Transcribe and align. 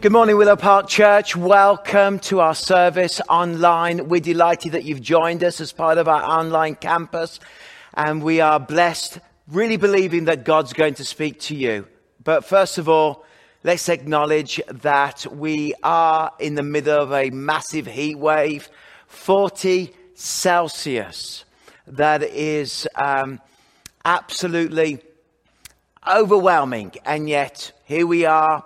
Good 0.00 0.12
morning, 0.12 0.38
Willow 0.38 0.56
Park 0.56 0.88
Church. 0.88 1.36
Welcome 1.36 2.20
to 2.20 2.40
our 2.40 2.54
service 2.54 3.20
online. 3.28 4.08
We're 4.08 4.22
delighted 4.22 4.72
that 4.72 4.84
you've 4.84 5.02
joined 5.02 5.44
us 5.44 5.60
as 5.60 5.72
part 5.72 5.98
of 5.98 6.08
our 6.08 6.22
online 6.22 6.76
campus, 6.76 7.38
and 7.92 8.22
we 8.22 8.40
are 8.40 8.58
blessed, 8.58 9.18
really 9.46 9.76
believing 9.76 10.24
that 10.24 10.46
God's 10.46 10.72
going 10.72 10.94
to 10.94 11.04
speak 11.04 11.38
to 11.40 11.54
you. 11.54 11.86
But 12.24 12.46
first 12.46 12.78
of 12.78 12.88
all, 12.88 13.26
let's 13.62 13.90
acknowledge 13.90 14.58
that 14.68 15.26
we 15.30 15.74
are 15.82 16.32
in 16.38 16.54
the 16.54 16.62
middle 16.62 16.98
of 16.98 17.12
a 17.12 17.28
massive 17.28 17.86
heat 17.86 18.16
wave, 18.16 18.70
40 19.06 19.92
Celsius. 20.14 21.44
That 21.86 22.22
is 22.22 22.88
um, 22.94 23.38
absolutely 24.06 25.02
overwhelming, 26.10 26.94
and 27.04 27.28
yet 27.28 27.72
here 27.84 28.06
we 28.06 28.24
are 28.24 28.64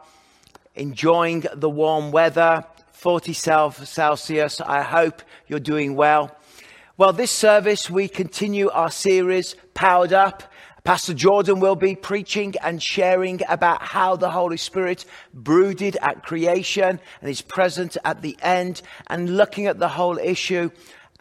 enjoying 0.75 1.45
the 1.53 1.71
warm 1.71 2.11
weather, 2.11 2.65
40 2.93 3.33
Celsius. 3.33 4.61
I 4.61 4.83
hope 4.83 5.23
you're 5.47 5.61
doing 5.61 5.95
well. 5.95 6.37
Well, 6.97 7.13
this 7.13 7.31
service, 7.31 7.91
we 7.91 8.09
continue 8.09 8.71
our 8.71 8.91
series, 8.91 9.57
Powered 9.75 10.13
Up. 10.13 10.45
Pastor 10.85 11.15
Jordan 11.15 11.61
will 11.61 11.77
be 11.77 11.97
preaching 11.97 12.55
and 12.63 12.83
sharing 12.83 13.41
about 13.49 13.83
how 13.83 14.17
the 14.17 14.31
Holy 14.31 14.59
Spirit 14.59 15.07
brooded 15.33 15.97
at 16.03 16.23
creation 16.23 17.01
and 17.21 17.31
is 17.31 17.41
present 17.41 17.97
at 18.05 18.21
the 18.21 18.37
end 18.43 18.83
and 19.07 19.37
looking 19.37 19.67
at 19.67 19.79
the 19.79 19.89
whole 19.89 20.19
issue 20.19 20.71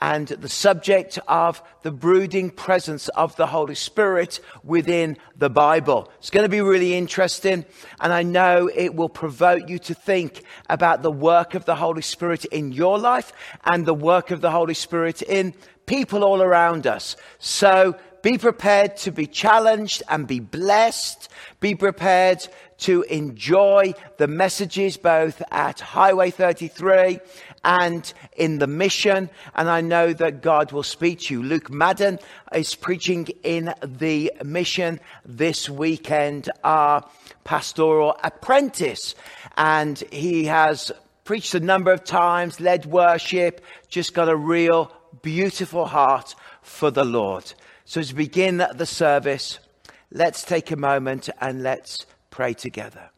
and 0.03 0.27
the 0.27 0.49
subject 0.49 1.17
of 1.29 1.63
the 1.83 1.91
brooding 1.91 2.49
presence 2.49 3.07
of 3.07 3.33
the 3.37 3.47
Holy 3.47 3.73
Spirit 3.73 4.41
within 4.61 5.17
the 5.37 5.49
Bible. 5.49 6.11
It's 6.19 6.29
going 6.29 6.43
to 6.43 6.49
be 6.49 6.59
really 6.59 6.93
interesting, 6.93 7.63
and 8.01 8.11
I 8.11 8.21
know 8.21 8.69
it 8.75 8.95
will 8.95 9.07
provoke 9.07 9.69
you 9.69 9.79
to 9.79 9.93
think 9.93 10.43
about 10.69 11.03
the 11.03 11.11
work 11.11 11.53
of 11.53 11.63
the 11.63 11.75
Holy 11.75 12.01
Spirit 12.01 12.43
in 12.43 12.73
your 12.73 12.99
life 12.99 13.31
and 13.63 13.85
the 13.85 13.93
work 13.93 14.29
of 14.29 14.41
the 14.41 14.51
Holy 14.51 14.73
Spirit 14.73 15.21
in 15.21 15.53
people 15.85 16.25
all 16.25 16.41
around 16.41 16.85
us. 16.85 17.15
So 17.39 17.95
be 18.23 18.37
prepared 18.37 18.97
to 18.97 19.11
be 19.11 19.25
challenged 19.25 20.03
and 20.09 20.27
be 20.27 20.41
blessed. 20.41 21.29
Be 21.61 21.75
prepared 21.75 22.45
to 22.79 23.03
enjoy 23.03 23.93
the 24.17 24.27
messages 24.27 24.97
both 24.97 25.41
at 25.51 25.79
Highway 25.79 26.31
33 26.31 27.19
and 27.63 28.11
in 28.35 28.59
the 28.59 28.67
mission. 28.67 29.29
And 29.55 29.69
I 29.69 29.81
know 29.81 30.13
that 30.13 30.41
God 30.41 30.71
will 30.71 30.83
speak 30.83 31.21
to 31.21 31.33
you. 31.33 31.43
Luke 31.43 31.71
Madden 31.71 32.19
is 32.53 32.75
preaching 32.75 33.27
in 33.43 33.73
the 33.83 34.31
mission 34.43 34.99
this 35.25 35.69
weekend, 35.69 36.49
our 36.63 37.07
pastoral 37.43 38.17
apprentice. 38.23 39.15
And 39.57 39.97
he 40.11 40.45
has 40.45 40.91
preached 41.23 41.55
a 41.55 41.59
number 41.59 41.91
of 41.91 42.03
times, 42.03 42.59
led 42.59 42.85
worship, 42.85 43.61
just 43.87 44.13
got 44.13 44.29
a 44.29 44.35
real 44.35 44.91
beautiful 45.21 45.85
heart 45.85 46.35
for 46.61 46.91
the 46.91 47.05
Lord. 47.05 47.53
So 47.85 47.99
as 47.99 48.13
we 48.13 48.25
begin 48.25 48.57
the 48.57 48.85
service, 48.85 49.59
let's 50.11 50.43
take 50.43 50.71
a 50.71 50.75
moment 50.75 51.29
and 51.39 51.63
let's 51.63 52.05
pray 52.29 52.53
together. 52.53 53.12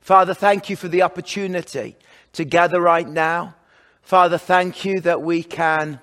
Father, 0.00 0.34
thank 0.34 0.70
you 0.70 0.76
for 0.76 0.88
the 0.88 1.02
opportunity 1.02 1.96
to 2.32 2.44
gather 2.44 2.80
right 2.80 3.08
now. 3.08 3.54
Father, 4.02 4.38
thank 4.38 4.84
you 4.84 5.00
that 5.00 5.22
we 5.22 5.42
can 5.42 6.00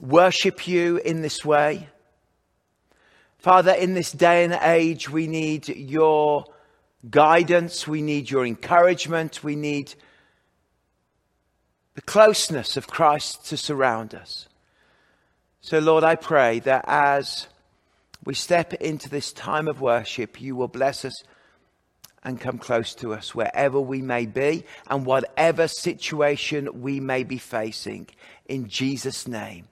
worship 0.00 0.66
you 0.66 0.98
in 0.98 1.22
this 1.22 1.44
way. 1.44 1.88
Father, 3.38 3.72
in 3.72 3.94
this 3.94 4.12
day 4.12 4.44
and 4.44 4.58
age, 4.62 5.08
we 5.08 5.26
need 5.26 5.68
your 5.68 6.44
guidance, 7.10 7.88
we 7.88 8.02
need 8.02 8.30
your 8.30 8.46
encouragement, 8.46 9.42
we 9.42 9.56
need 9.56 9.94
the 11.94 12.02
closeness 12.02 12.76
of 12.76 12.86
Christ 12.86 13.46
to 13.46 13.56
surround 13.56 14.14
us. 14.14 14.48
So, 15.60 15.78
Lord, 15.78 16.04
I 16.04 16.16
pray 16.16 16.60
that 16.60 16.84
as 16.86 17.46
we 18.24 18.34
step 18.34 18.74
into 18.74 19.08
this 19.08 19.32
time 19.32 19.68
of 19.68 19.80
worship, 19.80 20.40
you 20.40 20.54
will 20.56 20.68
bless 20.68 21.04
us 21.04 21.24
and 22.24 22.40
come 22.40 22.58
close 22.58 22.94
to 22.96 23.12
us 23.12 23.34
wherever 23.34 23.80
we 23.80 24.00
may 24.00 24.26
be 24.26 24.64
and 24.88 25.04
whatever 25.04 25.66
situation 25.68 26.80
we 26.80 27.00
may 27.00 27.24
be 27.24 27.38
facing. 27.38 28.08
In 28.46 28.68
Jesus' 28.68 29.26
name, 29.26 29.66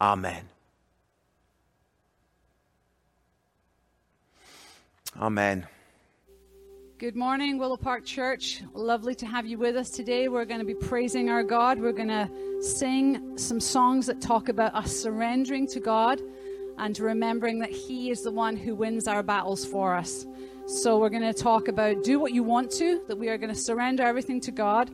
Amen. 0.00 0.48
Amen. 5.20 5.66
Good 6.98 7.16
morning, 7.16 7.58
Willow 7.58 7.76
Park 7.76 8.04
Church. 8.04 8.62
Lovely 8.74 9.14
to 9.16 9.26
have 9.26 9.46
you 9.46 9.58
with 9.58 9.76
us 9.76 9.90
today. 9.90 10.28
We're 10.28 10.44
going 10.44 10.60
to 10.60 10.66
be 10.66 10.74
praising 10.74 11.28
our 11.28 11.42
God. 11.42 11.80
We're 11.80 11.92
going 11.92 12.08
to 12.08 12.28
sing 12.62 13.36
some 13.36 13.60
songs 13.60 14.06
that 14.06 14.20
talk 14.20 14.48
about 14.48 14.74
us 14.74 14.92
surrendering 14.92 15.66
to 15.68 15.80
God 15.80 16.20
and 16.76 16.98
remembering 16.98 17.58
that 17.60 17.70
He 17.70 18.10
is 18.10 18.22
the 18.22 18.30
one 18.30 18.56
who 18.56 18.74
wins 18.74 19.08
our 19.08 19.24
battles 19.24 19.64
for 19.64 19.94
us. 19.94 20.26
So 20.68 20.98
we're 20.98 21.08
going 21.08 21.22
to 21.22 21.32
talk 21.32 21.68
about 21.68 22.04
do 22.04 22.20
what 22.20 22.34
you 22.34 22.42
want 22.42 22.70
to, 22.72 23.00
that 23.08 23.16
we 23.16 23.30
are 23.30 23.38
going 23.38 23.48
to 23.48 23.58
surrender 23.58 24.02
everything 24.02 24.38
to 24.42 24.50
God, 24.50 24.90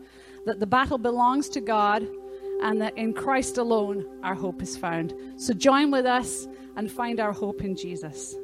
that 0.46 0.60
the 0.60 0.68
battle 0.68 0.98
belongs 0.98 1.48
to 1.48 1.60
God, 1.60 2.06
and 2.62 2.80
that 2.80 2.96
in 2.96 3.12
Christ 3.12 3.58
alone 3.58 4.06
our 4.22 4.36
hope 4.36 4.62
is 4.62 4.76
found. 4.76 5.14
So 5.36 5.52
join 5.52 5.90
with 5.90 6.06
us 6.06 6.46
and 6.76 6.88
find 6.88 7.18
our 7.18 7.32
hope 7.32 7.64
in 7.64 7.74
Jesus. 7.74 8.36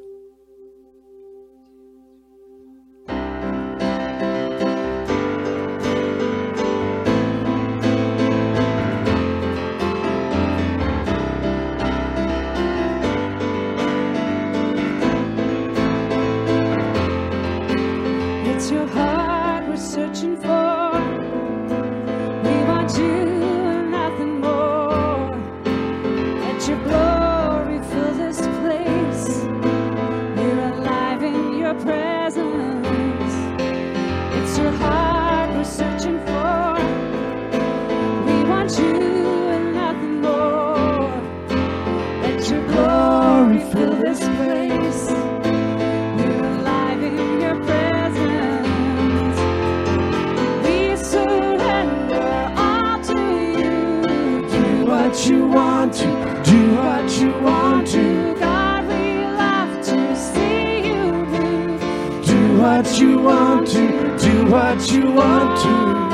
what 55.11 55.25
you 55.27 55.45
want 55.45 55.93
to, 55.93 56.05
do 56.45 56.75
what 56.75 57.19
you 57.19 57.31
want 57.43 57.85
to. 57.85 58.33
God, 58.39 58.87
we 58.87 59.25
love 59.25 59.83
to 59.83 60.15
see 60.15 60.87
you 60.87 61.11
move. 61.11 62.25
Do 62.25 62.57
what 62.57 62.97
you 62.97 63.19
want 63.19 63.67
to, 63.71 64.17
do 64.17 64.45
what 64.49 64.89
you 64.89 65.11
want 65.11 65.59
to. 65.63 66.10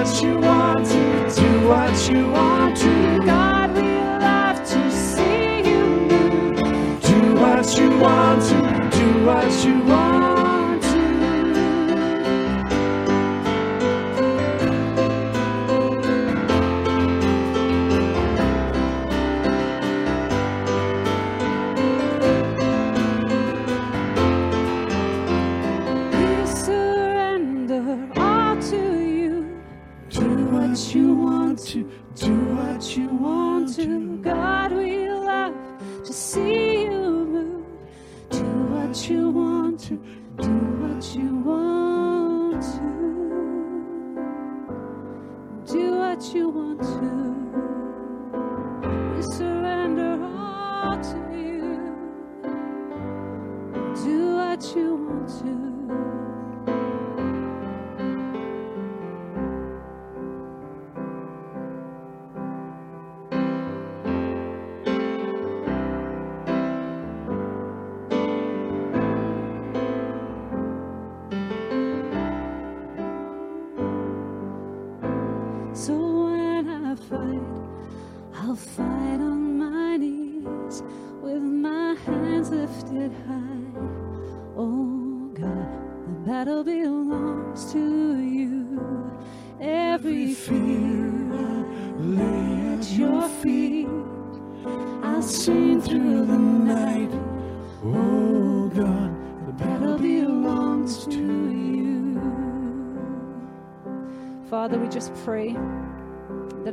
what 0.00 0.22
you 0.22 0.38
want 0.38 0.86
to, 0.86 1.30
do 1.36 1.68
what 1.68 2.08
you 2.10 2.30
want 2.30 2.74
to. 2.74 3.18
God, 3.22 3.74
we 3.74 3.82
love 3.82 4.56
to 4.56 4.90
see 4.90 5.58
you 5.58 5.84
move. 6.08 7.02
Do 7.02 7.34
what 7.34 7.76
you 7.76 7.90
want 7.98 8.42
to, 8.44 8.98
do 8.98 9.26
what 9.26 9.64
you 9.66 9.78
want 9.80 10.09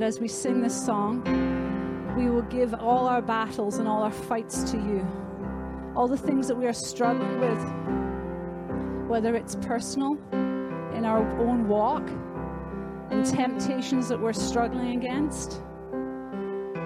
as 0.08 0.22
we 0.22 0.28
sing 0.30 0.62
this 0.62 0.86
song, 0.86 1.22
we 2.16 2.30
will 2.30 2.44
give 2.44 2.74
all 2.76 3.08
our 3.08 3.22
battles 3.22 3.78
and 3.78 3.90
all 3.90 4.04
our 4.04 4.12
fights 4.12 4.64
to 4.72 4.78
you. 4.78 5.06
All 5.98 6.08
the 6.08 6.18
things 6.18 6.48
that 6.48 6.56
we 6.56 6.66
are 6.66 6.72
struggling 6.72 7.42
with, 7.42 9.10
whether 9.10 9.36
it's 9.36 9.56
personal, 9.56 10.18
in 10.96 11.04
our 11.04 11.28
own 11.42 11.68
walk, 11.68 12.08
and 13.10 13.26
temptations 13.26 14.08
that 14.08 14.18
we're 14.18 14.32
struggling 14.32 14.96
against, 14.96 15.62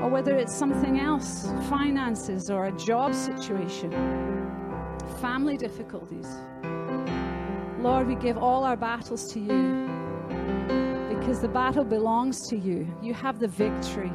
or 0.02 0.10
whether 0.10 0.36
it's 0.36 0.56
something 0.56 1.00
else 1.00 1.46
finances 1.70 2.50
or 2.50 2.66
a 2.66 2.72
job 2.72 3.14
situation, 3.14 3.92
family 5.22 5.58
difficulties. 5.58 6.28
Lord, 7.78 8.08
we 8.08 8.16
give 8.16 8.40
all 8.40 8.64
our 8.64 8.76
battles 8.76 9.32
to 9.34 9.40
you 9.40 9.91
because 11.32 11.44
the 11.44 11.48
battle 11.48 11.86
belongs 11.86 12.46
to 12.50 12.58
you. 12.58 12.86
You 13.02 13.14
have 13.14 13.40
the 13.40 13.48
victory. 13.48 14.12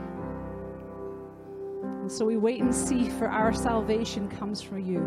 And 2.02 2.12
so 2.12 2.26
we 2.26 2.36
wait 2.36 2.60
and 2.60 2.74
see 2.74 3.08
for 3.08 3.26
our 3.26 3.54
salvation 3.54 4.28
comes 4.28 4.60
from 4.60 4.80
you. 4.80 5.00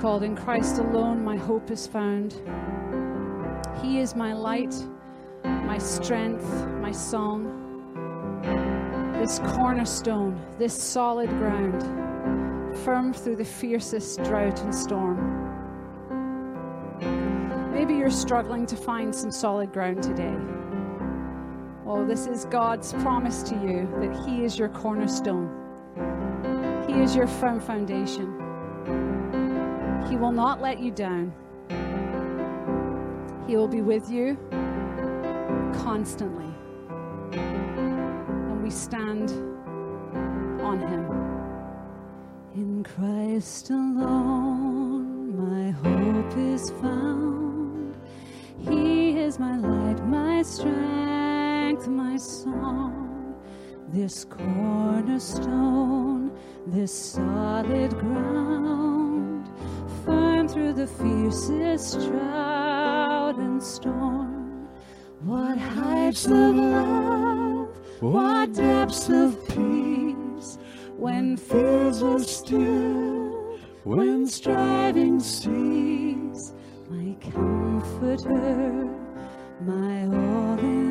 Called 0.00 0.22
In 0.22 0.36
Christ 0.36 0.78
Alone 0.78 1.24
My 1.24 1.36
Hope 1.36 1.70
is 1.70 1.86
Found. 1.86 2.34
He 3.80 3.98
is 3.98 4.14
my 4.14 4.34
light, 4.34 4.74
my 5.42 5.78
strength, 5.78 6.44
my 6.82 6.92
song. 6.92 7.52
This 9.18 9.38
cornerstone, 9.38 10.38
this 10.58 10.74
solid 10.74 11.30
ground, 11.30 11.82
firm 12.80 13.14
through 13.14 13.36
the 13.36 13.44
fiercest 13.44 14.22
drought 14.24 14.60
and 14.60 14.74
storm. 14.74 15.16
Maybe 17.72 17.94
you're 17.94 18.10
struggling 18.10 18.66
to 18.66 18.76
find 18.76 19.14
some 19.14 19.30
solid 19.30 19.72
ground 19.72 20.02
today. 20.02 20.36
Well, 21.84 22.04
this 22.04 22.26
is 22.26 22.44
God's 22.46 22.92
promise 22.94 23.42
to 23.44 23.54
you 23.54 23.88
that 24.00 24.26
He 24.26 24.44
is 24.44 24.58
your 24.58 24.68
cornerstone, 24.68 25.48
He 26.86 27.00
is 27.00 27.16
your 27.16 27.26
firm 27.26 27.60
foundation. 27.60 28.45
He 30.08 30.16
will 30.16 30.32
not 30.32 30.60
let 30.60 30.78
you 30.78 30.90
down. 30.90 31.32
He 33.46 33.56
will 33.56 33.68
be 33.68 33.82
with 33.82 34.10
you 34.10 34.36
constantly. 35.82 36.52
And 37.32 38.62
we 38.62 38.70
stand 38.70 39.30
on 40.62 40.80
Him. 40.80 41.06
In 42.54 42.84
Christ 42.84 43.70
alone, 43.70 45.36
my 45.36 45.70
hope 45.70 46.36
is 46.36 46.70
found. 46.70 47.94
He 48.58 49.18
is 49.18 49.38
my 49.38 49.58
light, 49.58 50.06
my 50.06 50.42
strength, 50.42 51.88
my 51.88 52.16
song. 52.16 53.34
This 53.88 54.24
cornerstone, 54.24 56.30
this 56.66 56.92
solid 56.92 57.96
ground, 57.98 58.95
firm 60.06 60.48
through 60.48 60.72
the 60.72 60.86
fiercest 60.86 62.00
drought 62.06 63.36
and 63.36 63.62
storm. 63.62 64.68
What 65.20 65.58
heights 65.58 66.26
of 66.26 66.54
love, 66.54 67.68
what 68.00 68.54
depths 68.54 69.08
of 69.08 69.36
peace, 69.48 70.58
when 70.96 71.36
fears 71.36 72.02
are 72.02 72.20
still, 72.20 73.58
when 73.84 74.26
striving 74.26 75.18
cease, 75.20 76.52
my 76.88 77.16
comforter, 77.32 78.88
my 79.60 80.06
all 80.06 80.58
in 80.60 80.85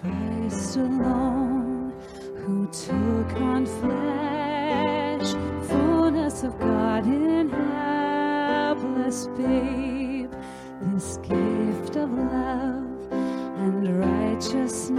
Christ 0.00 0.76
alone, 0.76 1.92
who 2.36 2.66
took 2.68 3.40
on 3.40 3.66
flesh, 3.66 5.32
fullness 5.68 6.42
of 6.42 6.58
God 6.58 7.06
in 7.06 7.48
helpless 7.50 9.26
babe, 9.36 10.32
this 10.80 11.18
gift 11.18 11.96
of 11.96 12.10
love 12.12 13.12
and 13.12 14.00
righteousness, 14.00 14.96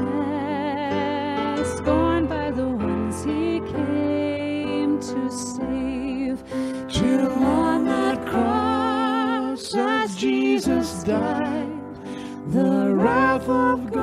scorned 1.78 2.30
by 2.30 2.52
the 2.52 2.68
ones 2.68 3.24
he 3.24 3.60
came 3.72 5.00
to 5.00 5.32
save. 5.32 6.44
Till 6.88 7.32
on 7.32 7.86
that 7.86 8.26
cross, 8.26 9.74
as 9.76 10.16
Jesus 10.16 11.04
died, 11.04 11.72
the 12.48 12.94
wrath 12.96 13.50
of 13.50 13.92
God 13.92 13.95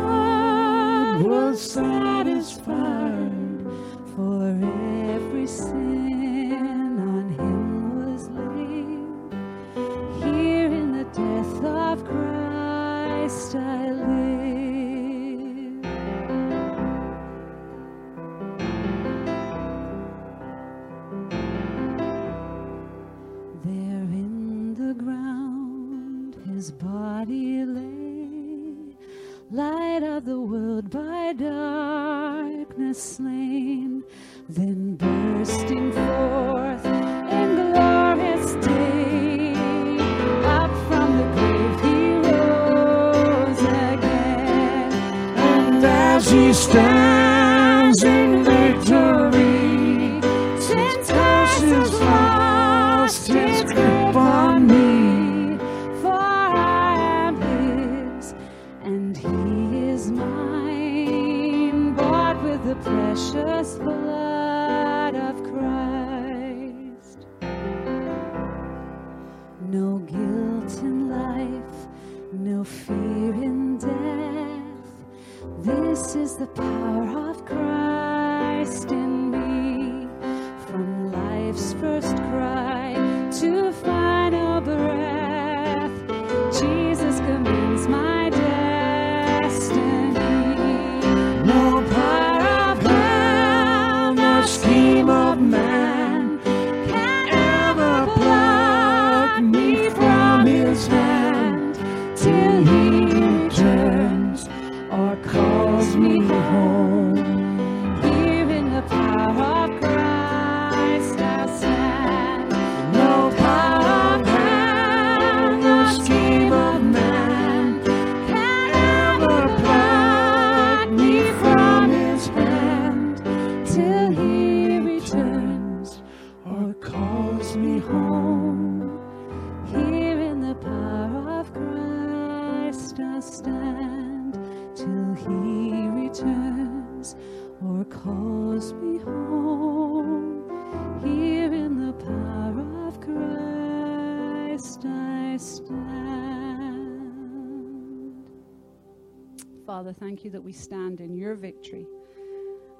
thank 150.03 150.25
you 150.25 150.31
that 150.33 150.43
we 150.43 150.53
stand 150.53 151.01
in 151.01 151.15
your 151.15 151.37
victory. 151.37 151.87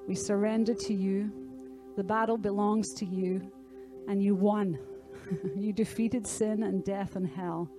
We 0.09 0.13
surrender 0.13 0.73
to 0.73 0.93
you. 0.93 1.31
The 1.95 2.03
battle 2.03 2.37
belongs 2.37 2.93
to 2.95 3.05
you, 3.05 3.49
and 4.09 4.21
you 4.21 4.35
won. 4.35 4.77
you 5.55 5.71
defeated 5.71 6.27
sin 6.27 6.63
and 6.63 6.83
death 6.83 7.15
and 7.15 7.25
hell. 7.25 7.69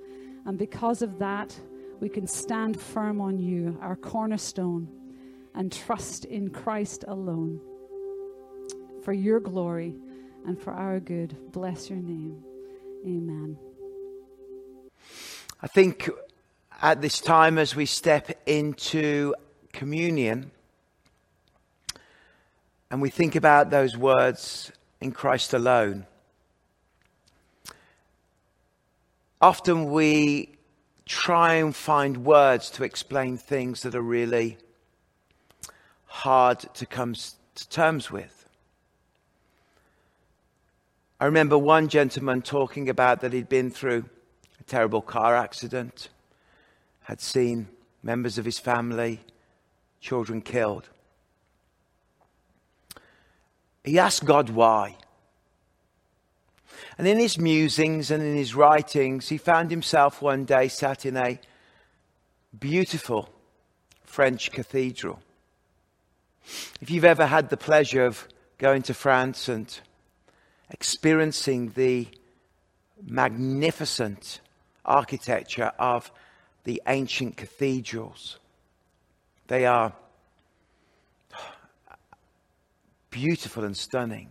And 0.47 0.57
because 0.57 1.03
of 1.03 1.19
that, 1.19 1.55
we 2.01 2.09
can 2.09 2.27
stand 2.27 2.81
firm 2.81 3.21
on 3.21 3.39
you, 3.39 3.79
our 3.83 3.97
cornerstone, 3.97 4.89
and 5.55 5.71
trust 5.71 6.25
in 6.25 6.49
Christ 6.49 7.05
alone. 7.07 7.61
For 9.03 9.13
your 9.13 9.41
glory 9.41 9.95
and 10.47 10.59
for 10.59 10.73
our 10.73 11.01
good, 11.01 11.37
bless 11.53 11.91
your 11.91 11.99
name. 11.99 12.43
Amen. 13.05 13.59
I 15.61 15.67
think 15.67 16.09
at 16.83 17.01
this 17.01 17.21
time, 17.21 17.59
as 17.59 17.75
we 17.75 17.87
step 17.87 18.31
into 18.47 19.35
communion 19.73 20.51
and 22.91 23.01
we 23.01 23.11
think 23.11 23.35
about 23.37 23.71
those 23.71 23.97
words 23.97 24.71
in 25.01 25.13
Christ 25.13 25.55
alone, 25.55 26.07
often 29.41 29.91
we 29.91 30.51
try 31.07 31.55
and 31.55 31.75
find 31.75 32.25
words 32.25 32.71
to 32.71 32.85
explain 32.85 33.37
things 33.37 33.83
that 33.83 33.95
are 33.95 34.03
really 34.03 34.57
hard 36.07 36.61
to 36.75 36.87
come 36.87 37.15
to 37.15 37.69
terms 37.69 38.11
with. 38.11 38.49
I 41.21 41.27
remember 41.27 41.57
one 41.57 41.89
gentleman 41.89 42.43
talking 42.43 42.89
about 42.89 43.21
that 43.21 43.33
he'd 43.33 43.49
been 43.49 43.71
through 43.71 44.05
a 44.61 44.63
terrible 44.65 45.03
car 45.03 45.37
accident, 45.37 46.09
had 47.05 47.21
seen 47.21 47.69
members 48.03 48.39
of 48.39 48.45
his 48.45 48.59
family, 48.59 49.21
children 50.01 50.43
killed. 50.43 50.89
He 53.85 53.99
asked 53.99 54.25
God 54.25 54.51
why. 54.51 54.97
And 56.97 57.07
in 57.07 57.19
his 57.19 57.39
musings 57.39 58.11
and 58.11 58.23
in 58.23 58.35
his 58.35 58.55
writings, 58.55 59.29
he 59.29 59.39
found 59.39 59.71
himself 59.71 60.23
one 60.23 60.45
day 60.45 60.69
sat 60.69 61.05
in 61.05 61.17
a 61.17 61.39
beautiful 62.59 63.29
French 64.05 64.51
cathedral. 64.51 65.21
If 66.81 66.91
you've 66.91 67.05
ever 67.05 67.27
had 67.27 67.51
the 67.51 67.57
pleasure 67.57 68.05
of 68.05 68.29
going 68.59 68.83
to 68.83 68.95
France 68.95 69.49
and 69.49 69.79
experiencing 70.71 71.71
the 71.71 72.09
magnificent 73.03 74.41
architecture 74.85 75.73
of 75.79 76.11
the 76.65 76.83
ancient 76.87 77.37
cathedrals, 77.37 78.39
they 79.47 79.67
are 79.67 79.93
beautiful 83.11 83.65
and 83.65 83.77
stunning. 83.77 84.31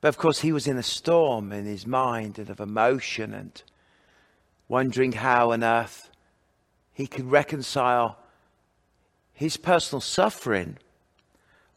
But 0.00 0.08
of 0.08 0.18
course, 0.18 0.40
he 0.40 0.52
was 0.52 0.66
in 0.66 0.76
a 0.76 0.82
storm 0.82 1.52
in 1.52 1.64
his 1.64 1.86
mind 1.86 2.38
and 2.38 2.50
of 2.50 2.60
emotion 2.60 3.32
and 3.32 3.62
wondering 4.68 5.12
how 5.12 5.52
on 5.52 5.64
earth 5.64 6.10
he 6.92 7.06
could 7.06 7.30
reconcile 7.30 8.18
his 9.32 9.56
personal 9.56 10.00
suffering 10.00 10.76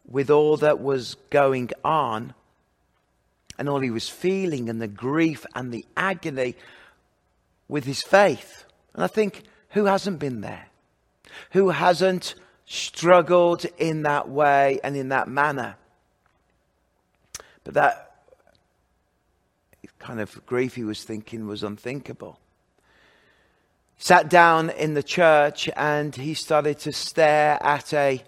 with 0.08 0.30
all 0.30 0.58
that 0.58 0.80
was 0.80 1.16
going 1.30 1.72
on 1.84 2.34
and 3.58 3.70
all 3.70 3.80
he 3.80 3.90
was 3.90 4.10
feeling 4.10 4.70
and 4.70 4.82
the 4.82 4.88
grief 4.88 5.46
and 5.56 5.72
the 5.72 5.86
agony 5.96 6.56
with 7.68 7.86
his 7.86 8.02
faith. 8.02 8.65
And 8.96 9.04
I 9.04 9.08
think, 9.08 9.44
who 9.70 9.86
hasn't 9.86 10.20
been 10.20 10.42
there? 10.42 10.68
Who 11.52 11.70
hasn't 11.70 12.36
struggled 12.66 13.66
in 13.78 14.04
that 14.04 14.30
way 14.30 14.80
and 14.84 14.96
in 14.96 15.10
that 15.10 15.28
manner? 15.28 15.76
But 17.66 17.74
that 17.74 18.06
kind 20.00 20.22
of 20.22 20.46
grief 20.46 20.76
he 20.76 20.84
was 20.84 21.04
thinking 21.04 21.46
was 21.46 21.62
unthinkable. 21.62 22.40
Sat 23.98 24.30
down 24.30 24.70
in 24.70 24.94
the 24.94 25.04
church 25.04 25.70
and 25.76 26.16
he 26.16 26.34
started 26.34 26.80
to 26.80 26.94
stare 26.94 27.62
at 27.62 27.94
a 27.94 28.24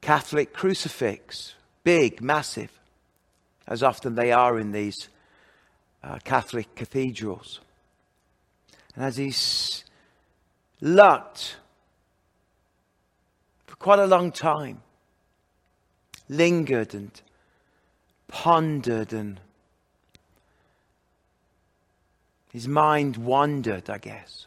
Catholic 0.00 0.52
crucifix, 0.52 1.54
big, 1.84 2.20
massive, 2.20 2.70
as 3.68 3.82
often 3.82 4.14
they 4.14 4.32
are 4.32 4.58
in 4.58 4.72
these 4.72 5.08
uh, 6.02 6.18
Catholic 6.24 6.74
cathedrals. 6.74 7.60
And 8.96 9.04
as 9.04 9.16
he 9.16 9.30
looked 10.80 11.56
for 13.66 13.76
quite 13.76 13.98
a 13.98 14.06
long 14.06 14.32
time, 14.32 14.82
lingered 16.28 16.94
and 16.94 17.10
pondered, 18.28 19.12
and 19.12 19.40
his 22.52 22.66
mind 22.66 23.16
wandered, 23.16 23.90
I 23.90 23.98
guess. 23.98 24.46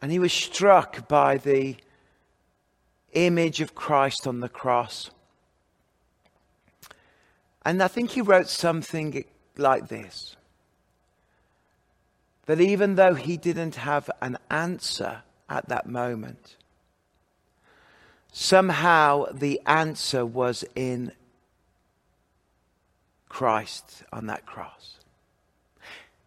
And 0.00 0.10
he 0.10 0.18
was 0.18 0.32
struck 0.32 1.06
by 1.06 1.36
the 1.36 1.76
image 3.12 3.60
of 3.60 3.74
Christ 3.74 4.26
on 4.26 4.40
the 4.40 4.48
cross. 4.48 5.10
And 7.64 7.82
I 7.82 7.88
think 7.88 8.10
he 8.10 8.20
wrote 8.20 8.48
something 8.48 9.24
like 9.56 9.88
this 9.88 10.36
that 12.46 12.60
even 12.60 12.96
though 12.96 13.14
he 13.14 13.36
didn't 13.36 13.76
have 13.76 14.10
an 14.20 14.38
answer 14.50 15.22
at 15.48 15.68
that 15.68 15.86
moment, 15.86 16.56
somehow 18.32 19.26
the 19.32 19.60
answer 19.66 20.26
was 20.26 20.64
in 20.74 21.12
Christ 23.28 24.02
on 24.12 24.26
that 24.26 24.44
cross. 24.44 24.98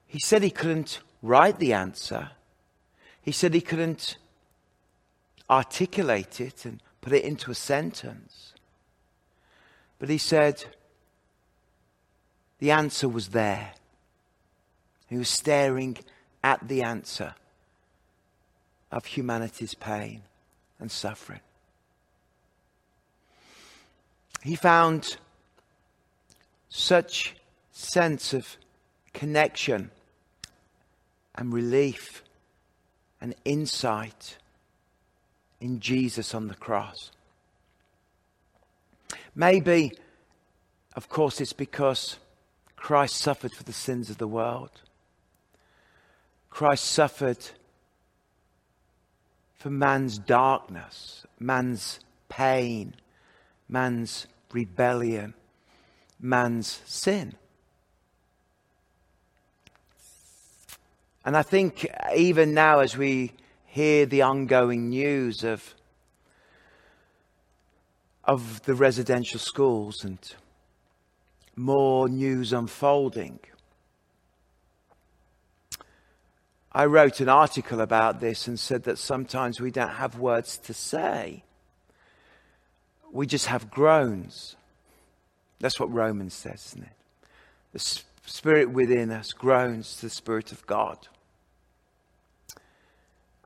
He 0.08 0.20
said 0.20 0.42
he 0.42 0.50
couldn't 0.50 1.00
write 1.22 1.60
the 1.60 1.74
answer. 1.74 2.32
He 3.22 3.32
said 3.32 3.54
he 3.54 3.62
couldn't 3.62 4.18
articulate 5.50 6.40
it 6.42 6.66
and 6.66 6.82
put 7.02 7.14
it 7.14 7.24
into 7.24 7.52
a 7.52 7.56
sentence. 7.56 8.54
But 10.00 10.10
he 10.10 10.18
said, 10.18 10.66
the 12.60 12.72
answer 12.72 13.08
was 13.08 13.30
there. 13.30 13.75
He 15.08 15.18
was 15.18 15.30
staring 15.30 15.98
at 16.44 16.68
the 16.68 16.82
answer 16.84 17.36
of 18.92 19.06
humanity's 19.06 19.74
pain 19.74 20.22
and 20.80 20.92
suffering. 20.92 21.42
He 24.44 24.56
found 24.56 25.18
such 26.70 27.36
sense 27.72 28.34
of 28.34 28.58
connection 29.14 29.92
and 31.34 31.54
relief 31.54 32.24
and 33.20 33.34
insight 33.44 34.38
in 35.60 35.80
Jesus 35.80 36.36
on 36.36 36.48
the 36.48 36.56
cross. 36.56 37.12
Maybe, 39.34 39.94
of 40.96 41.10
course, 41.10 41.42
it's 41.42 41.54
because 41.54 42.18
Christ 42.76 43.18
suffered 43.18 43.52
for 43.52 43.64
the 43.64 43.74
sins 43.74 44.10
of 44.10 44.18
the 44.18 44.28
world. 44.28 44.82
Christ 46.56 46.86
suffered 46.86 47.46
for 49.56 49.70
man's 49.70 50.18
darkness, 50.18 51.26
man's 51.38 52.00
pain, 52.30 52.96
man's 53.68 54.26
rebellion, 54.54 55.34
man's 56.18 56.82
sin. 56.86 57.34
And 61.26 61.36
I 61.36 61.42
think 61.42 61.90
even 62.16 62.54
now, 62.54 62.80
as 62.80 62.96
we 62.96 63.34
hear 63.66 64.06
the 64.06 64.22
ongoing 64.22 64.88
news 64.88 65.44
of, 65.44 65.76
of 68.24 68.64
the 68.64 68.76
residential 68.76 69.42
schools 69.42 70.06
and 70.06 70.20
more 71.58 72.08
news 72.08 72.54
unfolding, 72.54 73.42
I 76.76 76.88
wrote 76.88 77.22
an 77.22 77.30
article 77.30 77.80
about 77.80 78.20
this 78.20 78.50
and 78.50 78.60
said 78.60 78.84
that 78.84 78.98
sometimes 78.98 79.62
we 79.62 79.72
don't 79.72 79.92
have 79.92 80.20
words 80.20 80.58
to 80.58 80.74
say. 80.74 81.46
We 83.14 83.28
just 83.28 83.46
have 83.46 83.72
groans. 83.72 84.58
That's 85.60 85.80
what 85.80 85.90
Romans 85.90 86.34
says, 86.34 86.66
isn't 86.66 86.84
it? 86.84 86.90
The 87.72 88.02
spirit 88.26 88.72
within 88.72 89.10
us 89.10 89.32
groans 89.32 89.96
to 89.96 90.08
the 90.08 90.10
Spirit 90.10 90.52
of 90.52 90.68
God. 90.68 91.08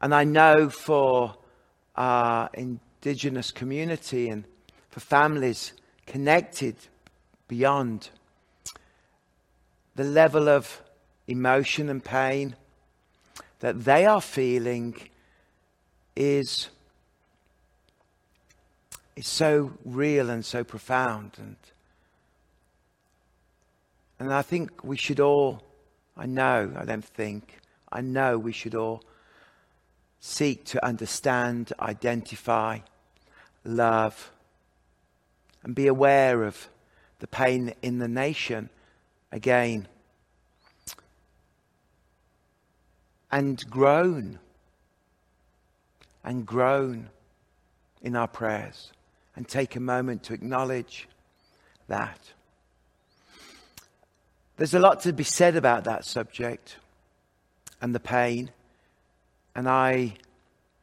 And 0.02 0.16
I 0.16 0.24
know 0.24 0.72
for 0.72 1.36
our 1.96 2.50
indigenous 2.56 3.52
community 3.52 4.30
and 4.30 4.44
for 4.90 5.02
families 5.02 5.74
connected 6.08 6.78
beyond 7.48 8.10
the 9.96 10.04
level 10.04 10.50
of 10.50 10.82
emotion 11.28 11.90
and 11.90 12.04
pain 12.04 12.56
that 13.60 13.84
they 13.84 14.06
are 14.06 14.22
feeling 14.22 14.96
is, 16.16 16.70
is 19.16 19.28
so 19.28 19.74
real 19.86 20.30
and 20.30 20.46
so 20.46 20.64
profound. 20.64 21.32
And, 21.38 21.56
and 24.20 24.34
I 24.34 24.42
think 24.42 24.84
we 24.84 24.98
should 24.98 25.20
all, 25.20 25.62
I 26.18 26.26
know, 26.26 26.74
I 26.76 26.86
don't 26.86 27.04
think, 27.04 27.60
I 27.92 28.02
know 28.02 28.38
we 28.38 28.52
should 28.52 28.76
all 28.76 29.04
seek 30.20 30.66
to 30.66 30.86
understand, 30.86 31.72
identify, 31.80 32.80
love, 33.64 34.32
and 35.64 35.76
be 35.76 35.88
aware 35.88 36.44
of 36.44 36.70
the 37.20 37.28
pain 37.28 37.74
in 37.82 38.00
the 38.00 38.08
nation 38.08 38.70
again. 39.32 39.88
And 43.32 43.64
groan 43.70 44.40
and 46.24 46.46
groan 46.46 47.10
in 48.02 48.16
our 48.16 48.28
prayers 48.28 48.92
and 49.36 49.48
take 49.48 49.76
a 49.76 49.80
moment 49.80 50.24
to 50.24 50.34
acknowledge 50.34 51.08
that. 51.88 52.20
There's 54.58 54.74
a 54.74 54.80
lot 54.80 55.02
to 55.02 55.14
be 55.14 55.24
said 55.24 55.56
about 55.56 55.86
that 55.86 56.06
subject 56.06 56.78
and 57.82 57.96
the 57.96 58.00
pain. 58.00 58.52
And 59.56 59.70
I 59.70 60.16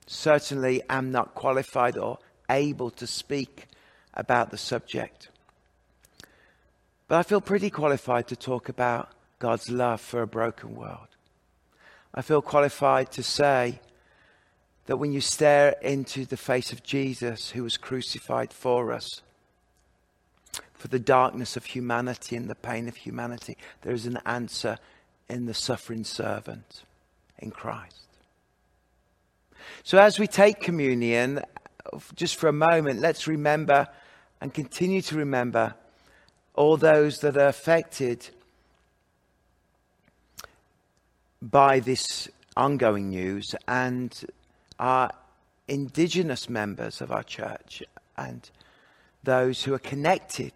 certainly 0.07 0.83
am 0.89 1.11
not 1.11 1.35
qualified 1.35 1.97
or 1.97 2.19
able 2.49 2.91
to 2.93 3.07
speak 3.07 3.69
about 4.15 4.51
the 4.51 4.59
subject. 4.59 5.29
But 7.09 7.19
I 7.19 7.23
feel 7.23 7.41
pretty 7.41 7.71
qualified 7.71 8.29
to 8.29 8.37
talk 8.37 8.69
about 8.69 9.11
God's 9.39 9.71
love 9.71 10.01
for 10.01 10.23
a 10.23 10.27
broken 10.27 10.75
world. 10.75 11.16
I 12.17 12.23
feel 12.23 12.41
qualified 12.41 13.13
to 13.13 13.23
say 13.23 13.81
that 14.87 14.97
when 14.97 15.13
you 15.13 15.21
stare 15.21 15.75
into 15.83 16.25
the 16.25 16.37
face 16.37 16.73
of 16.73 16.83
Jesus, 16.83 17.51
who 17.51 17.63
was 17.63 17.77
crucified 17.77 18.53
for 18.53 18.93
us, 18.93 19.21
for 20.73 20.89
the 20.89 20.99
darkness 20.99 21.57
of 21.57 21.67
humanity 21.67 22.37
and 22.37 22.49
the 22.49 22.55
pain 22.55 22.89
of 22.89 22.97
humanity, 22.97 23.57
there 23.83 23.93
is 23.93 24.07
an 24.07 24.19
answer 24.25 24.79
in 25.29 25.47
the 25.47 25.55
suffering 25.55 26.05
servant 26.05 26.85
in 27.39 27.51
Christ. 27.51 28.07
So 29.83 29.99
as 29.99 30.19
we 30.19 30.27
take 30.27 30.61
communion, 30.61 31.43
just 32.15 32.37
for 32.37 32.49
a 32.49 32.53
moment, 32.53 33.01
let's 33.01 33.27
remember 33.27 33.89
and 34.41 34.55
continue 34.55 35.03
to 35.03 35.17
remember 35.17 35.75
all 36.55 36.77
those 36.77 37.21
that 37.21 37.37
are 37.37 37.49
affected 37.49 38.29
by 41.43 41.81
this 41.81 42.29
ongoing 42.57 43.11
news 43.11 43.55
and 43.69 44.25
our 44.79 45.11
indigenous 45.69 46.49
members 46.49 47.01
of 47.01 47.11
our 47.11 47.23
church 47.23 47.83
and 48.17 48.51
those 49.25 49.65
who 49.65 49.75
are 49.75 49.79
connected. 49.79 50.53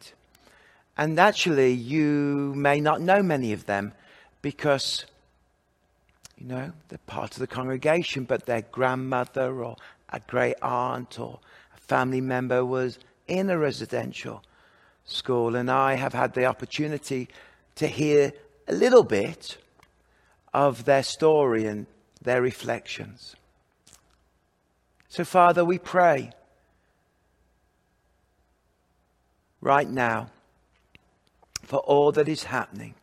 And 0.97 1.19
actually, 1.19 1.73
you 1.73 2.53
may 2.57 2.81
not 2.81 3.01
know 3.01 3.23
many 3.23 3.53
of 3.53 3.67
them 3.67 3.93
because 4.43 5.05
you 6.39 6.47
know, 6.47 6.73
they're 6.89 6.99
part 7.07 7.33
of 7.33 7.39
the 7.39 7.47
congregation, 7.47 8.25
but 8.25 8.47
their 8.47 8.63
grandmother 8.63 9.63
or 9.63 9.77
a 10.11 10.21
great 10.21 10.57
aunt 10.63 11.21
or 11.21 11.39
a 11.77 11.81
family 11.81 12.21
member 12.21 12.65
was 12.65 12.99
in 13.29 13.51
a 13.51 13.59
residential 13.59 14.43
school. 15.05 15.55
And 15.55 15.71
I 15.71 15.95
have 15.95 16.15
had 16.15 16.33
the 16.35 16.47
opportunity 16.47 17.29
to 17.77 17.87
hear 17.87 18.33
a 18.69 18.73
little 18.73 19.05
bit 19.05 19.59
of 20.53 20.85
their 20.85 21.03
story 21.03 21.67
and 21.67 21.87
their 22.23 22.43
reflections. 22.43 23.37
So, 25.09 25.25
Father, 25.25 25.65
we 25.65 25.79
pray 25.79 26.31
right 29.61 29.89
now 29.89 30.31
for 31.63 31.79
all 31.81 32.13
that 32.13 32.29
is 32.29 32.45
happening, 32.45 32.95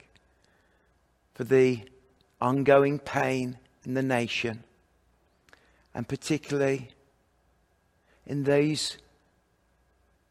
for 1.33 1.43
the 1.43 1.81
ongoing 2.41 2.99
pain 2.99 3.57
in 3.85 3.93
the 3.93 4.03
nation, 4.03 4.63
and 5.93 6.07
particularly 6.07 6.89
in 8.25 8.43
these 8.43 8.97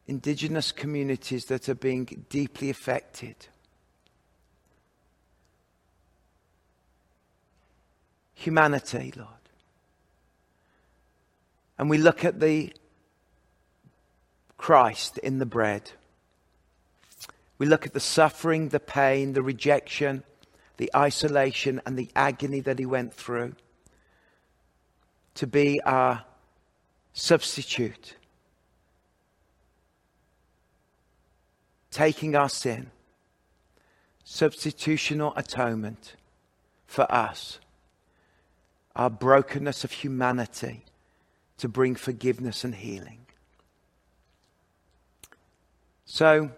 indigenous 0.07 0.71
communities 0.71 1.45
that 1.45 1.67
are 1.67 1.75
being 1.75 2.25
deeply 2.29 2.69
affected. 2.69 3.35
Humanity, 8.37 9.13
Lord. 9.15 9.29
And 11.77 11.89
we 11.89 11.97
look 11.97 12.25
at 12.25 12.39
the 12.39 12.73
Christ 14.57 15.17
in 15.19 15.37
the 15.37 15.45
bread. 15.45 15.91
We 17.59 17.65
look 17.65 17.85
at 17.85 17.93
the 17.93 17.99
suffering, 17.99 18.69
the 18.69 18.79
pain, 18.79 19.33
the 19.33 19.41
rejection 19.41 20.23
the 20.77 20.91
isolation 20.95 21.81
and 21.85 21.97
the 21.97 22.09
agony 22.15 22.59
that 22.61 22.79
he 22.79 22.85
went 22.85 23.13
through 23.13 23.55
to 25.33 25.45
be 25.45 25.81
our 25.81 26.23
substitute, 27.13 28.15
taking 31.91 32.35
our 32.35 32.49
sin, 32.49 32.91
substitutional 34.25 35.33
atonement 35.35 36.15
for 36.85 37.11
us, 37.11 37.59
our 38.97 39.11
brokenness 39.11 39.83
of 39.83 39.91
humanity 39.91 40.83
to 41.59 41.69
bring 41.69 41.95
forgiveness 41.95 42.63
and 42.63 42.73
healing. 42.75 43.19
So, 46.05 46.49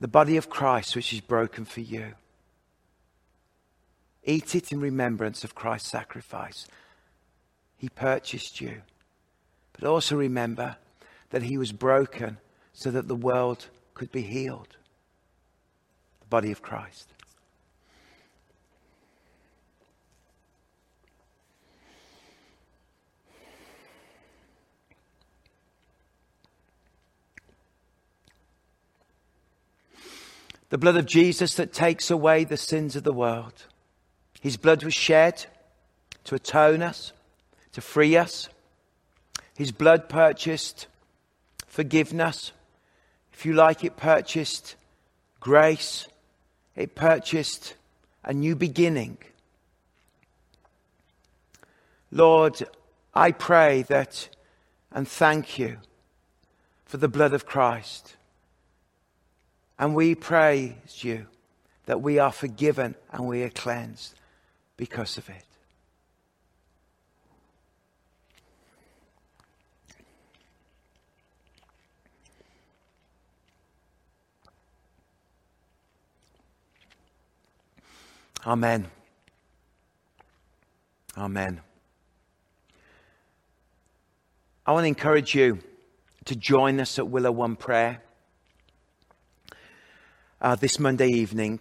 the 0.00 0.08
body 0.08 0.36
of 0.36 0.50
Christ, 0.50 0.94
which 0.94 1.12
is 1.14 1.20
broken 1.20 1.64
for 1.64 1.80
you. 1.80 2.12
Eat 4.24 4.54
it 4.54 4.70
in 4.70 4.80
remembrance 4.80 5.42
of 5.42 5.54
Christ's 5.54 5.88
sacrifice. 5.88 6.66
He 7.78 7.88
purchased 7.88 8.60
you. 8.60 8.82
But 9.72 9.84
also 9.84 10.16
remember 10.16 10.76
that 11.30 11.44
he 11.44 11.56
was 11.56 11.72
broken 11.72 12.36
so 12.74 12.90
that 12.90 13.08
the 13.08 13.14
world 13.14 13.68
could 13.94 14.12
be 14.12 14.22
healed. 14.22 14.76
The 16.20 16.26
body 16.26 16.52
of 16.52 16.60
Christ. 16.60 17.08
The 30.70 30.78
blood 30.78 30.96
of 30.96 31.06
Jesus 31.06 31.54
that 31.54 31.72
takes 31.72 32.10
away 32.10 32.44
the 32.44 32.56
sins 32.56 32.96
of 32.96 33.02
the 33.02 33.12
world. 33.12 33.66
His 34.40 34.56
blood 34.56 34.82
was 34.82 34.94
shed 34.94 35.46
to 36.24 36.34
atone 36.34 36.80
us, 36.80 37.12
to 37.72 37.80
free 37.80 38.16
us. 38.16 38.48
His 39.56 39.72
blood 39.72 40.08
purchased 40.08 40.86
forgiveness. 41.66 42.52
If 43.32 43.44
you 43.44 43.52
like, 43.52 43.84
it 43.84 43.96
purchased 43.96 44.76
grace. 45.40 46.06
It 46.76 46.94
purchased 46.94 47.74
a 48.24 48.32
new 48.32 48.54
beginning. 48.54 49.18
Lord, 52.12 52.62
I 53.12 53.32
pray 53.32 53.82
that 53.82 54.28
and 54.92 55.06
thank 55.06 55.58
you 55.58 55.78
for 56.84 56.96
the 56.96 57.08
blood 57.08 57.32
of 57.32 57.46
Christ. 57.46 58.16
And 59.80 59.94
we 59.94 60.14
praise 60.14 60.74
you 61.02 61.26
that 61.86 62.02
we 62.02 62.18
are 62.18 62.30
forgiven 62.30 62.94
and 63.10 63.26
we 63.26 63.42
are 63.44 63.48
cleansed 63.48 64.14
because 64.76 65.16
of 65.16 65.26
it. 65.30 65.42
Amen. 78.46 78.86
Amen. 81.16 81.62
I 84.66 84.72
want 84.72 84.84
to 84.84 84.88
encourage 84.88 85.34
you 85.34 85.60
to 86.26 86.36
join 86.36 86.80
us 86.80 86.98
at 86.98 87.08
Willow 87.08 87.32
One 87.32 87.56
Prayer 87.56 88.02
uh, 90.40 90.54
this 90.54 90.78
Monday 90.78 91.08
evening. 91.08 91.60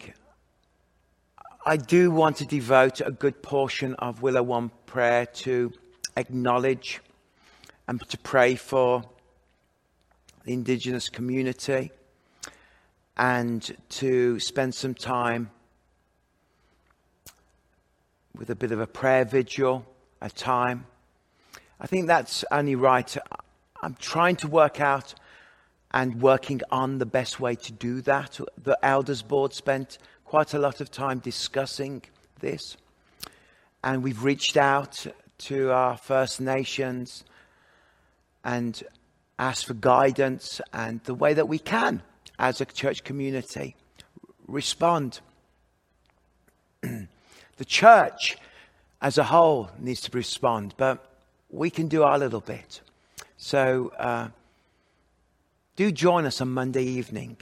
I 1.65 1.77
do 1.77 2.11
want 2.11 2.37
to 2.37 2.45
devote 2.45 3.01
a 3.01 3.11
good 3.11 3.43
portion 3.43 3.93
of 3.95 4.21
Willow 4.21 4.43
One 4.43 4.71
Prayer 4.85 5.25
to 5.25 5.73
acknowledge 6.15 7.01
and 7.87 7.99
to 8.09 8.17
pray 8.17 8.55
for 8.55 9.03
the 10.45 10.53
Indigenous 10.53 11.09
community 11.09 11.91
and 13.17 13.75
to 13.89 14.39
spend 14.39 14.73
some 14.73 14.93
time 14.93 15.51
with 18.37 18.49
a 18.49 18.55
bit 18.55 18.71
of 18.71 18.79
a 18.79 18.87
prayer 18.87 19.25
vigil, 19.25 19.85
a 20.21 20.29
time. 20.29 20.85
I 21.81 21.87
think 21.87 22.07
that's 22.07 22.45
only 22.49 22.75
right. 22.75 23.17
I'm 23.83 23.95
trying 23.95 24.37
to 24.37 24.47
work 24.47 24.79
out 24.79 25.15
and 25.91 26.21
working 26.21 26.61
on 26.71 26.97
the 26.99 27.05
best 27.05 27.39
way 27.39 27.55
to 27.55 27.71
do 27.71 28.01
that. 28.01 28.39
The 28.61 28.77
Elders 28.83 29.21
Board 29.21 29.53
spent 29.53 29.97
quite 30.25 30.53
a 30.53 30.59
lot 30.59 30.81
of 30.81 30.91
time 30.91 31.19
discussing 31.19 32.03
this, 32.39 32.77
and 33.83 34.03
we've 34.03 34.23
reached 34.23 34.57
out 34.57 35.07
to 35.39 35.71
our 35.71 35.97
First 35.97 36.41
Nations 36.41 37.23
and 38.43 38.83
asked 39.37 39.65
for 39.65 39.73
guidance 39.73 40.61
and 40.73 41.01
the 41.05 41.15
way 41.15 41.33
that 41.33 41.47
we 41.47 41.59
can, 41.59 42.03
as 42.37 42.61
a 42.61 42.65
church 42.65 43.03
community, 43.03 43.75
respond. 44.47 45.21
the 46.81 47.65
church 47.65 48.37
as 49.01 49.17
a 49.17 49.23
whole 49.23 49.69
needs 49.79 50.01
to 50.01 50.11
respond, 50.15 50.73
but 50.77 51.05
we 51.49 51.69
can 51.69 51.87
do 51.87 52.03
our 52.03 52.19
little 52.19 52.41
bit. 52.41 52.81
So, 53.37 53.91
uh, 53.97 54.29
do 55.79 55.93
join 55.93 56.25
us 56.25 56.41
on 56.41 56.49
Monday 56.49 56.83
evening 56.83 57.37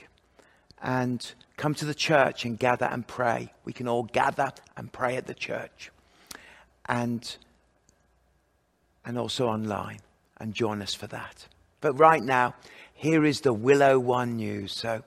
and 0.80 1.34
come 1.56 1.74
to 1.74 1.86
the 1.86 1.96
church 1.96 2.46
and 2.46 2.60
gather 2.60 2.86
and 2.86 3.08
pray. 3.08 3.52
We 3.66 3.74
can 3.74 3.88
all 3.88 4.04
gather 4.04 4.52
and 4.76 4.94
pray 4.94 5.16
at 5.16 5.26
the 5.26 5.34
church 5.34 5.90
and, 6.86 7.36
and 9.04 9.18
also 9.18 9.48
online 9.48 10.02
and 10.40 10.54
join 10.54 10.84
us 10.84 10.94
for 10.94 11.08
that. 11.08 11.48
But 11.82 11.94
right 11.94 12.22
now, 12.22 12.54
here 12.94 13.26
is 13.26 13.42
the 13.42 13.54
Willow 13.54 13.98
One 13.98 14.36
news. 14.36 14.72
So 14.72 15.02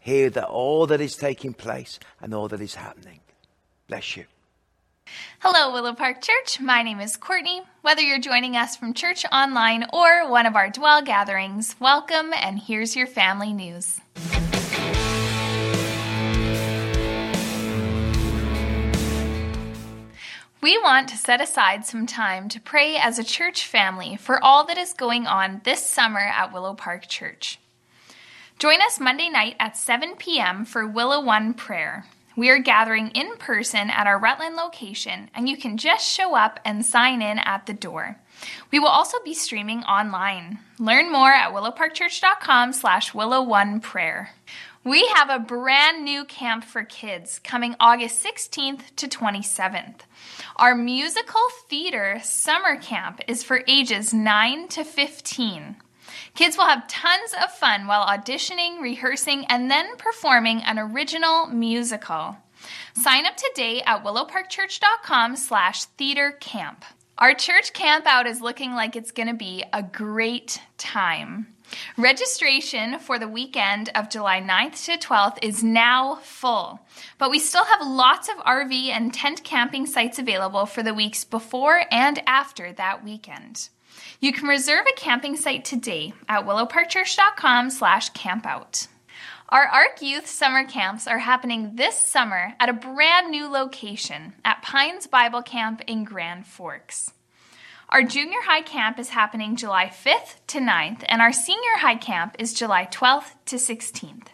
hear 0.00 0.30
that 0.30 0.44
all 0.46 0.86
that 0.86 1.02
is 1.02 1.14
taking 1.14 1.52
place 1.52 2.00
and 2.22 2.32
all 2.32 2.48
that 2.48 2.62
is 2.62 2.76
happening. 2.76 3.20
Bless 3.86 4.16
you. 4.16 4.24
Hello, 5.44 5.72
Willow 5.72 5.92
Park 5.92 6.22
Church. 6.22 6.60
My 6.60 6.84
name 6.84 7.00
is 7.00 7.16
Courtney. 7.16 7.62
Whether 7.80 8.00
you're 8.00 8.20
joining 8.20 8.56
us 8.56 8.76
from 8.76 8.94
church 8.94 9.24
online 9.32 9.84
or 9.92 10.30
one 10.30 10.46
of 10.46 10.54
our 10.54 10.70
dwell 10.70 11.02
gatherings, 11.02 11.74
welcome 11.80 12.32
and 12.32 12.60
here's 12.60 12.94
your 12.94 13.08
family 13.08 13.52
news. 13.52 13.98
We 20.60 20.78
want 20.78 21.08
to 21.08 21.16
set 21.16 21.40
aside 21.40 21.84
some 21.86 22.06
time 22.06 22.48
to 22.50 22.60
pray 22.60 22.96
as 22.96 23.18
a 23.18 23.24
church 23.24 23.66
family 23.66 24.14
for 24.14 24.40
all 24.44 24.64
that 24.66 24.78
is 24.78 24.92
going 24.92 25.26
on 25.26 25.60
this 25.64 25.84
summer 25.84 26.20
at 26.20 26.52
Willow 26.52 26.74
Park 26.74 27.08
Church. 27.08 27.58
Join 28.60 28.80
us 28.80 29.00
Monday 29.00 29.28
night 29.28 29.56
at 29.58 29.76
7 29.76 30.14
p.m. 30.14 30.64
for 30.64 30.86
Willow 30.86 31.20
One 31.20 31.52
Prayer. 31.52 32.06
We 32.36 32.48
are 32.50 32.58
gathering 32.58 33.08
in 33.08 33.36
person 33.36 33.90
at 33.90 34.06
our 34.06 34.18
Rutland 34.18 34.56
location, 34.56 35.30
and 35.34 35.48
you 35.48 35.56
can 35.56 35.76
just 35.76 36.08
show 36.08 36.34
up 36.34 36.60
and 36.64 36.84
sign 36.84 37.20
in 37.20 37.38
at 37.38 37.66
the 37.66 37.74
door. 37.74 38.16
We 38.70 38.78
will 38.78 38.88
also 38.88 39.18
be 39.24 39.34
streaming 39.34 39.80
online. 39.84 40.58
Learn 40.78 41.12
more 41.12 41.30
at 41.30 41.52
willowparkchurch.com 41.52 42.72
slash 42.72 43.12
willow1prayer. 43.12 44.30
We 44.84 45.06
have 45.14 45.30
a 45.30 45.38
brand 45.38 46.04
new 46.04 46.24
camp 46.24 46.64
for 46.64 46.82
kids 46.82 47.38
coming 47.38 47.76
August 47.78 48.24
16th 48.24 48.96
to 48.96 49.06
27th. 49.06 50.00
Our 50.56 50.74
musical 50.74 51.40
theater 51.68 52.18
summer 52.22 52.76
camp 52.76 53.20
is 53.28 53.44
for 53.44 53.62
ages 53.68 54.12
9 54.12 54.68
to 54.68 54.82
15. 54.82 55.76
Kids 56.34 56.56
will 56.56 56.66
have 56.66 56.88
tons 56.88 57.34
of 57.42 57.52
fun 57.52 57.86
while 57.86 58.06
auditioning, 58.06 58.80
rehearsing, 58.80 59.44
and 59.46 59.70
then 59.70 59.96
performing 59.96 60.62
an 60.62 60.78
original 60.78 61.46
musical. 61.46 62.36
Sign 62.94 63.26
up 63.26 63.36
today 63.36 63.82
at 63.82 64.04
willowparkchurch.com 64.04 65.36
slash 65.36 65.84
theater 65.84 66.32
camp. 66.40 66.84
Our 67.18 67.34
church 67.34 67.72
camp 67.72 68.06
out 68.06 68.26
is 68.26 68.40
looking 68.40 68.72
like 68.72 68.96
it's 68.96 69.12
going 69.12 69.28
to 69.28 69.34
be 69.34 69.64
a 69.72 69.82
great 69.82 70.60
time. 70.78 71.48
Registration 71.96 72.98
for 72.98 73.18
the 73.18 73.28
weekend 73.28 73.90
of 73.94 74.10
July 74.10 74.40
9th 74.40 74.84
to 74.86 74.98
12th 74.98 75.38
is 75.42 75.62
now 75.62 76.16
full, 76.16 76.80
but 77.18 77.30
we 77.30 77.38
still 77.38 77.64
have 77.64 77.86
lots 77.86 78.28
of 78.28 78.36
RV 78.38 78.88
and 78.88 79.12
tent 79.12 79.44
camping 79.44 79.86
sites 79.86 80.18
available 80.18 80.66
for 80.66 80.82
the 80.82 80.94
weeks 80.94 81.24
before 81.24 81.84
and 81.90 82.22
after 82.26 82.72
that 82.72 83.04
weekend. 83.04 83.68
You 84.22 84.32
can 84.32 84.46
reserve 84.46 84.86
a 84.86 84.94
camping 84.94 85.34
site 85.34 85.64
today 85.64 86.12
at 86.28 86.46
willowparkchurch.com 86.46 87.70
slash 87.70 88.12
campout. 88.12 88.86
Our 89.48 89.64
ARC 89.64 90.00
Youth 90.00 90.28
summer 90.28 90.62
camps 90.62 91.08
are 91.08 91.18
happening 91.18 91.74
this 91.74 91.96
summer 91.96 92.54
at 92.60 92.68
a 92.68 92.72
brand 92.72 93.32
new 93.32 93.48
location 93.48 94.34
at 94.44 94.62
Pines 94.62 95.08
Bible 95.08 95.42
Camp 95.42 95.82
in 95.88 96.04
Grand 96.04 96.46
Forks. 96.46 97.10
Our 97.88 98.04
junior 98.04 98.38
high 98.44 98.62
camp 98.62 99.00
is 99.00 99.08
happening 99.08 99.56
July 99.56 99.86
5th 99.86 100.36
to 100.46 100.60
9th, 100.60 101.04
and 101.08 101.20
our 101.20 101.32
senior 101.32 101.78
high 101.78 101.96
camp 101.96 102.36
is 102.38 102.54
July 102.54 102.86
12th 102.92 103.34
to 103.46 103.56
16th. 103.56 104.28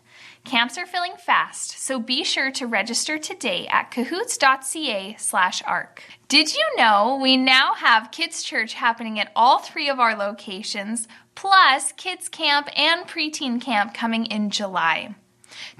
Camps 0.48 0.78
are 0.78 0.86
filling 0.86 1.12
fast, 1.18 1.78
so 1.78 2.00
be 2.00 2.24
sure 2.24 2.50
to 2.52 2.66
register 2.66 3.18
today 3.18 3.66
at 3.66 3.90
cahoots.ca 3.90 5.14
slash 5.18 5.62
arc. 5.66 6.02
Did 6.28 6.54
you 6.54 6.64
know 6.78 7.18
we 7.20 7.36
now 7.36 7.74
have 7.74 8.12
Kids 8.12 8.42
Church 8.42 8.72
happening 8.72 9.20
at 9.20 9.30
all 9.36 9.58
three 9.58 9.90
of 9.90 10.00
our 10.00 10.16
locations, 10.16 11.06
plus 11.34 11.92
Kids 11.92 12.30
Camp 12.30 12.70
and 12.74 13.06
Preteen 13.06 13.60
Camp 13.60 13.92
coming 13.92 14.24
in 14.24 14.48
July? 14.48 15.14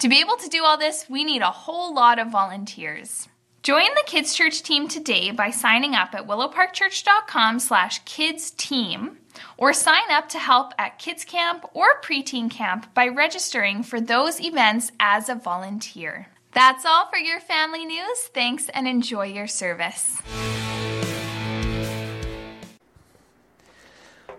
To 0.01 0.09
be 0.11 0.21
able 0.21 0.37
to 0.37 0.51
do 0.51 0.63
all 0.65 0.77
this, 0.77 1.07
we 1.09 1.25
need 1.25 1.41
a 1.41 1.51
whole 1.51 1.95
lot 1.95 2.19
of 2.19 2.29
volunteers. 2.29 3.27
Join 3.63 3.89
the 3.95 4.05
Kids 4.05 4.35
Church 4.35 4.63
team 4.63 4.87
today 4.87 5.31
by 5.31 5.49
signing 5.49 5.95
up 5.95 6.15
at 6.15 6.27
willowparkchurch.com 6.27 7.59
slash 7.61 8.01
kids 8.05 8.51
team 8.51 9.17
or 9.57 9.73
sign 9.73 10.11
up 10.11 10.29
to 10.31 10.39
help 10.39 10.73
at 10.79 10.99
Kids 10.99 11.25
Camp 11.25 11.65
or 11.75 12.01
Preteen 12.03 12.51
Camp 12.51 12.93
by 12.95 13.09
registering 13.09 13.83
for 13.83 14.01
those 14.01 14.41
events 14.41 14.93
as 15.01 15.29
a 15.29 15.35
volunteer. 15.35 16.29
That's 16.53 16.85
all 16.85 17.09
for 17.09 17.19
your 17.19 17.41
family 17.41 17.85
news. 17.85 18.19
Thanks 18.33 18.69
and 18.71 18.89
enjoy 18.89 19.27
your 19.27 19.47
service. 19.47 20.21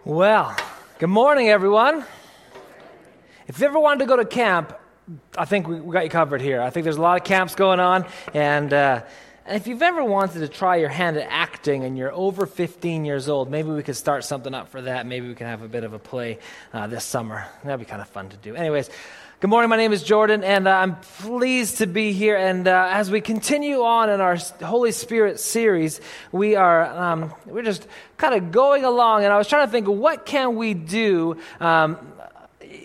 Well, 0.05 0.55
good 0.97 1.09
morning, 1.09 1.49
everyone. 1.49 2.03
If 3.47 3.59
you 3.59 3.67
ever 3.67 3.79
wanted 3.79 3.99
to 3.99 4.05
go 4.05 4.15
to 4.15 4.25
camp, 4.25 4.73
I 5.37 5.45
think 5.45 5.67
we, 5.67 5.79
got 5.93 6.03
you 6.03 6.09
covered 6.09 6.41
here. 6.41 6.61
I 6.61 6.69
think 6.69 6.83
there's 6.83 6.97
a 6.97 7.01
lot 7.01 7.19
of 7.19 7.23
camps 7.23 7.55
going 7.55 7.79
on, 7.79 8.05
and, 8.33 8.73
uh, 8.73 9.01
and 9.49 9.57
if 9.57 9.65
you've 9.65 9.81
ever 9.81 10.03
wanted 10.03 10.41
to 10.41 10.47
try 10.47 10.75
your 10.75 10.89
hand 10.89 11.17
at 11.17 11.27
acting 11.27 11.83
and 11.83 11.97
you're 11.97 12.13
over 12.13 12.45
15 12.45 13.03
years 13.03 13.27
old, 13.27 13.49
maybe 13.49 13.71
we 13.71 13.81
could 13.81 13.95
start 13.95 14.23
something 14.23 14.53
up 14.53 14.69
for 14.69 14.83
that. 14.83 15.07
Maybe 15.07 15.27
we 15.27 15.33
can 15.33 15.47
have 15.47 15.63
a 15.63 15.67
bit 15.67 15.83
of 15.83 15.93
a 15.93 15.97
play 15.97 16.37
uh, 16.71 16.85
this 16.85 17.03
summer. 17.03 17.47
That'd 17.63 17.79
be 17.79 17.85
kind 17.87 17.99
of 17.99 18.07
fun 18.09 18.29
to 18.29 18.37
do. 18.37 18.53
Anyways, 18.53 18.91
Good 19.41 19.47
morning. 19.47 19.69
My 19.69 19.77
name 19.77 19.93
is 19.93 20.03
Jordan, 20.03 20.43
and 20.43 20.67
uh, 20.67 20.71
I'm 20.71 20.97
pleased 20.97 21.77
to 21.77 21.87
be 21.87 22.11
here. 22.11 22.35
And 22.35 22.67
uh, 22.67 22.89
as 22.91 23.09
we 23.09 23.21
continue 23.21 23.83
on 23.83 24.09
in 24.09 24.19
our 24.19 24.35
Holy 24.61 24.91
Spirit 24.91 25.39
series, 25.39 26.01
we 26.33 26.57
are 26.57 26.85
um, 26.85 27.33
we're 27.45 27.63
just 27.63 27.87
kind 28.17 28.35
of 28.35 28.51
going 28.51 28.83
along. 28.83 29.23
And 29.23 29.31
I 29.31 29.37
was 29.37 29.47
trying 29.47 29.65
to 29.65 29.71
think, 29.71 29.87
what 29.87 30.25
can 30.25 30.57
we 30.57 30.73
do? 30.73 31.37
Um, 31.61 32.08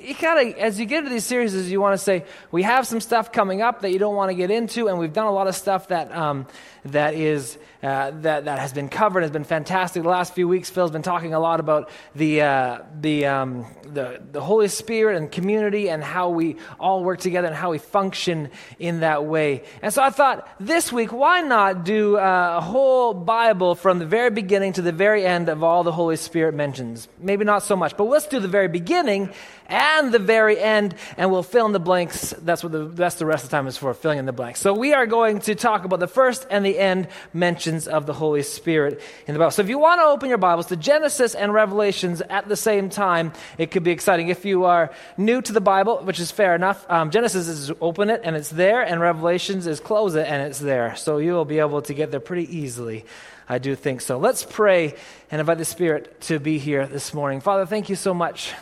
you 0.05 0.15
of, 0.15 0.59
as 0.59 0.79
you 0.79 0.87
get 0.87 0.99
into 0.99 1.11
these 1.11 1.25
series, 1.25 1.71
you 1.71 1.81
want 1.81 1.95
to 1.95 2.03
say, 2.03 2.25
we 2.51 2.63
have 2.63 2.87
some 2.87 3.01
stuff 3.01 3.33
coming 3.33 3.63
up 3.63 3.81
that 3.83 3.91
you 3.91 3.99
don't 3.99 4.15
want 4.15 4.31
to 4.31 4.35
get 4.35 4.51
into, 4.51 4.89
and 4.89 4.99
we've 4.99 5.13
done 5.13 5.27
a 5.27 5.33
lot 5.33 5.47
of 5.47 5.55
stuff 5.55 5.89
that 5.89 6.15
um, 6.15 6.47
that 6.85 7.15
is 7.15 7.57
uh, 7.83 8.11
that 8.23 8.45
that 8.45 8.59
has 8.59 8.73
been 8.73 8.89
covered 8.89 9.23
has 9.23 9.31
been 9.31 9.45
fantastic. 9.45 10.03
The 10.03 10.09
last 10.09 10.35
few 10.35 10.47
weeks, 10.49 10.71
Phil's 10.71 10.91
been 10.91 11.03
talking 11.03 11.35
a 11.35 11.41
lot 11.41 11.61
about 11.61 11.91
the 12.15 12.43
uh, 12.43 12.79
the, 13.01 13.27
um, 13.27 13.67
the 13.83 14.23
the 14.33 14.41
Holy 14.41 14.69
Spirit 14.69 15.17
and 15.17 15.31
community 15.31 15.89
and 15.89 16.03
how 16.03 16.31
we 16.31 16.57
all 16.79 17.03
work 17.03 17.21
together 17.21 17.47
and 17.47 17.57
how 17.57 17.71
we 17.71 17.79
function 17.79 18.51
in 18.79 19.01
that 19.01 19.25
way. 19.25 19.65
And 19.83 19.93
so 19.93 20.03
I 20.03 20.11
thought 20.11 20.49
this 20.61 20.93
week, 20.93 21.13
why 21.13 21.41
not 21.41 21.85
do 21.85 22.17
uh, 22.17 22.57
a 22.59 22.61
whole 22.61 23.15
Bible 23.15 23.75
from 23.75 23.99
the 23.99 24.07
very 24.07 24.31
beginning 24.31 24.75
to 24.75 24.83
the 24.83 24.93
very 24.93 25.25
end 25.25 25.49
of 25.49 25.63
all 25.63 25.85
the 25.85 25.93
Holy 25.93 26.17
Spirit 26.17 26.55
mentions? 26.55 27.09
Maybe 27.19 27.45
not 27.45 27.63
so 27.63 27.77
much, 27.77 27.97
but 27.97 28.05
let's 28.05 28.27
do 28.27 28.41
the 28.41 28.49
very 28.49 28.69
beginning 28.69 29.31
and 29.67 30.13
the 30.13 30.19
very 30.19 30.59
end, 30.59 30.95
and 31.17 31.31
we'll 31.31 31.43
fill 31.43 31.67
in 31.67 31.73
the 31.73 31.81
blanks. 31.81 32.35
That's 32.39 32.63
what 32.63 32.73
the 32.73 32.85
that's 32.85 33.17
the 33.17 33.27
rest 33.27 33.45
of 33.45 33.51
the 33.51 33.57
time 33.57 33.67
is 33.67 33.77
for, 33.77 33.93
filling 33.95 34.19
in 34.19 34.27
the 34.27 34.33
blanks. 34.33 34.61
So 34.61 34.75
we 34.75 34.93
are 34.93 35.07
going 35.07 35.41
to 35.41 35.55
talk 35.55 35.85
about 35.85 36.01
the 36.01 36.07
first 36.07 36.47
and 36.51 36.65
the 36.65 36.79
end 36.79 37.09
mentions 37.33 37.89
of 37.89 38.07
the 38.07 38.13
Holy 38.13 38.43
Spirit 38.43 39.01
in 39.27 39.35
the 39.35 39.39
Bible. 39.39 39.51
So 39.51 39.63
if 39.63 39.69
you 39.69 39.79
want 39.79 40.01
to 40.01 40.05
open 40.05 40.29
your 40.29 40.39
Bibles 40.39 40.67
to 40.67 40.77
Genesis 40.77 41.35
and 41.35 41.53
Revelations 41.53 42.21
at 42.21 42.49
the 42.49 42.57
same 42.57 42.91
time, 42.91 43.33
it 43.59 43.71
could 43.71 43.85
be 43.85 43.91
exciting. 43.91 44.29
If 44.29 44.45
you 44.45 44.65
are 44.65 44.91
new 45.17 45.41
to 45.43 45.53
the 45.53 45.61
Bible, 45.61 45.99
which 45.99 46.21
is 46.21 46.31
fair 46.31 46.55
enough, 46.55 46.85
um, 46.91 47.11
Genesis 47.11 47.49
is 47.49 47.73
open 47.81 48.11
it 48.11 48.21
and 48.25 48.37
it's 48.37 48.51
there, 48.51 48.83
and 48.83 49.01
Revelations 49.01 49.67
is 49.67 49.81
close 49.81 50.15
it 50.15 50.27
and 50.27 50.47
it's 50.47 50.59
there. 50.59 50.95
So 50.97 51.19
you 51.19 51.33
will 51.33 51.45
be 51.45 51.59
able 51.59 51.83
to 51.83 51.95
get 51.95 52.11
there 52.11 52.21
pretty 52.21 52.55
easily. 52.57 53.05
I 53.49 53.59
do 53.59 53.75
think 53.75 54.01
so. 54.01 54.19
Let's 54.19 54.45
pray 54.45 54.95
and 55.31 55.41
invite 55.41 55.59
the 55.59 55.65
Spirit 55.65 56.21
to 56.23 56.39
be 56.39 56.59
here 56.59 56.87
this 56.87 57.13
morning. 57.13 57.41
Father, 57.41 57.67
thank 57.67 57.89
you 57.89 57.97
so 57.97 58.15
much 58.15 58.53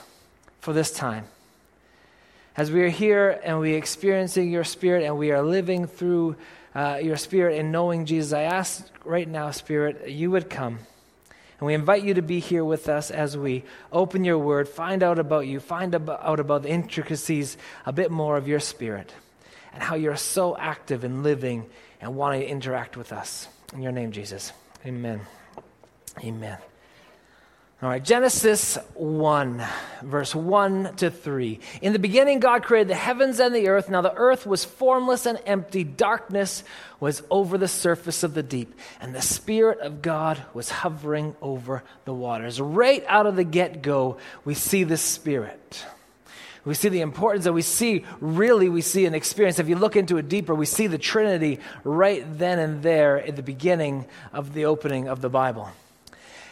for 0.62 0.72
this 0.72 0.92
time. 0.92 1.27
As 2.57 2.70
we 2.70 2.83
are 2.83 2.88
here 2.88 3.40
and 3.42 3.59
we 3.59 3.75
are 3.75 3.79
experiencing 3.79 4.51
your 4.51 4.64
Spirit 4.64 5.05
and 5.05 5.18
we 5.18 5.33
are 5.33 5.42
living 5.42 5.87
through 5.87 6.37
uh, 6.75 7.01
your 7.03 7.16
spirit 7.16 7.59
and 7.59 7.70
knowing 7.70 8.07
Jesus, 8.07 8.33
I 8.33 8.42
ask 8.42 8.88
right 9.05 9.29
now, 9.29 9.51
Spirit, 9.51 10.09
you 10.09 10.31
would 10.31 10.48
come. 10.48 10.79
And 11.59 11.66
we 11.66 11.75
invite 11.75 12.05
you 12.05 12.14
to 12.14 12.22
be 12.22 12.40
here 12.40 12.64
with 12.64 12.88
us 12.88 13.11
as 13.11 13.37
we 13.37 13.64
open 13.90 14.25
your 14.25 14.38
word, 14.38 14.68
find 14.68 15.03
out 15.03 15.18
about 15.18 15.46
you, 15.46 15.61
find 15.61 15.94
out 15.94 16.40
about 16.40 16.62
the 16.62 16.70
intricacies 16.70 17.57
a 17.85 17.92
bit 17.92 18.11
more 18.11 18.37
of 18.37 18.48
your 18.48 18.61
spirit, 18.61 19.12
and 19.72 19.83
how 19.83 19.94
you're 19.94 20.16
so 20.16 20.57
active 20.57 21.05
in 21.05 21.22
living 21.22 21.66
and 22.01 22.16
wanting 22.16 22.40
to 22.40 22.48
interact 22.48 22.96
with 22.96 23.12
us. 23.12 23.48
In 23.75 23.83
your 23.83 23.92
name, 23.92 24.12
Jesus. 24.12 24.53
Amen. 24.87 25.20
Amen. 26.25 26.59
All 27.83 27.88
right, 27.88 28.05
Genesis 28.05 28.79
1, 28.95 29.64
verse 30.03 30.37
1 30.37 30.95
to 30.99 31.11
3. 31.11 31.59
In 31.81 31.92
the 31.92 31.99
beginning, 31.99 32.38
God 32.38 32.62
created 32.62 32.87
the 32.87 32.95
heavens 32.95 33.40
and 33.40 33.53
the 33.53 33.71
earth. 33.71 33.90
Now 33.90 34.03
the 34.03 34.14
earth 34.14 34.47
was 34.47 34.64
formless 34.64 35.27
and 35.27 35.40
empty. 35.47 35.83
Darkness 35.83 36.62
was 37.01 37.25
over 37.29 37.59
the 37.59 37.66
surface 37.66 38.23
of 38.23 38.35
the 38.35 38.42
deep. 38.45 38.73
And 39.01 39.12
the 39.12 39.21
Spirit 39.21 39.81
of 39.81 40.01
God 40.01 40.40
was 40.55 40.71
hovering 40.71 41.35
over 41.42 41.83
the 42.05 42.14
waters. 42.14 42.61
Right 42.61 43.05
out 43.09 43.27
of 43.27 43.35
the 43.35 43.42
get 43.42 43.83
go, 43.83 44.18
we 44.45 44.55
see 44.55 44.85
the 44.85 44.97
Spirit. 44.97 45.85
We 46.64 46.75
see 46.75 46.88
the 46.88 47.01
importance 47.01 47.47
that 47.47 47.53
we 47.53 47.62
see, 47.62 48.05
really, 48.21 48.68
we 48.68 48.83
see 48.83 49.07
an 49.07 49.14
experience. 49.16 49.59
If 49.59 49.68
you 49.68 49.75
look 49.75 49.97
into 49.97 50.18
it 50.18 50.29
deeper, 50.29 50.55
we 50.55 50.66
see 50.66 50.87
the 50.87 50.99
Trinity 50.99 51.59
right 51.83 52.25
then 52.38 52.61
and 52.61 52.81
there 52.81 53.18
at 53.18 53.35
the 53.35 53.42
beginning 53.42 54.07
of 54.33 54.55
the 54.55 54.66
opening 54.66 55.09
of 55.09 55.21
the 55.21 55.29
Bible. 55.29 55.68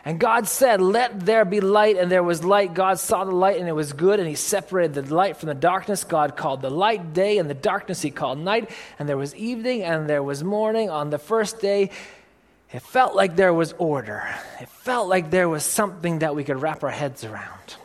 And 0.04 0.18
God 0.18 0.48
said, 0.48 0.80
Let 0.80 1.20
there 1.20 1.44
be 1.44 1.60
light, 1.60 1.96
and 1.96 2.10
there 2.10 2.22
was 2.22 2.44
light. 2.44 2.74
God 2.74 2.98
saw 2.98 3.24
the 3.24 3.32
light, 3.32 3.58
and 3.58 3.68
it 3.68 3.74
was 3.74 3.92
good, 3.92 4.18
and 4.18 4.28
He 4.28 4.34
separated 4.34 4.94
the 4.94 5.14
light 5.14 5.36
from 5.36 5.48
the 5.48 5.54
darkness. 5.54 6.04
God 6.04 6.36
called 6.36 6.62
the 6.62 6.70
light 6.70 7.12
day, 7.12 7.38
and 7.38 7.50
the 7.50 7.54
darkness 7.54 8.00
He 8.00 8.10
called 8.10 8.38
night. 8.38 8.70
And 8.98 9.08
there 9.08 9.18
was 9.18 9.34
evening, 9.34 9.82
and 9.82 10.08
there 10.08 10.22
was 10.22 10.42
morning 10.42 10.88
on 10.88 11.10
the 11.10 11.18
first 11.18 11.60
day. 11.60 11.90
It 12.72 12.82
felt 12.82 13.14
like 13.14 13.36
there 13.36 13.52
was 13.52 13.74
order. 13.78 14.22
It 14.60 14.68
felt 14.68 15.08
like 15.08 15.30
there 15.30 15.48
was 15.48 15.64
something 15.64 16.20
that 16.20 16.36
we 16.36 16.44
could 16.44 16.62
wrap 16.62 16.82
our 16.84 16.90
heads 16.90 17.24
around. 17.24 17.76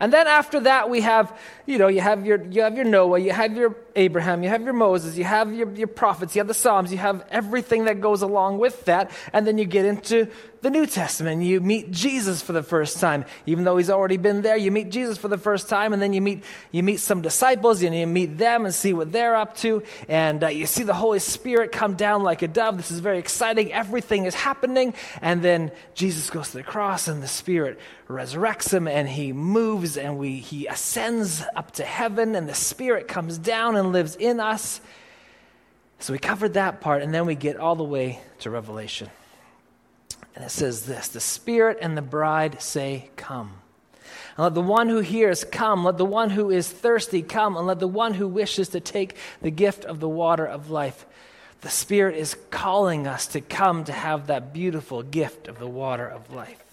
And 0.00 0.12
then 0.12 0.26
after 0.26 0.60
that, 0.60 0.88
we 0.88 1.00
have, 1.00 1.36
you 1.66 1.78
know, 1.78 1.88
you 1.88 2.00
have 2.00 2.24
your, 2.24 2.44
you 2.44 2.62
have 2.62 2.76
your 2.76 2.84
Noah, 2.84 3.18
you 3.18 3.32
have 3.32 3.56
your 3.56 3.70
Abraham, 3.98 4.42
you 4.42 4.48
have 4.48 4.62
your 4.62 4.72
Moses, 4.72 5.16
you 5.16 5.24
have 5.24 5.52
your, 5.52 5.70
your 5.74 5.88
prophets, 5.88 6.34
you 6.34 6.40
have 6.40 6.48
the 6.48 6.54
Psalms, 6.54 6.92
you 6.92 6.98
have 6.98 7.24
everything 7.30 7.84
that 7.86 8.00
goes 8.00 8.22
along 8.22 8.58
with 8.58 8.84
that. 8.84 9.10
And 9.32 9.46
then 9.46 9.58
you 9.58 9.64
get 9.64 9.84
into 9.84 10.28
the 10.60 10.70
New 10.70 10.86
Testament. 10.86 11.42
You 11.42 11.60
meet 11.60 11.90
Jesus 11.90 12.42
for 12.42 12.52
the 12.52 12.62
first 12.62 12.98
time. 13.00 13.24
Even 13.46 13.64
though 13.64 13.76
he's 13.76 13.90
already 13.90 14.16
been 14.16 14.42
there, 14.42 14.56
you 14.56 14.70
meet 14.70 14.90
Jesus 14.90 15.18
for 15.18 15.28
the 15.28 15.38
first 15.38 15.68
time, 15.68 15.92
and 15.92 16.02
then 16.02 16.12
you 16.12 16.20
meet, 16.20 16.42
you 16.72 16.82
meet 16.82 17.00
some 17.00 17.22
disciples, 17.22 17.82
and 17.82 17.94
you 17.94 18.06
meet 18.06 18.38
them 18.38 18.64
and 18.64 18.74
see 18.74 18.92
what 18.92 19.12
they're 19.12 19.36
up 19.36 19.56
to. 19.58 19.82
And 20.08 20.42
uh, 20.42 20.48
you 20.48 20.66
see 20.66 20.82
the 20.82 20.94
Holy 20.94 21.20
Spirit 21.20 21.72
come 21.72 21.94
down 21.94 22.22
like 22.22 22.42
a 22.42 22.48
dove. 22.48 22.76
This 22.76 22.90
is 22.90 23.00
very 23.00 23.18
exciting. 23.18 23.72
Everything 23.72 24.24
is 24.24 24.34
happening. 24.34 24.94
And 25.22 25.42
then 25.42 25.70
Jesus 25.94 26.30
goes 26.30 26.50
to 26.50 26.56
the 26.58 26.62
cross, 26.62 27.08
and 27.08 27.22
the 27.22 27.28
Spirit 27.28 27.78
resurrects 28.08 28.72
him, 28.72 28.88
and 28.88 29.08
he 29.08 29.32
moves, 29.32 29.96
and 29.96 30.18
we, 30.18 30.36
he 30.36 30.66
ascends 30.66 31.44
up 31.54 31.72
to 31.72 31.84
heaven, 31.84 32.34
and 32.34 32.48
the 32.48 32.54
Spirit 32.54 33.06
comes 33.06 33.38
down 33.38 33.76
and 33.76 33.87
lives 33.92 34.16
in 34.16 34.40
us. 34.40 34.80
So 35.98 36.12
we 36.12 36.18
covered 36.18 36.54
that 36.54 36.80
part, 36.80 37.02
and 37.02 37.12
then 37.12 37.26
we 37.26 37.34
get 37.34 37.56
all 37.56 37.74
the 37.74 37.84
way 37.84 38.20
to 38.40 38.50
Revelation. 38.50 39.10
And 40.34 40.44
it 40.44 40.50
says 40.50 40.86
this 40.86 41.08
The 41.08 41.20
Spirit 41.20 41.78
and 41.80 41.96
the 41.96 42.02
bride 42.02 42.62
say, 42.62 43.10
Come. 43.16 43.54
And 44.36 44.44
let 44.44 44.54
the 44.54 44.62
one 44.62 44.88
who 44.88 45.00
hears 45.00 45.42
come. 45.42 45.84
Let 45.84 45.98
the 45.98 46.04
one 46.04 46.30
who 46.30 46.50
is 46.50 46.68
thirsty 46.68 47.22
come. 47.22 47.56
And 47.56 47.66
let 47.66 47.80
the 47.80 47.88
one 47.88 48.14
who 48.14 48.28
wishes 48.28 48.68
to 48.68 48.80
take 48.80 49.16
the 49.42 49.50
gift 49.50 49.84
of 49.84 49.98
the 49.98 50.08
water 50.08 50.46
of 50.46 50.70
life. 50.70 51.04
The 51.60 51.68
Spirit 51.68 52.16
is 52.16 52.36
calling 52.50 53.08
us 53.08 53.26
to 53.28 53.40
come 53.40 53.82
to 53.84 53.92
have 53.92 54.28
that 54.28 54.52
beautiful 54.52 55.02
gift 55.02 55.48
of 55.48 55.58
the 55.58 55.66
water 55.66 56.06
of 56.06 56.32
life. 56.32 56.64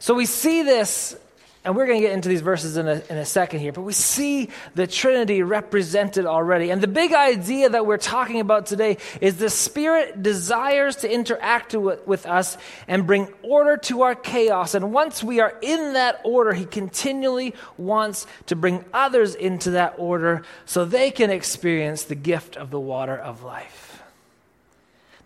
So 0.00 0.14
we 0.14 0.26
see 0.26 0.62
this 0.62 1.14
and 1.62 1.76
we're 1.76 1.86
going 1.86 2.00
to 2.00 2.06
get 2.06 2.14
into 2.14 2.30
these 2.30 2.40
verses 2.40 2.78
in 2.78 2.88
a, 2.88 3.02
in 3.10 3.18
a 3.18 3.26
second 3.26 3.60
here, 3.60 3.70
but 3.70 3.82
we 3.82 3.92
see 3.92 4.48
the 4.74 4.86
Trinity 4.86 5.42
represented 5.42 6.24
already. 6.24 6.70
And 6.70 6.80
the 6.80 6.88
big 6.88 7.12
idea 7.12 7.68
that 7.68 7.84
we're 7.84 7.98
talking 7.98 8.40
about 8.40 8.64
today 8.64 8.96
is 9.20 9.36
the 9.36 9.50
Spirit 9.50 10.22
desires 10.22 10.96
to 10.96 11.12
interact 11.12 11.74
with, 11.74 12.06
with 12.06 12.24
us 12.24 12.56
and 12.88 13.06
bring 13.06 13.28
order 13.42 13.76
to 13.76 14.02
our 14.02 14.14
chaos. 14.14 14.74
And 14.74 14.90
once 14.90 15.22
we 15.22 15.40
are 15.40 15.54
in 15.60 15.92
that 15.92 16.22
order, 16.24 16.54
He 16.54 16.64
continually 16.64 17.54
wants 17.76 18.26
to 18.46 18.56
bring 18.56 18.82
others 18.94 19.34
into 19.34 19.72
that 19.72 19.96
order 19.98 20.42
so 20.64 20.86
they 20.86 21.10
can 21.10 21.28
experience 21.28 22.04
the 22.04 22.14
gift 22.14 22.56
of 22.56 22.70
the 22.70 22.80
water 22.80 23.16
of 23.16 23.42
life. 23.42 24.02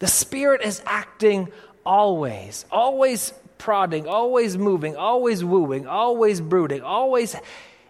The 0.01 0.09
Spirit 0.09 0.63
is 0.63 0.83
acting 0.85 1.53
always, 1.87 2.65
always 2.73 3.33
prodding, 3.65 4.07
always 4.07 4.59
moving, 4.59 4.95
always 4.95 5.43
wooing, 5.43 5.87
always 5.87 6.39
brooding, 6.39 6.83
always 6.83 7.35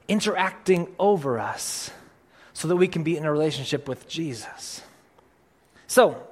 interacting 0.06 0.86
over 1.00 1.40
us 1.40 1.90
so 2.52 2.68
that 2.68 2.76
we 2.76 2.86
can 2.86 3.02
be 3.02 3.16
in 3.16 3.24
a 3.24 3.32
relationship 3.32 3.88
with 3.88 4.08
Jesus. 4.08 4.82
So, 5.88 6.22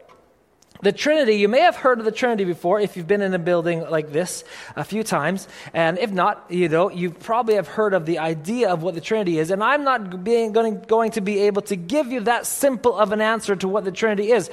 the 0.81 0.93
Trinity, 0.93 1.35
you 1.35 1.49
may 1.49 1.59
have 1.63 1.75
heard 1.75 1.99
of 1.99 2.05
the 2.05 2.13
Trinity 2.13 2.45
before 2.45 2.79
if 2.79 2.97
you've 2.97 3.09
been 3.09 3.21
in 3.21 3.35
a 3.35 3.39
building 3.41 3.81
like 3.91 4.13
this 4.13 4.45
a 4.77 4.85
few 4.85 5.03
times. 5.03 5.49
And 5.75 5.99
if 5.99 6.13
not, 6.13 6.47
you 6.49 6.69
know, 6.69 6.89
you 6.89 7.11
probably 7.11 7.57
have 7.57 7.67
heard 7.67 7.95
of 7.95 8.07
the 8.07 8.21
idea 8.21 8.71
of 8.71 8.85
what 8.85 8.95
the 8.95 9.01
Trinity 9.01 9.41
is. 9.41 9.51
And 9.51 9.61
I'm 9.61 9.83
not 9.83 10.23
being, 10.23 10.53
going, 10.53 10.83
going 10.83 11.11
to 11.13 11.21
be 11.21 11.41
able 11.41 11.63
to 11.63 11.75
give 11.75 12.13
you 12.13 12.21
that 12.21 12.47
simple 12.47 12.97
of 12.97 13.11
an 13.11 13.21
answer 13.21 13.57
to 13.57 13.67
what 13.67 13.85
the 13.85 13.93
Trinity 13.93 14.31
is. 14.31 14.51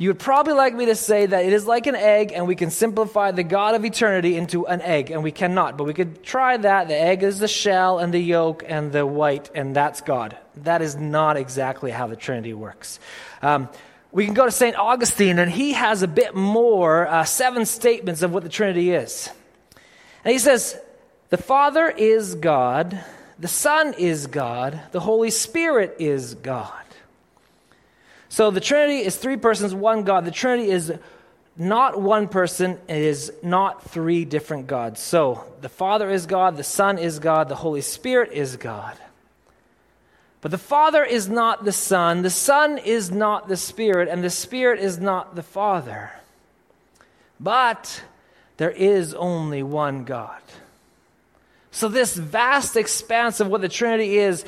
You 0.00 0.10
would 0.10 0.20
probably 0.20 0.52
like 0.52 0.74
me 0.74 0.86
to 0.86 0.94
say 0.94 1.26
that 1.26 1.44
it 1.44 1.52
is 1.52 1.66
like 1.66 1.88
an 1.88 1.96
egg, 1.96 2.30
and 2.32 2.46
we 2.46 2.54
can 2.54 2.70
simplify 2.70 3.32
the 3.32 3.42
God 3.42 3.74
of 3.74 3.84
eternity 3.84 4.36
into 4.36 4.64
an 4.68 4.80
egg, 4.80 5.10
and 5.10 5.24
we 5.24 5.32
cannot. 5.32 5.76
But 5.76 5.84
we 5.84 5.92
could 5.94 6.22
try 6.22 6.56
that. 6.56 6.86
The 6.86 6.94
egg 6.94 7.24
is 7.24 7.40
the 7.40 7.48
shell 7.48 7.98
and 7.98 8.14
the 8.14 8.20
yolk 8.20 8.62
and 8.64 8.92
the 8.92 9.04
white, 9.04 9.50
and 9.56 9.74
that's 9.74 10.00
God. 10.00 10.36
that 10.58 10.82
is 10.82 10.94
not 10.96 11.36
exactly 11.36 11.90
how 11.90 12.06
the 12.06 12.16
Trinity 12.16 12.54
works. 12.54 13.00
Um, 13.42 13.68
we 14.12 14.24
can 14.24 14.34
go 14.34 14.44
to 14.44 14.50
St. 14.52 14.76
Augustine, 14.76 15.40
and 15.40 15.50
he 15.50 15.72
has 15.72 16.02
a 16.02 16.08
bit 16.08 16.34
more, 16.34 17.06
uh, 17.06 17.24
seven 17.24 17.66
statements 17.66 18.22
of 18.22 18.32
what 18.32 18.44
the 18.44 18.48
Trinity 18.48 18.92
is. 18.92 19.28
And 20.24 20.32
he 20.32 20.38
says, 20.38 20.78
The 21.30 21.36
Father 21.36 21.88
is 21.88 22.36
God, 22.36 23.04
the 23.38 23.48
Son 23.48 23.94
is 23.94 24.28
God, 24.28 24.80
the 24.92 25.00
Holy 25.00 25.30
Spirit 25.30 25.96
is 25.98 26.34
God. 26.34 26.87
So 28.28 28.50
the 28.50 28.60
Trinity 28.60 29.00
is 29.00 29.16
three 29.16 29.36
persons, 29.36 29.74
one 29.74 30.04
God. 30.04 30.24
The 30.24 30.30
Trinity 30.30 30.70
is 30.70 30.92
not 31.56 32.00
one 32.00 32.28
person, 32.28 32.78
it 32.88 32.96
is 32.96 33.32
not 33.42 33.90
three 33.90 34.24
different 34.24 34.68
gods. 34.68 35.00
So 35.00 35.44
the 35.60 35.68
Father 35.68 36.08
is 36.08 36.26
God, 36.26 36.56
the 36.56 36.64
Son 36.64 36.98
is 36.98 37.18
God, 37.18 37.48
the 37.48 37.56
Holy 37.56 37.80
Spirit 37.80 38.32
is 38.32 38.56
God. 38.56 38.96
But 40.40 40.52
the 40.52 40.58
Father 40.58 41.02
is 41.02 41.28
not 41.28 41.64
the 41.64 41.72
Son, 41.72 42.22
the 42.22 42.30
Son 42.30 42.78
is 42.78 43.10
not 43.10 43.48
the 43.48 43.56
Spirit, 43.56 44.08
and 44.08 44.22
the 44.22 44.30
Spirit 44.30 44.78
is 44.78 44.98
not 44.98 45.34
the 45.34 45.42
Father. 45.42 46.12
But 47.40 48.02
there 48.56 48.70
is 48.70 49.14
only 49.14 49.64
one 49.64 50.04
God. 50.04 50.40
So, 51.70 51.88
this 51.88 52.16
vast 52.16 52.76
expanse 52.76 53.40
of 53.40 53.48
what 53.48 53.60
the 53.60 53.68
Trinity 53.68 54.18
is, 54.18 54.44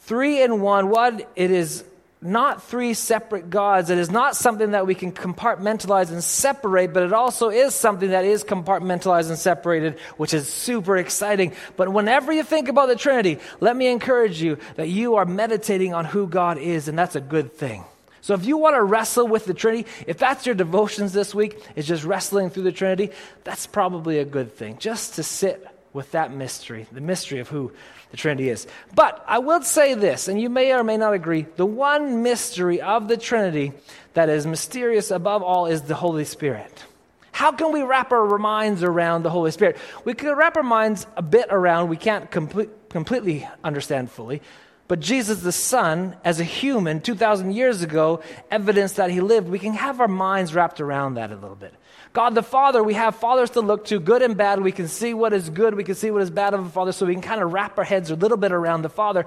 three 0.00 0.42
in 0.42 0.60
one, 0.60 0.88
one, 0.88 1.22
it 1.36 1.50
is 1.50 1.84
not 2.24 2.62
three 2.62 2.94
separate 2.94 3.50
gods. 3.50 3.90
It 3.90 3.98
is 3.98 4.10
not 4.10 4.34
something 4.34 4.70
that 4.70 4.86
we 4.86 4.94
can 4.94 5.12
compartmentalize 5.12 6.10
and 6.10 6.24
separate, 6.24 6.94
but 6.94 7.02
it 7.02 7.12
also 7.12 7.50
is 7.50 7.74
something 7.74 8.10
that 8.10 8.24
is 8.24 8.42
compartmentalized 8.42 9.28
and 9.28 9.38
separated, 9.38 9.98
which 10.16 10.32
is 10.32 10.48
super 10.48 10.96
exciting. 10.96 11.52
But 11.76 11.92
whenever 11.92 12.32
you 12.32 12.42
think 12.42 12.68
about 12.68 12.88
the 12.88 12.96
Trinity, 12.96 13.38
let 13.60 13.76
me 13.76 13.88
encourage 13.88 14.40
you 14.40 14.58
that 14.76 14.88
you 14.88 15.16
are 15.16 15.26
meditating 15.26 15.92
on 15.92 16.06
who 16.06 16.26
God 16.26 16.56
is, 16.56 16.88
and 16.88 16.98
that's 16.98 17.14
a 17.14 17.20
good 17.20 17.52
thing. 17.52 17.84
So 18.22 18.32
if 18.32 18.46
you 18.46 18.56
want 18.56 18.74
to 18.74 18.82
wrestle 18.82 19.28
with 19.28 19.44
the 19.44 19.52
Trinity, 19.52 19.86
if 20.06 20.16
that's 20.16 20.46
your 20.46 20.54
devotions 20.54 21.12
this 21.12 21.34
week, 21.34 21.62
is 21.76 21.86
just 21.86 22.04
wrestling 22.04 22.48
through 22.48 22.62
the 22.62 22.72
Trinity, 22.72 23.10
that's 23.44 23.66
probably 23.66 24.18
a 24.18 24.24
good 24.24 24.56
thing. 24.56 24.78
Just 24.78 25.16
to 25.16 25.22
sit 25.22 25.66
with 25.92 26.10
that 26.12 26.32
mystery, 26.32 26.86
the 26.90 27.02
mystery 27.02 27.40
of 27.40 27.48
who 27.48 27.72
the 28.14 28.20
Trinity 28.20 28.48
is. 28.48 28.68
But 28.94 29.24
I 29.26 29.40
will 29.40 29.62
say 29.62 29.94
this, 29.94 30.28
and 30.28 30.40
you 30.40 30.48
may 30.48 30.72
or 30.72 30.84
may 30.84 30.96
not 30.96 31.14
agree 31.14 31.46
the 31.56 31.66
one 31.66 32.22
mystery 32.22 32.80
of 32.80 33.08
the 33.08 33.16
Trinity 33.16 33.72
that 34.12 34.28
is 34.28 34.46
mysterious 34.46 35.10
above 35.10 35.42
all 35.42 35.66
is 35.66 35.82
the 35.82 35.96
Holy 35.96 36.24
Spirit. 36.24 36.84
How 37.32 37.50
can 37.50 37.72
we 37.72 37.82
wrap 37.82 38.12
our 38.12 38.38
minds 38.38 38.84
around 38.84 39.24
the 39.24 39.30
Holy 39.30 39.50
Spirit? 39.50 39.76
We 40.04 40.14
can 40.14 40.36
wrap 40.36 40.56
our 40.56 40.62
minds 40.62 41.08
a 41.16 41.22
bit 41.22 41.48
around, 41.50 41.88
we 41.88 41.96
can't 41.96 42.30
complete, 42.30 42.70
completely 42.88 43.48
understand 43.64 44.12
fully. 44.12 44.40
But 44.86 45.00
Jesus 45.00 45.40
the 45.40 45.50
Son, 45.50 46.14
as 46.24 46.38
a 46.38 46.44
human 46.44 47.00
2,000 47.00 47.50
years 47.50 47.82
ago, 47.82 48.22
evidence 48.48 48.92
that 48.92 49.10
he 49.10 49.20
lived, 49.20 49.48
we 49.48 49.58
can 49.58 49.72
have 49.72 50.00
our 50.00 50.06
minds 50.06 50.54
wrapped 50.54 50.80
around 50.80 51.14
that 51.14 51.32
a 51.32 51.36
little 51.36 51.56
bit. 51.56 51.74
God 52.14 52.36
the 52.36 52.44
Father, 52.44 52.82
we 52.82 52.94
have 52.94 53.16
fathers 53.16 53.50
to 53.50 53.60
look 53.60 53.86
to, 53.86 53.98
good 53.98 54.22
and 54.22 54.36
bad. 54.36 54.60
We 54.60 54.70
can 54.70 54.86
see 54.86 55.12
what 55.12 55.32
is 55.32 55.50
good, 55.50 55.74
we 55.74 55.82
can 55.82 55.96
see 55.96 56.12
what 56.12 56.22
is 56.22 56.30
bad 56.30 56.54
of 56.54 56.64
a 56.64 56.68
father, 56.70 56.92
so 56.92 57.06
we 57.06 57.12
can 57.12 57.22
kind 57.22 57.42
of 57.42 57.52
wrap 57.52 57.76
our 57.76 57.84
heads 57.84 58.08
a 58.10 58.14
little 58.14 58.36
bit 58.36 58.52
around 58.52 58.82
the 58.82 58.88
Father. 58.88 59.26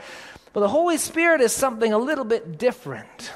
But 0.53 0.61
the 0.61 0.69
Holy 0.69 0.97
Spirit 0.97 1.41
is 1.41 1.51
something 1.51 1.91
a 1.91 1.97
little 1.97 2.23
bit 2.23 2.57
different. 2.57 3.31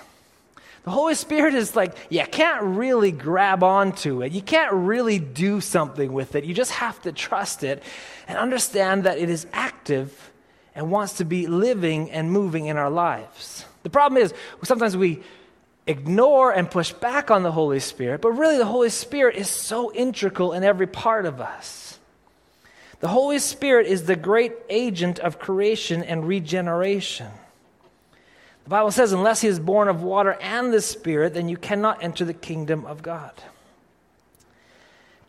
The 0.85 0.91
Holy 0.91 1.15
Spirit 1.15 1.53
is 1.53 1.75
like, 1.75 1.95
you 2.09 2.23
can't 2.23 2.63
really 2.63 3.11
grab 3.11 3.61
onto 3.61 4.23
it. 4.23 4.31
You 4.31 4.41
can't 4.41 4.71
really 4.71 5.19
do 5.19 5.59
something 5.59 6.13
with 6.13 6.35
it. 6.35 6.45
You 6.45 6.53
just 6.53 6.71
have 6.71 7.01
to 7.01 7.11
trust 7.11 7.65
it 7.65 7.83
and 8.29 8.37
understand 8.37 9.03
that 9.03 9.17
it 9.17 9.29
is 9.29 9.45
active 9.51 10.31
and 10.73 10.89
wants 10.89 11.17
to 11.17 11.25
be 11.25 11.45
living 11.45 12.09
and 12.09 12.31
moving 12.31 12.67
in 12.67 12.77
our 12.77 12.89
lives. 12.89 13.65
The 13.83 13.89
problem 13.89 14.23
is, 14.23 14.33
sometimes 14.63 14.95
we 14.95 15.21
ignore 15.91 16.51
and 16.51 16.71
push 16.71 16.91
back 16.91 17.29
on 17.29 17.43
the 17.43 17.51
Holy 17.51 17.79
Spirit, 17.79 18.21
but 18.21 18.31
really 18.31 18.57
the 18.57 18.65
Holy 18.65 18.89
Spirit 18.89 19.35
is 19.35 19.49
so 19.49 19.93
integral 19.93 20.53
in 20.53 20.63
every 20.63 20.87
part 20.87 21.25
of 21.27 21.39
us. 21.39 21.99
The 23.01 23.07
Holy 23.07 23.39
Spirit 23.39 23.87
is 23.87 24.05
the 24.05 24.15
great 24.15 24.53
agent 24.69 25.19
of 25.19 25.39
creation 25.39 26.03
and 26.03 26.27
regeneration. 26.27 27.31
The 28.63 28.69
Bible 28.69 28.91
says, 28.91 29.11
unless 29.11 29.41
he 29.41 29.47
is 29.47 29.59
born 29.59 29.87
of 29.87 30.03
water 30.03 30.37
and 30.41 30.73
the 30.73 30.81
Spirit, 30.81 31.33
then 31.33 31.49
you 31.49 31.57
cannot 31.57 32.03
enter 32.03 32.25
the 32.25 32.33
kingdom 32.33 32.85
of 32.85 33.01
God. 33.01 33.33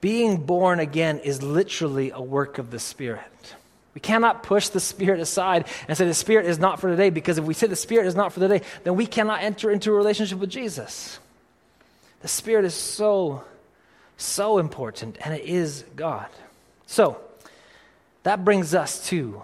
Being 0.03 0.39
born 0.45 0.81
again 0.81 1.19
is 1.21 1.43
literally 1.43 2.11
a 2.11 2.21
work 2.21 2.59
of 2.59 2.71
the 2.71 2.79
Spirit. 2.79 3.55
We 3.95 4.01
cannot 4.01 4.43
push 4.43 4.69
the 4.69 4.81
Spirit 4.81 5.21
aside 5.21 5.67
and 5.87 5.97
say 5.97 6.07
the 6.07 6.15
Spirit 6.15 6.47
is 6.47 6.59
not 6.59 6.81
for 6.81 6.89
today, 6.89 7.11
because 7.11 7.39
if 7.39 7.45
we 7.45 7.55
say 7.55 7.67
the 7.67 7.77
Spirit 7.77 8.07
is 8.07 8.15
not 8.15 8.33
for 8.33 8.41
today, 8.41 8.63
then 8.85 8.97
we 8.97 9.07
cannot 9.07 9.43
enter 9.43 9.71
into 9.71 9.91
a 9.91 9.95
relationship 9.95 10.39
with 10.39 10.51
Jesus. 10.51 11.19
The 12.21 12.29
Spirit 12.29 12.65
is 12.65 12.75
so, 12.75 13.45
so 14.17 14.59
important, 14.59 15.19
and 15.23 15.35
it 15.35 15.45
is 15.45 15.85
God. 15.95 16.29
So, 16.87 17.21
that 18.23 18.45
brings 18.45 18.75
us 18.75 19.07
to 19.09 19.43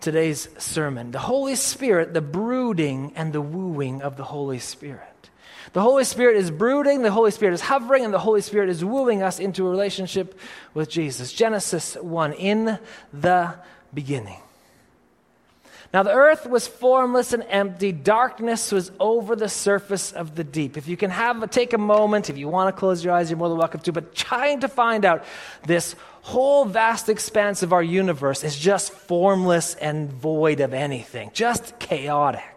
today's 0.00 0.48
sermon 0.58 1.12
the 1.12 1.18
Holy 1.18 1.54
Spirit, 1.54 2.12
the 2.12 2.20
brooding 2.20 3.12
and 3.16 3.32
the 3.32 3.40
wooing 3.40 4.02
of 4.02 4.16
the 4.16 4.24
Holy 4.24 4.58
Spirit. 4.58 5.13
The 5.74 5.82
Holy 5.82 6.04
Spirit 6.04 6.36
is 6.36 6.52
brooding, 6.52 7.02
the 7.02 7.10
Holy 7.10 7.32
Spirit 7.32 7.52
is 7.52 7.60
hovering, 7.60 8.04
and 8.04 8.14
the 8.14 8.18
Holy 8.18 8.40
Spirit 8.40 8.70
is 8.70 8.84
wooing 8.84 9.22
us 9.22 9.40
into 9.40 9.66
a 9.66 9.70
relationship 9.70 10.38
with 10.72 10.88
Jesus. 10.88 11.32
Genesis 11.32 11.96
1 11.96 12.32
In 12.34 12.78
the 13.12 13.54
beginning. 13.92 14.38
Now, 15.92 16.04
the 16.04 16.12
earth 16.12 16.46
was 16.46 16.68
formless 16.68 17.32
and 17.32 17.44
empty. 17.48 17.90
Darkness 17.90 18.70
was 18.70 18.92
over 19.00 19.34
the 19.34 19.48
surface 19.48 20.12
of 20.12 20.36
the 20.36 20.44
deep. 20.44 20.76
If 20.76 20.86
you 20.86 20.96
can 20.96 21.10
have 21.10 21.42
a, 21.42 21.48
take 21.48 21.72
a 21.72 21.78
moment, 21.78 22.30
if 22.30 22.38
you 22.38 22.48
want 22.48 22.74
to 22.74 22.78
close 22.78 23.04
your 23.04 23.12
eyes, 23.12 23.28
you're 23.28 23.36
more 23.36 23.48
than 23.48 23.58
welcome 23.58 23.80
to. 23.80 23.92
But 23.92 24.14
trying 24.14 24.60
to 24.60 24.68
find 24.68 25.04
out 25.04 25.24
this 25.66 25.96
whole 26.22 26.66
vast 26.66 27.08
expanse 27.08 27.64
of 27.64 27.72
our 27.72 27.82
universe 27.82 28.44
is 28.44 28.56
just 28.56 28.92
formless 28.92 29.74
and 29.74 30.12
void 30.12 30.60
of 30.60 30.72
anything, 30.72 31.32
just 31.32 31.80
chaotic. 31.80 32.53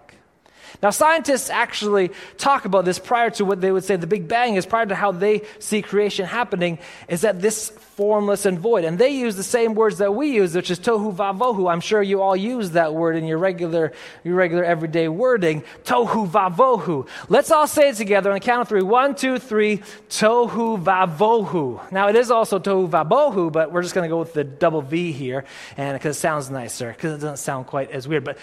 Now, 0.81 0.91
scientists 0.91 1.49
actually 1.49 2.11
talk 2.37 2.65
about 2.65 2.85
this 2.85 2.99
prior 2.99 3.29
to 3.31 3.45
what 3.45 3.61
they 3.61 3.71
would 3.71 3.83
say 3.83 3.95
the 3.95 4.07
Big 4.07 4.27
Bang 4.27 4.55
is, 4.55 4.65
prior 4.65 4.85
to 4.85 4.95
how 4.95 5.11
they 5.11 5.41
see 5.59 5.81
creation 5.81 6.25
happening, 6.25 6.77
is 7.07 7.21
that 7.21 7.41
this 7.41 7.69
formless 7.69 8.45
and 8.45 8.59
void. 8.59 8.85
And 8.85 8.99
they 8.99 9.09
use 9.09 9.35
the 9.35 9.43
same 9.43 9.73
words 9.73 9.97
that 9.97 10.13
we 10.13 10.29
use, 10.29 10.53
which 10.55 10.69
is 10.69 10.79
tohu 10.79 11.15
vavohu. 11.15 11.71
I'm 11.71 11.81
sure 11.81 12.01
you 12.01 12.21
all 12.21 12.35
use 12.35 12.71
that 12.71 12.93
word 12.93 13.15
in 13.15 13.25
your 13.25 13.39
regular, 13.39 13.91
your 14.23 14.35
regular 14.35 14.63
everyday 14.63 15.07
wording. 15.07 15.63
Tohu 15.83 16.29
vavohu. 16.29 17.07
Let's 17.27 17.49
all 17.49 17.65
say 17.65 17.89
it 17.89 17.95
together 17.95 18.29
on 18.29 18.35
the 18.35 18.39
count 18.39 18.61
of 18.61 18.67
three. 18.67 18.83
One, 18.83 19.15
two, 19.15 19.39
three. 19.39 19.79
Tohu 20.09 20.83
vavohu. 20.83 21.91
Now, 21.91 22.07
it 22.07 22.15
is 22.15 22.29
also 22.29 22.59
tohu 22.59 22.87
vabohu, 22.87 23.51
but 23.51 23.71
we're 23.71 23.81
just 23.81 23.95
going 23.95 24.07
to 24.07 24.13
go 24.13 24.19
with 24.19 24.33
the 24.33 24.43
double 24.43 24.83
V 24.83 25.11
here, 25.11 25.45
and 25.75 25.97
because 25.97 26.17
it 26.17 26.19
sounds 26.19 26.51
nicer, 26.51 26.91
because 26.91 27.13
it 27.13 27.21
doesn't 27.21 27.37
sound 27.37 27.65
quite 27.65 27.89
as 27.89 28.07
weird. 28.07 28.23
But 28.23 28.37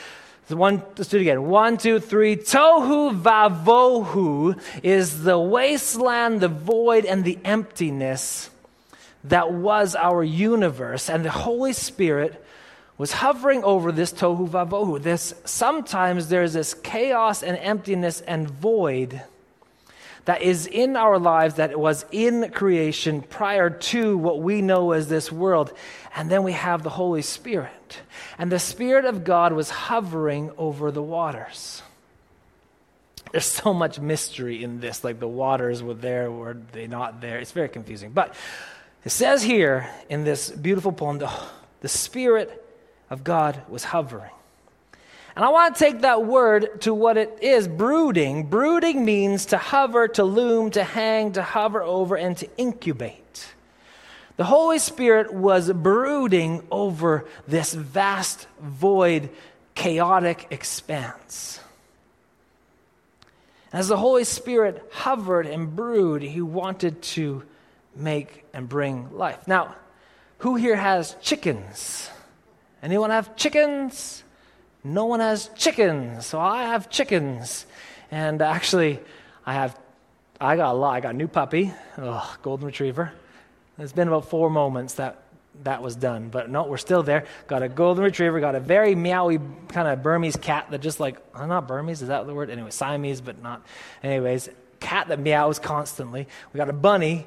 so 0.47 0.57
one, 0.57 0.83
let's 0.99 1.09
do 1.09 1.17
it 1.17 1.23
again. 1.23 1.45
One, 1.45 1.79
two, 1.79 1.99
three. 1.99 2.37
Tohu 2.37 3.19
vavohu 3.19 4.61
is 4.83 5.23
the 5.23 5.39
wasteland, 5.39 6.41
the 6.41 6.49
void, 6.49 7.07
and 7.07 7.25
the 7.25 7.39
emptiness 7.45 8.51
that 9.25 9.53
was 9.53 9.97
our 9.97 10.23
universe. 10.23 11.09
And 11.09 11.25
the 11.25 11.31
Holy 11.31 11.73
Spirit 11.73 12.45
was 12.99 13.13
hovering 13.13 13.65
over 13.65 13.91
this 13.91 14.13
tohu 14.13 14.49
vavohu. 14.49 15.03
This 15.03 15.35
sometimes 15.45 16.29
there's 16.29 16.53
this 16.53 16.75
chaos 16.75 17.43
and 17.43 17.57
emptiness 17.57 18.21
and 18.21 18.49
void 18.49 19.23
that 20.25 20.43
is 20.43 20.67
in 20.67 20.97
our 20.97 21.19
lives 21.19 21.57
that 21.57 21.79
was 21.79 22.05
in 22.11 22.51
creation 22.51 23.23
prior 23.23 23.71
to 23.71 24.17
what 24.17 24.41
we 24.41 24.63
know 24.63 24.93
as 24.93 25.09
this 25.09 25.31
world. 25.31 25.73
And 26.17 26.31
then 26.31 26.43
we 26.43 26.53
have 26.53 26.83
the 26.83 26.91
Holy 26.91 27.23
Spirit. 27.23 28.01
And 28.39 28.51
the 28.51 28.59
Spirit 28.59 29.05
of 29.05 29.25
God 29.25 29.53
was 29.53 29.71
hovering 29.71 30.51
over 30.57 30.91
the 30.91 31.03
waters. 31.03 31.83
There's 33.33 33.45
so 33.45 33.75
much 33.75 33.99
mystery 33.99 34.63
in 34.63 34.81
this. 34.81 35.03
Like 35.03 35.19
the 35.19 35.29
waters 35.29 35.83
were 35.83 35.95
there, 35.95 36.31
were 36.31 36.57
they 36.73 36.87
not 36.87 37.21
there? 37.21 37.39
It's 37.39 37.53
very 37.53 37.69
confusing. 37.69 38.13
But 38.13 38.35
it 39.05 39.11
says 39.11 39.43
here 39.43 39.91
in 40.09 40.25
this 40.25 40.51
beautiful 40.51 40.93
poem 40.93 41.19
the, 41.19 41.31
the 41.81 41.89
Spirit 41.89 42.65
of 43.11 43.25
God 43.25 43.61
was 43.69 43.85
hovering. 43.85 44.31
And 45.37 45.45
I 45.45 45.49
want 45.49 45.75
to 45.75 45.79
take 45.79 46.03
that 46.03 46.25
word 46.25 46.81
to 46.83 46.95
what 46.95 47.17
it 47.17 47.39
is 47.43 47.67
brooding. 47.67 48.47
Brooding 48.47 49.05
means 49.05 49.47
to 49.47 49.59
hover, 49.59 50.07
to 50.09 50.25
loom, 50.25 50.71
to 50.73 50.85
hang, 50.85 51.33
to 51.33 51.43
hover 51.43 51.83
over, 51.83 52.17
and 52.17 52.37
to 52.37 52.49
incubate. 52.57 53.55
The 54.37 54.45
Holy 54.45 54.79
Spirit 54.79 55.33
was 55.33 55.73
brooding 55.73 56.67
over 56.71 57.25
this 57.47 57.73
vast, 57.73 58.49
void, 58.61 59.31
chaotic 59.75 60.49
expanse. 60.51 61.61
As 63.73 63.89
the 63.89 63.97
Holy 63.97 64.25
Spirit 64.25 64.89
hovered 64.93 65.47
and 65.47 65.75
brewed, 65.75 66.23
he 66.23 66.41
wanted 66.41 67.03
to 67.03 67.45
make 67.97 68.45
and 68.53 68.69
bring 68.69 69.17
life. 69.17 69.47
Now, 69.47 69.77
who 70.39 70.57
here 70.57 70.77
has 70.77 71.17
chickens? 71.21 72.11
Anyone 72.83 73.11
have 73.11 73.37
chickens? 73.37 74.24
No 74.85 75.07
one 75.07 75.21
has 75.21 75.51
chickens, 75.57 76.27
so 76.27 76.39
I 76.39 76.65
have 76.65 76.91
chickens. 76.91 77.65
And 78.11 78.43
uh, 78.43 78.45
actually, 78.45 79.01
I 79.47 79.55
have, 79.55 79.79
I 80.41 80.57
got 80.57 80.73
a 80.73 80.79
lot. 80.79 80.95
I 80.95 81.01
got 81.01 81.15
a 81.15 81.17
new 81.17 81.27
puppy, 81.27 81.73
oh, 81.99 82.37
golden 82.43 82.67
retriever. 82.67 83.13
It's 83.79 83.93
been 83.93 84.09
about 84.09 84.29
four 84.29 84.51
moments 84.51 84.95
that 84.95 85.23
that 85.63 85.83
was 85.83 85.95
done, 85.95 86.29
but 86.31 86.51
no, 86.51 86.65
we're 86.65 86.77
still 86.77 87.03
there. 87.03 87.27
Got 87.47 87.63
a 87.63 87.69
golden 87.69 88.05
retriever, 88.05 88.41
got 88.41 88.55
a 88.57 88.61
very 88.61 88.95
meowy 88.95 89.41
kind 89.69 89.87
of 89.87 90.03
Burmese 90.03 90.37
cat 90.37 90.67
that 90.71 90.81
just 90.81 90.99
like, 90.99 91.17
oh, 91.35 91.47
not 91.47 91.69
Burmese, 91.69 92.03
is 92.03 92.09
that 92.09 92.27
the 92.27 92.35
word? 92.35 92.51
Anyway, 92.51 92.71
Siamese, 92.71 93.21
but 93.21 93.41
not. 93.41 93.65
Anyways, 94.03 94.49
cat 94.81 95.09
that 95.09 95.21
meows 95.21 95.59
constantly. 95.59 96.27
We 96.53 96.59
got 96.59 96.69
a 96.69 96.75
bunny. 96.75 97.27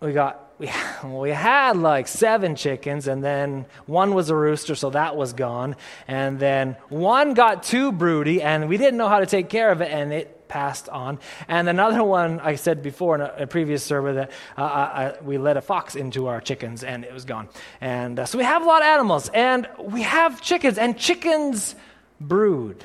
We 0.00 0.12
got 0.12 0.49
we, 0.60 0.70
we 1.08 1.30
had 1.30 1.78
like 1.78 2.06
seven 2.06 2.54
chickens, 2.54 3.08
and 3.08 3.24
then 3.24 3.64
one 3.86 4.12
was 4.12 4.28
a 4.28 4.36
rooster, 4.36 4.74
so 4.74 4.90
that 4.90 5.16
was 5.16 5.32
gone. 5.32 5.74
And 6.06 6.38
then 6.38 6.76
one 6.90 7.32
got 7.32 7.62
too 7.62 7.92
broody, 7.92 8.42
and 8.42 8.68
we 8.68 8.76
didn't 8.76 8.98
know 8.98 9.08
how 9.08 9.20
to 9.20 9.26
take 9.26 9.48
care 9.48 9.72
of 9.72 9.80
it, 9.80 9.90
and 9.90 10.12
it 10.12 10.48
passed 10.48 10.90
on. 10.90 11.18
And 11.48 11.66
another 11.66 12.04
one, 12.04 12.40
I 12.40 12.56
said 12.56 12.82
before 12.82 13.14
in 13.14 13.22
a, 13.22 13.32
a 13.38 13.46
previous 13.46 13.82
sermon 13.82 14.16
that 14.16 14.30
uh, 14.58 14.62
I, 14.62 14.64
uh, 14.64 15.08
uh, 15.08 15.16
we 15.22 15.38
let 15.38 15.56
a 15.56 15.62
fox 15.62 15.96
into 15.96 16.26
our 16.26 16.42
chickens, 16.42 16.84
and 16.84 17.04
it 17.04 17.14
was 17.14 17.24
gone. 17.24 17.48
And 17.80 18.18
uh, 18.20 18.26
so 18.26 18.36
we 18.36 18.44
have 18.44 18.60
a 18.60 18.66
lot 18.66 18.82
of 18.82 18.86
animals, 18.88 19.30
and 19.32 19.66
we 19.78 20.02
have 20.02 20.42
chickens, 20.42 20.76
and 20.76 20.98
chickens 20.98 21.74
brood. 22.20 22.84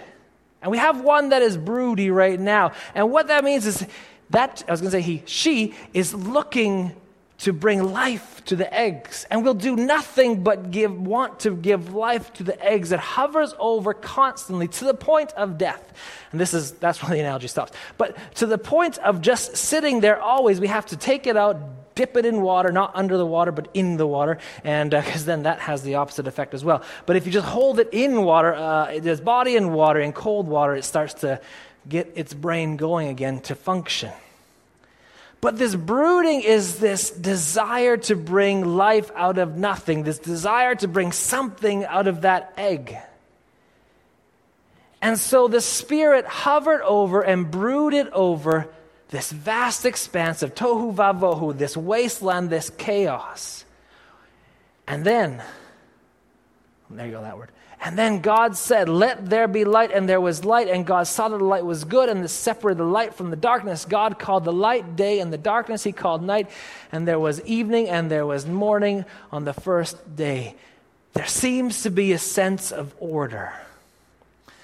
And 0.62 0.72
we 0.72 0.78
have 0.78 1.02
one 1.02 1.30
that 1.30 1.42
is 1.42 1.58
broody 1.58 2.10
right 2.10 2.40
now. 2.40 2.72
And 2.96 3.12
what 3.12 3.28
that 3.28 3.44
means 3.44 3.66
is 3.66 3.86
that, 4.30 4.64
I 4.66 4.72
was 4.72 4.80
going 4.80 4.92
to 4.92 4.98
say 4.98 5.02
he, 5.02 5.24
she 5.26 5.74
is 5.94 6.14
looking 6.14 6.96
to 7.46 7.54
bring 7.54 7.94
life 7.94 8.44
to 8.46 8.56
the 8.56 8.74
eggs. 8.74 9.28
And 9.30 9.46
will 9.46 9.54
do 9.54 9.76
nothing 9.76 10.44
but 10.44 10.72
give 10.72 11.00
want 11.00 11.42
to 11.42 11.56
give 11.56 11.94
life 11.94 12.34
to 12.34 12.44
the 12.44 12.60
eggs 12.60 12.92
it 12.92 13.00
hovers 13.00 13.54
over 13.60 13.94
constantly 13.94 14.68
to 14.68 14.86
the 14.86 14.96
point 14.96 15.32
of 15.34 15.60
death. 15.60 15.94
And 16.32 16.42
this 16.42 16.56
is 16.56 16.72
that's 16.72 17.04
where 17.04 17.12
the 17.12 17.20
analogy 17.20 17.48
stops. 17.48 17.72
But 18.00 18.18
to 18.36 18.48
the 18.48 18.58
point 18.58 18.98
of 18.98 19.22
just 19.22 19.58
sitting 19.58 20.00
there 20.00 20.20
always 20.20 20.60
we 20.60 20.66
have 20.68 20.88
to 20.88 20.98
take 20.98 21.28
it 21.28 21.38
out 21.38 21.94
dip 21.94 22.18
it 22.18 22.26
in 22.26 22.42
water 22.42 22.72
not 22.72 22.92
under 22.96 23.16
the 23.16 23.28
water 23.28 23.52
but 23.52 23.68
in 23.76 23.98
the 23.98 24.08
water. 24.08 24.40
And 24.64 24.90
because 24.90 25.22
uh, 25.22 25.28
then 25.28 25.44
that 25.44 25.60
has 25.60 25.84
the 25.84 25.96
opposite 25.96 26.26
effect 26.26 26.56
as 26.56 26.66
well. 26.66 26.82
But 27.06 27.16
if 27.16 27.28
you 27.28 27.32
just 27.32 27.48
hold 27.48 27.80
it 27.80 27.90
in 27.92 28.24
water 28.24 28.56
uh, 28.56 28.88
its 28.88 29.22
body 29.22 29.56
in 29.56 29.72
water. 29.72 30.00
In 30.00 30.14
cold 30.14 30.48
water 30.48 30.76
it 30.76 30.84
starts 30.84 31.14
to 31.22 31.40
get 31.88 32.12
its 32.16 32.34
brain 32.34 32.76
going 32.76 33.10
again 33.10 33.40
to 33.42 33.54
function 33.54 34.12
but 35.46 35.60
this 35.60 35.76
brooding 35.76 36.42
is 36.42 36.80
this 36.80 37.12
desire 37.12 37.98
to 37.98 38.16
bring 38.16 38.66
life 38.66 39.12
out 39.14 39.38
of 39.38 39.56
nothing, 39.56 40.02
this 40.02 40.18
desire 40.18 40.74
to 40.74 40.88
bring 40.88 41.12
something 41.12 41.86
out 41.86 42.08
of 42.08 42.22
that 42.22 42.52
egg. 42.58 42.98
And 45.04 45.20
so 45.20 45.48
the 45.48 45.62
Spirit 45.62 46.26
hovered 46.26 46.82
over 46.82 47.22
and 47.22 47.52
brooded 47.52 48.08
over 48.08 48.74
this 49.10 49.32
vast 49.32 49.86
expanse 49.86 50.42
of 50.42 50.56
tohu 50.56 50.96
vavohu, 50.96 51.56
this 51.56 51.78
wasteland, 51.78 52.50
this 52.50 52.72
chaos. 52.72 53.66
And 54.88 55.06
then, 55.06 55.44
there 56.90 57.06
you 57.06 57.12
go, 57.12 57.22
that 57.22 57.38
word. 57.38 57.52
And 57.86 58.00
then 58.00 58.20
God 58.20 58.58
said, 58.58 58.90
Let 58.90 59.30
there 59.30 59.48
be 59.48 59.64
light, 59.64 59.92
and 59.92 60.10
there 60.10 60.20
was 60.20 60.44
light. 60.44 60.68
And 60.70 60.88
God 60.88 61.06
saw 61.06 61.30
that 61.30 61.38
the 61.38 61.44
light 61.44 61.64
was 61.64 61.84
good, 61.84 62.10
and 62.10 62.24
this 62.24 62.34
separated 62.34 62.80
the 62.80 62.84
light 62.84 63.14
from 63.14 63.30
the 63.30 63.36
darkness. 63.36 63.86
God 63.86 64.18
called 64.18 64.44
the 64.44 64.52
light 64.52 64.96
day, 64.96 65.20
and 65.20 65.32
the 65.32 65.38
darkness 65.38 65.84
he 65.84 65.92
called 65.92 66.24
night. 66.24 66.50
And 66.92 67.08
there 67.08 67.20
was 67.20 67.42
evening, 67.42 67.88
and 67.88 68.10
there 68.10 68.26
was 68.26 68.48
morning 68.48 69.06
on 69.32 69.46
the 69.46 69.54
first 69.54 70.16
day. 70.16 70.56
There 71.14 71.28
seems 71.28 71.84
to 71.84 71.92
be 71.92 72.12
a 72.12 72.18
sense 72.18 72.72
of 72.72 72.96
order. 73.00 73.54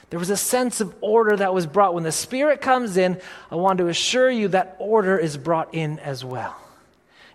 There 0.09 0.19
was 0.19 0.32
a 0.32 0.38
sense 0.38 0.82
of 0.82 0.93
order 0.99 1.38
that 1.38 1.53
was 1.53 1.67
brought. 1.67 1.93
When 1.93 2.03
the 2.03 2.11
Spirit 2.11 2.59
comes 2.59 2.97
in, 2.97 3.22
I 3.51 3.55
want 3.55 3.78
to 3.78 3.88
assure 3.88 4.32
you 4.32 4.47
that 4.47 4.78
order 4.80 5.15
is 5.15 5.38
brought 5.38 5.76
in 5.76 5.99
as 5.99 6.26
well. 6.26 6.61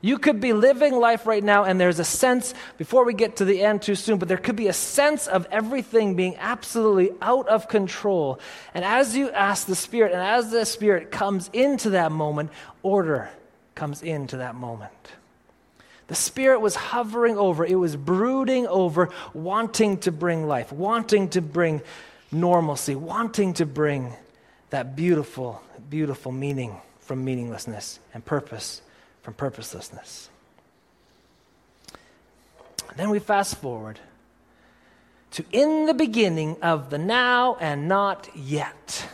You 0.03 0.19
could 0.19 0.41
be 0.41 0.53
living 0.53 0.95
life 0.95 1.27
right 1.27 1.43
now, 1.43 1.65
and 1.65 1.81
there's 1.81 1.99
a 1.99 2.05
sense, 2.05 2.55
before 2.77 3.05
we 3.05 3.15
get 3.15 3.37
to 3.37 3.45
the 3.45 3.63
end 3.63 3.83
too 3.83 3.95
soon, 3.95 4.19
but 4.19 4.29
there 4.29 4.37
could 4.37 4.57
be 4.57 4.69
a 4.69 4.73
sense 4.73 5.27
of 5.27 5.47
everything 5.51 6.15
being 6.15 6.37
absolutely 6.37 7.11
out 7.23 7.49
of 7.49 7.69
control. 7.69 8.39
And 8.75 8.85
as 8.85 9.17
you 9.17 9.31
ask 9.31 9.67
the 9.67 9.77
Spirit, 9.77 10.13
and 10.13 10.21
as 10.21 10.51
the 10.51 10.67
Spirit 10.67 11.11
comes 11.11 11.49
into 11.53 11.91
that 11.91 12.13
moment, 12.13 12.51
order 12.83 13.31
comes 13.75 14.03
into 14.03 14.39
that 14.39 14.55
moment. 14.55 14.93
The 16.09 16.15
Spirit 16.15 16.61
was 16.61 16.77
hovering 16.77 17.37
over, 17.37 17.65
it 17.65 17.75
was 17.75 17.97
brooding 17.97 18.67
over, 18.67 19.11
wanting 19.35 19.99
to 19.99 20.13
bring 20.13 20.47
life, 20.47 20.73
wanting 20.73 21.31
to 21.31 21.41
bring 21.41 21.83
normalcy, 22.31 22.95
wanting 22.95 23.55
to 23.55 23.67
bring 23.67 24.13
that 24.71 24.95
beautiful, 24.95 25.63
beautiful 25.89 26.33
meaning 26.33 26.81
from 27.01 27.25
meaninglessness 27.25 27.99
and 28.15 28.25
purpose 28.25 28.83
from 29.27 29.35
purposelessness. 29.35 30.31
Then 32.95 33.11
we 33.11 33.19
fast 33.19 33.57
forward 33.57 33.99
to 35.33 35.45
in 35.51 35.87
the 35.87 35.95
beginning 35.95 36.57
of 36.63 36.91
the 36.91 36.99
now 36.99 37.57
and 37.57 37.89
not 37.89 38.29
yet. 38.37 39.09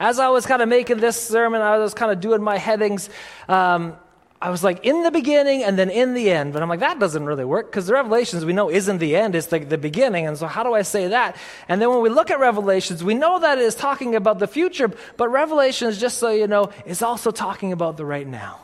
As 0.00 0.18
I 0.18 0.30
was 0.30 0.44
kind 0.44 0.60
of 0.60 0.68
making 0.68 0.96
this 0.96 1.22
sermon, 1.22 1.62
I 1.62 1.78
was 1.78 1.94
kind 1.94 2.10
of 2.10 2.18
doing 2.18 2.42
my 2.42 2.58
headings. 2.58 3.08
Um, 3.48 3.96
I 4.42 4.50
was 4.50 4.64
like, 4.64 4.84
in 4.84 5.04
the 5.04 5.12
beginning 5.12 5.62
and 5.62 5.78
then 5.78 5.88
in 5.88 6.14
the 6.14 6.32
end. 6.32 6.52
But 6.52 6.60
I'm 6.60 6.68
like, 6.68 6.80
that 6.80 6.98
doesn't 6.98 7.24
really 7.24 7.44
work 7.44 7.70
because 7.70 7.86
the 7.86 7.92
Revelations 7.92 8.44
we 8.44 8.54
know 8.54 8.68
isn't 8.68 8.98
the 8.98 9.14
end, 9.14 9.36
it's 9.36 9.52
like 9.52 9.68
the 9.68 9.78
beginning. 9.78 10.26
And 10.26 10.36
so, 10.36 10.48
how 10.48 10.64
do 10.64 10.74
I 10.74 10.82
say 10.82 11.06
that? 11.06 11.36
And 11.68 11.80
then 11.80 11.90
when 11.90 12.00
we 12.00 12.08
look 12.08 12.32
at 12.32 12.40
Revelations, 12.40 13.04
we 13.04 13.14
know 13.14 13.38
that 13.38 13.58
it 13.58 13.62
is 13.62 13.76
talking 13.76 14.16
about 14.16 14.40
the 14.40 14.48
future, 14.48 14.90
but 15.16 15.28
Revelations, 15.28 16.00
just 16.00 16.18
so 16.18 16.30
you 16.30 16.48
know, 16.48 16.70
is 16.86 17.02
also 17.02 17.30
talking 17.30 17.72
about 17.72 17.96
the 17.96 18.04
right 18.04 18.26
now. 18.26 18.63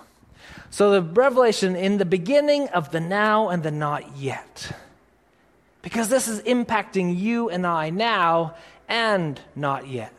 So 0.71 0.93
the 0.93 1.03
revelation 1.03 1.75
in 1.75 1.99
the 1.99 2.05
beginning 2.05 2.68
of 2.68 2.91
the 2.93 3.01
now 3.01 3.49
and 3.49 3.62
the 3.62 3.73
not 3.73 4.16
yet. 4.16 4.73
Because 5.83 6.09
this 6.09 6.29
is 6.29 6.41
impacting 6.43 7.18
you 7.18 7.51
and 7.51 7.66
I 7.66 7.91
now 7.91 8.55
and 8.89 9.41
not 9.57 9.89
yet. 9.89 10.14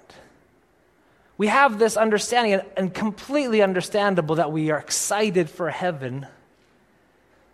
We 1.38 1.48
have 1.48 1.80
this 1.80 1.98
understanding, 1.98 2.62
and 2.78 2.94
completely 2.94 3.62
understandable 3.62 4.36
that 4.36 4.52
we 4.52 4.70
are 4.70 4.78
excited 4.78 5.50
for 5.50 5.70
heaven. 5.70 6.28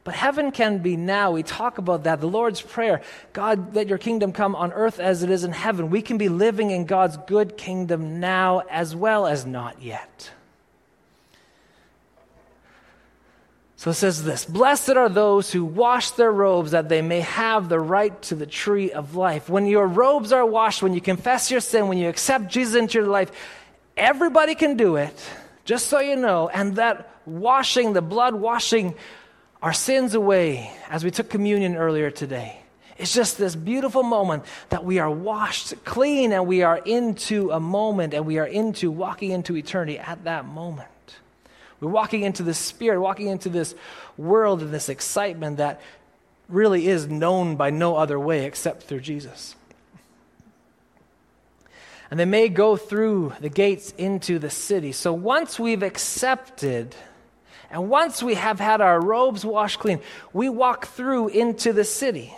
But 0.04 0.16
heaven 0.16 0.52
can 0.52 0.80
be 0.80 0.98
now. 0.98 1.32
We 1.32 1.44
talk 1.44 1.78
about 1.78 2.04
that. 2.04 2.20
The 2.20 2.28
Lord's 2.28 2.62
Prayer 2.62 3.02
God, 3.34 3.76
let 3.76 3.88
your 3.88 3.98
kingdom 3.98 4.32
come 4.32 4.56
on 4.56 4.74
earth 4.74 5.00
as 5.00 5.22
it 5.22 5.30
is 5.30 5.44
in 5.44 5.52
heaven. 5.52 5.90
We 5.90 6.02
can 6.02 6.18
be 6.18 6.30
living 6.30 6.72
in 6.72 6.86
God's 6.86 7.18
good 7.28 7.58
kingdom 7.58 8.20
now 8.20 8.64
as 8.70 8.96
well 8.96 9.28
as 9.28 9.46
not 9.46 9.82
yet. 9.82 10.32
So 13.78 13.92
it 13.92 13.94
says 13.94 14.24
this 14.24 14.44
Blessed 14.44 14.90
are 14.90 15.08
those 15.08 15.52
who 15.52 15.64
wash 15.64 16.12
their 16.12 16.32
robes 16.32 16.72
that 16.72 16.90
they 16.90 17.02
may 17.02 17.22
have 17.22 17.70
the 17.70 17.80
right 17.80 18.20
to 18.24 18.36
the 18.36 18.48
tree 18.48 18.92
of 18.92 19.16
life. 19.16 19.50
When 19.50 19.68
your 19.68 19.88
robes 19.88 20.34
are 20.34 20.46
washed, 20.46 20.82
when 20.82 20.94
you 20.94 21.02
confess 21.02 21.50
your 21.52 21.62
sin, 21.62 21.88
when 21.88 22.00
you 22.00 22.10
accept 22.10 22.48
Jesus 22.50 22.76
into 22.76 22.98
your 22.98 23.08
life, 23.08 23.32
everybody 23.96 24.56
can 24.56 24.78
do 24.78 24.96
it, 24.96 25.16
just 25.64 25.88
so 25.88 26.00
you 26.00 26.16
know. 26.16 26.50
And 26.50 26.78
that 26.78 27.10
washing, 27.28 27.94
the 27.94 28.02
blood 28.02 28.34
washing 28.34 28.96
our 29.62 29.74
sins 29.74 30.16
away, 30.16 30.72
as 30.90 31.04
we 31.04 31.12
took 31.12 31.30
communion 31.30 31.76
earlier 31.76 32.10
today. 32.10 32.60
It's 32.98 33.14
just 33.14 33.38
this 33.38 33.56
beautiful 33.56 34.02
moment 34.02 34.44
that 34.70 34.84
we 34.84 34.98
are 34.98 35.10
washed 35.10 35.86
clean 35.86 36.34
and 36.34 36.48
we 36.48 36.64
are 36.64 36.78
into 36.78 37.52
a 37.52 37.60
moment 37.60 38.16
and 38.16 38.26
we 38.26 38.40
are 38.40 38.48
into 38.48 38.90
walking 38.90 39.30
into 39.30 39.56
eternity 39.56 40.00
at 40.00 40.24
that 40.24 40.46
moment. 40.46 40.90
We're 41.80 41.92
walking 41.92 42.24
into 42.24 42.44
the 42.44 42.54
Spirit, 42.54 43.00
walking 43.00 43.28
into 43.28 43.50
this 43.50 43.76
world 44.18 44.62
and 44.62 44.72
this 44.72 44.90
excitement 44.90 45.58
that 45.58 45.82
really 46.50 46.88
is 46.88 47.08
known 47.08 47.56
by 47.56 47.70
no 47.70 47.96
other 47.96 48.20
way 48.20 48.46
except 48.46 48.84
through 48.84 49.02
Jesus. 49.02 49.56
And 52.10 52.20
they 52.20 52.26
may 52.26 52.48
go 52.48 52.78
through 52.78 53.34
the 53.42 53.50
gates 53.50 53.94
into 53.98 54.40
the 54.40 54.50
city. 54.50 54.92
So 54.94 55.12
once 55.14 55.60
we've 55.60 55.84
accepted, 55.84 56.96
and 57.70 57.90
once 57.90 58.24
we 58.24 58.36
have 58.36 58.60
had 58.60 58.80
our 58.80 59.00
robes 59.00 59.44
washed 59.44 59.80
clean, 59.80 60.00
we 60.32 60.48
walk 60.48 60.88
through 60.88 61.28
into 61.30 61.74
the 61.74 61.84
city. 61.84 62.34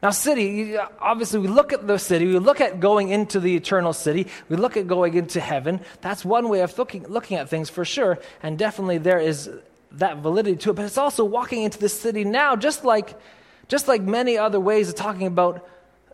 Now, 0.00 0.10
city, 0.10 0.76
obviously, 1.00 1.40
we 1.40 1.48
look 1.48 1.72
at 1.72 1.88
the 1.88 1.98
city, 1.98 2.26
we 2.26 2.38
look 2.38 2.60
at 2.60 2.78
going 2.78 3.08
into 3.08 3.40
the 3.40 3.56
eternal 3.56 3.92
city, 3.92 4.28
we 4.48 4.56
look 4.56 4.76
at 4.76 4.86
going 4.86 5.14
into 5.14 5.40
heaven. 5.40 5.80
That's 6.02 6.24
one 6.24 6.48
way 6.48 6.60
of 6.60 6.78
looking, 6.78 7.08
looking 7.08 7.36
at 7.36 7.48
things 7.48 7.68
for 7.68 7.84
sure, 7.84 8.18
and 8.40 8.56
definitely 8.56 8.98
there 8.98 9.18
is 9.18 9.50
that 9.92 10.18
validity 10.18 10.56
to 10.58 10.70
it. 10.70 10.74
But 10.74 10.84
it's 10.84 10.98
also 10.98 11.24
walking 11.24 11.64
into 11.64 11.80
the 11.80 11.88
city 11.88 12.22
now, 12.22 12.54
just 12.54 12.84
like, 12.84 13.18
just 13.66 13.88
like 13.88 14.02
many 14.02 14.38
other 14.38 14.60
ways 14.60 14.88
of 14.88 14.94
talking 14.94 15.26
about 15.26 15.68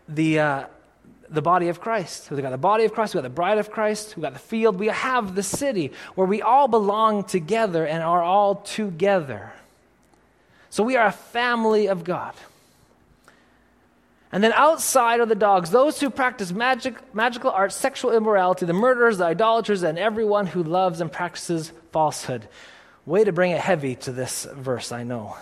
the, 0.08 0.38
uh, 0.38 0.64
the 1.28 1.42
body 1.42 1.68
of 1.68 1.82
Christ. 1.82 2.30
We've 2.30 2.40
got 2.40 2.50
the 2.52 2.56
body 2.56 2.84
of 2.84 2.94
Christ, 2.94 3.14
we've 3.14 3.22
got 3.22 3.28
the 3.28 3.34
bride 3.34 3.58
of 3.58 3.70
Christ, 3.70 4.16
we've 4.16 4.22
got 4.22 4.32
the 4.32 4.38
field, 4.38 4.78
we 4.78 4.86
have 4.86 5.34
the 5.34 5.42
city 5.42 5.92
where 6.14 6.26
we 6.26 6.40
all 6.40 6.68
belong 6.68 7.24
together 7.24 7.86
and 7.86 8.02
are 8.02 8.22
all 8.22 8.56
together. 8.56 9.52
So 10.70 10.82
we 10.82 10.96
are 10.96 11.06
a 11.06 11.12
family 11.12 11.86
of 11.88 12.02
God. 12.02 12.32
And 14.34 14.42
then 14.42 14.52
outside 14.54 15.20
are 15.20 15.26
the 15.26 15.36
dogs, 15.36 15.70
those 15.70 16.00
who 16.00 16.10
practice 16.10 16.50
magic, 16.50 17.14
magical 17.14 17.52
arts, 17.52 17.76
sexual 17.76 18.10
immorality, 18.10 18.66
the 18.66 18.72
murderers, 18.72 19.18
the 19.18 19.26
idolaters, 19.26 19.84
and 19.84 19.96
everyone 19.96 20.48
who 20.48 20.64
loves 20.64 21.00
and 21.00 21.10
practices 21.10 21.70
falsehood. 21.92 22.48
Way 23.06 23.22
to 23.22 23.30
bring 23.30 23.52
it 23.52 23.60
heavy 23.60 23.94
to 23.94 24.10
this 24.10 24.44
verse, 24.52 24.90
I 24.90 25.04
know. 25.04 25.36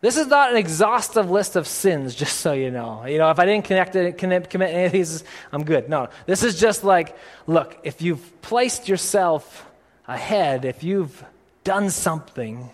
This 0.00 0.16
is 0.16 0.28
not 0.28 0.52
an 0.52 0.56
exhaustive 0.56 1.30
list 1.30 1.54
of 1.54 1.66
sins, 1.66 2.14
just 2.14 2.38
so 2.38 2.54
you 2.54 2.70
know. 2.70 3.04
You 3.04 3.18
know, 3.18 3.28
if 3.28 3.38
I 3.38 3.44
didn't 3.44 3.66
connect 3.66 3.94
it, 3.94 4.16
commit, 4.16 4.48
commit 4.48 4.72
any 4.72 4.86
of 4.86 4.92
these, 4.92 5.22
I'm 5.52 5.64
good. 5.64 5.90
No, 5.90 6.08
this 6.24 6.42
is 6.42 6.58
just 6.58 6.82
like, 6.82 7.14
look, 7.46 7.78
if 7.82 8.00
you've 8.00 8.40
placed 8.40 8.88
yourself 8.88 9.70
ahead, 10.08 10.64
if 10.64 10.82
you've 10.82 11.22
done 11.62 11.90
something 11.90 12.70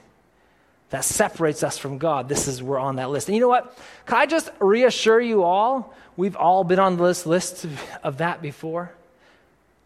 that 0.91 1.05
separates 1.05 1.63
us 1.63 1.77
from 1.77 1.99
God, 1.99 2.29
this 2.29 2.49
is 2.49 2.63
we're 2.63 2.79
on 2.79 2.97
that 2.97 3.11
list. 3.11 3.29
And 3.29 3.35
you 3.35 3.41
know 3.41 3.49
what? 3.49 3.77
Can 4.07 4.19
I 4.19 4.27
just 4.27 4.51
reassure 4.59 5.21
you 5.21 5.43
all? 5.43 5.95
We've 6.17 6.37
all 6.37 6.65
been 6.65 6.79
on 6.79 6.97
this 6.97 7.27
list 7.27 7.67
of 8.03 8.19
that 8.19 8.41
before. 8.41 8.93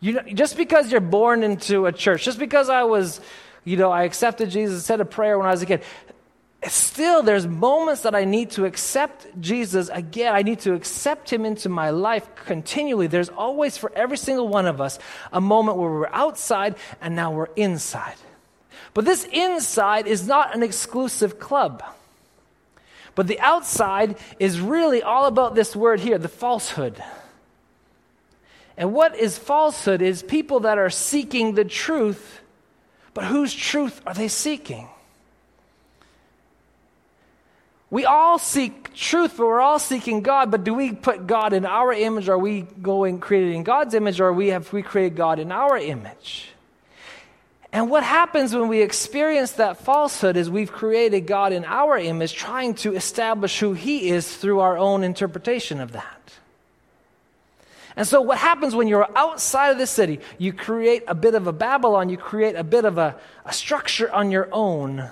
You 0.00 0.14
know, 0.14 0.22
just 0.22 0.56
because 0.56 0.90
you're 0.90 1.00
born 1.00 1.42
into 1.42 1.86
a 1.86 1.92
church, 1.92 2.24
just 2.24 2.38
because 2.38 2.68
I 2.68 2.84
was, 2.84 3.20
you 3.64 3.76
know, 3.76 3.90
I 3.90 4.04
accepted 4.04 4.50
Jesus, 4.50 4.84
said 4.84 5.00
a 5.00 5.04
prayer 5.04 5.38
when 5.38 5.46
I 5.46 5.50
was 5.50 5.62
a 5.62 5.66
kid, 5.66 5.82
still 6.68 7.22
there's 7.22 7.46
moments 7.46 8.02
that 8.02 8.14
I 8.14 8.24
need 8.24 8.50
to 8.52 8.64
accept 8.64 9.26
Jesus 9.40 9.88
again. 9.88 10.34
I 10.34 10.42
need 10.42 10.60
to 10.60 10.74
accept 10.74 11.32
him 11.32 11.44
into 11.44 11.68
my 11.68 11.90
life 11.90 12.28
continually. 12.34 13.08
There's 13.08 13.28
always, 13.28 13.76
for 13.76 13.92
every 13.94 14.16
single 14.16 14.48
one 14.48 14.66
of 14.66 14.80
us, 14.80 14.98
a 15.32 15.40
moment 15.40 15.78
where 15.78 15.90
we're 15.90 16.08
outside 16.08 16.76
and 17.00 17.16
now 17.16 17.32
we're 17.32 17.50
inside. 17.56 18.16
But 18.94 19.04
this 19.04 19.24
inside 19.32 20.06
is 20.06 20.26
not 20.26 20.54
an 20.54 20.62
exclusive 20.62 21.38
club. 21.38 21.82
But 23.14 23.26
the 23.26 23.40
outside 23.40 24.16
is 24.38 24.60
really 24.60 25.02
all 25.02 25.26
about 25.26 25.54
this 25.54 25.76
word 25.76 26.00
here, 26.00 26.18
the 26.18 26.28
falsehood. 26.28 27.02
And 28.76 28.92
what 28.92 29.16
is 29.16 29.38
falsehood 29.38 30.00
is 30.00 30.22
people 30.22 30.60
that 30.60 30.78
are 30.78 30.90
seeking 30.90 31.54
the 31.54 31.64
truth, 31.64 32.40
but 33.12 33.24
whose 33.24 33.54
truth 33.54 34.00
are 34.06 34.14
they 34.14 34.28
seeking? 34.28 34.88
We 37.90 38.06
all 38.06 38.38
seek 38.38 38.94
truth, 38.94 39.34
but 39.36 39.46
we're 39.46 39.60
all 39.60 39.78
seeking 39.78 40.22
God. 40.22 40.50
But 40.50 40.64
do 40.64 40.72
we 40.72 40.92
put 40.92 41.26
God 41.26 41.52
in 41.52 41.66
our 41.66 41.92
image? 41.92 42.30
Are 42.30 42.38
we 42.38 42.62
going 42.62 43.20
created 43.20 43.54
in 43.54 43.64
God's 43.64 43.92
image, 43.92 44.18
or 44.18 44.32
we 44.32 44.48
have 44.48 44.72
we 44.72 44.80
created 44.80 45.14
God 45.14 45.38
in 45.38 45.52
our 45.52 45.76
image? 45.76 46.51
And 47.72 47.88
what 47.88 48.04
happens 48.04 48.54
when 48.54 48.68
we 48.68 48.82
experience 48.82 49.52
that 49.52 49.78
falsehood 49.78 50.36
is 50.36 50.50
we've 50.50 50.70
created 50.70 51.22
God 51.26 51.54
in 51.54 51.64
our 51.64 51.96
image, 51.96 52.34
trying 52.34 52.74
to 52.76 52.94
establish 52.94 53.58
who 53.60 53.72
He 53.72 54.10
is 54.10 54.36
through 54.36 54.60
our 54.60 54.76
own 54.76 55.02
interpretation 55.02 55.80
of 55.80 55.92
that. 55.92 56.18
And 57.96 58.06
so, 58.06 58.20
what 58.20 58.38
happens 58.38 58.74
when 58.74 58.88
you're 58.88 59.08
outside 59.16 59.70
of 59.70 59.78
the 59.78 59.86
city? 59.86 60.20
You 60.36 60.52
create 60.52 61.04
a 61.06 61.14
bit 61.14 61.34
of 61.34 61.46
a 61.46 61.52
Babylon, 61.52 62.10
you 62.10 62.18
create 62.18 62.56
a 62.56 62.64
bit 62.64 62.84
of 62.84 62.98
a, 62.98 63.16
a 63.44 63.52
structure 63.54 64.12
on 64.12 64.30
your 64.30 64.48
own, 64.52 65.10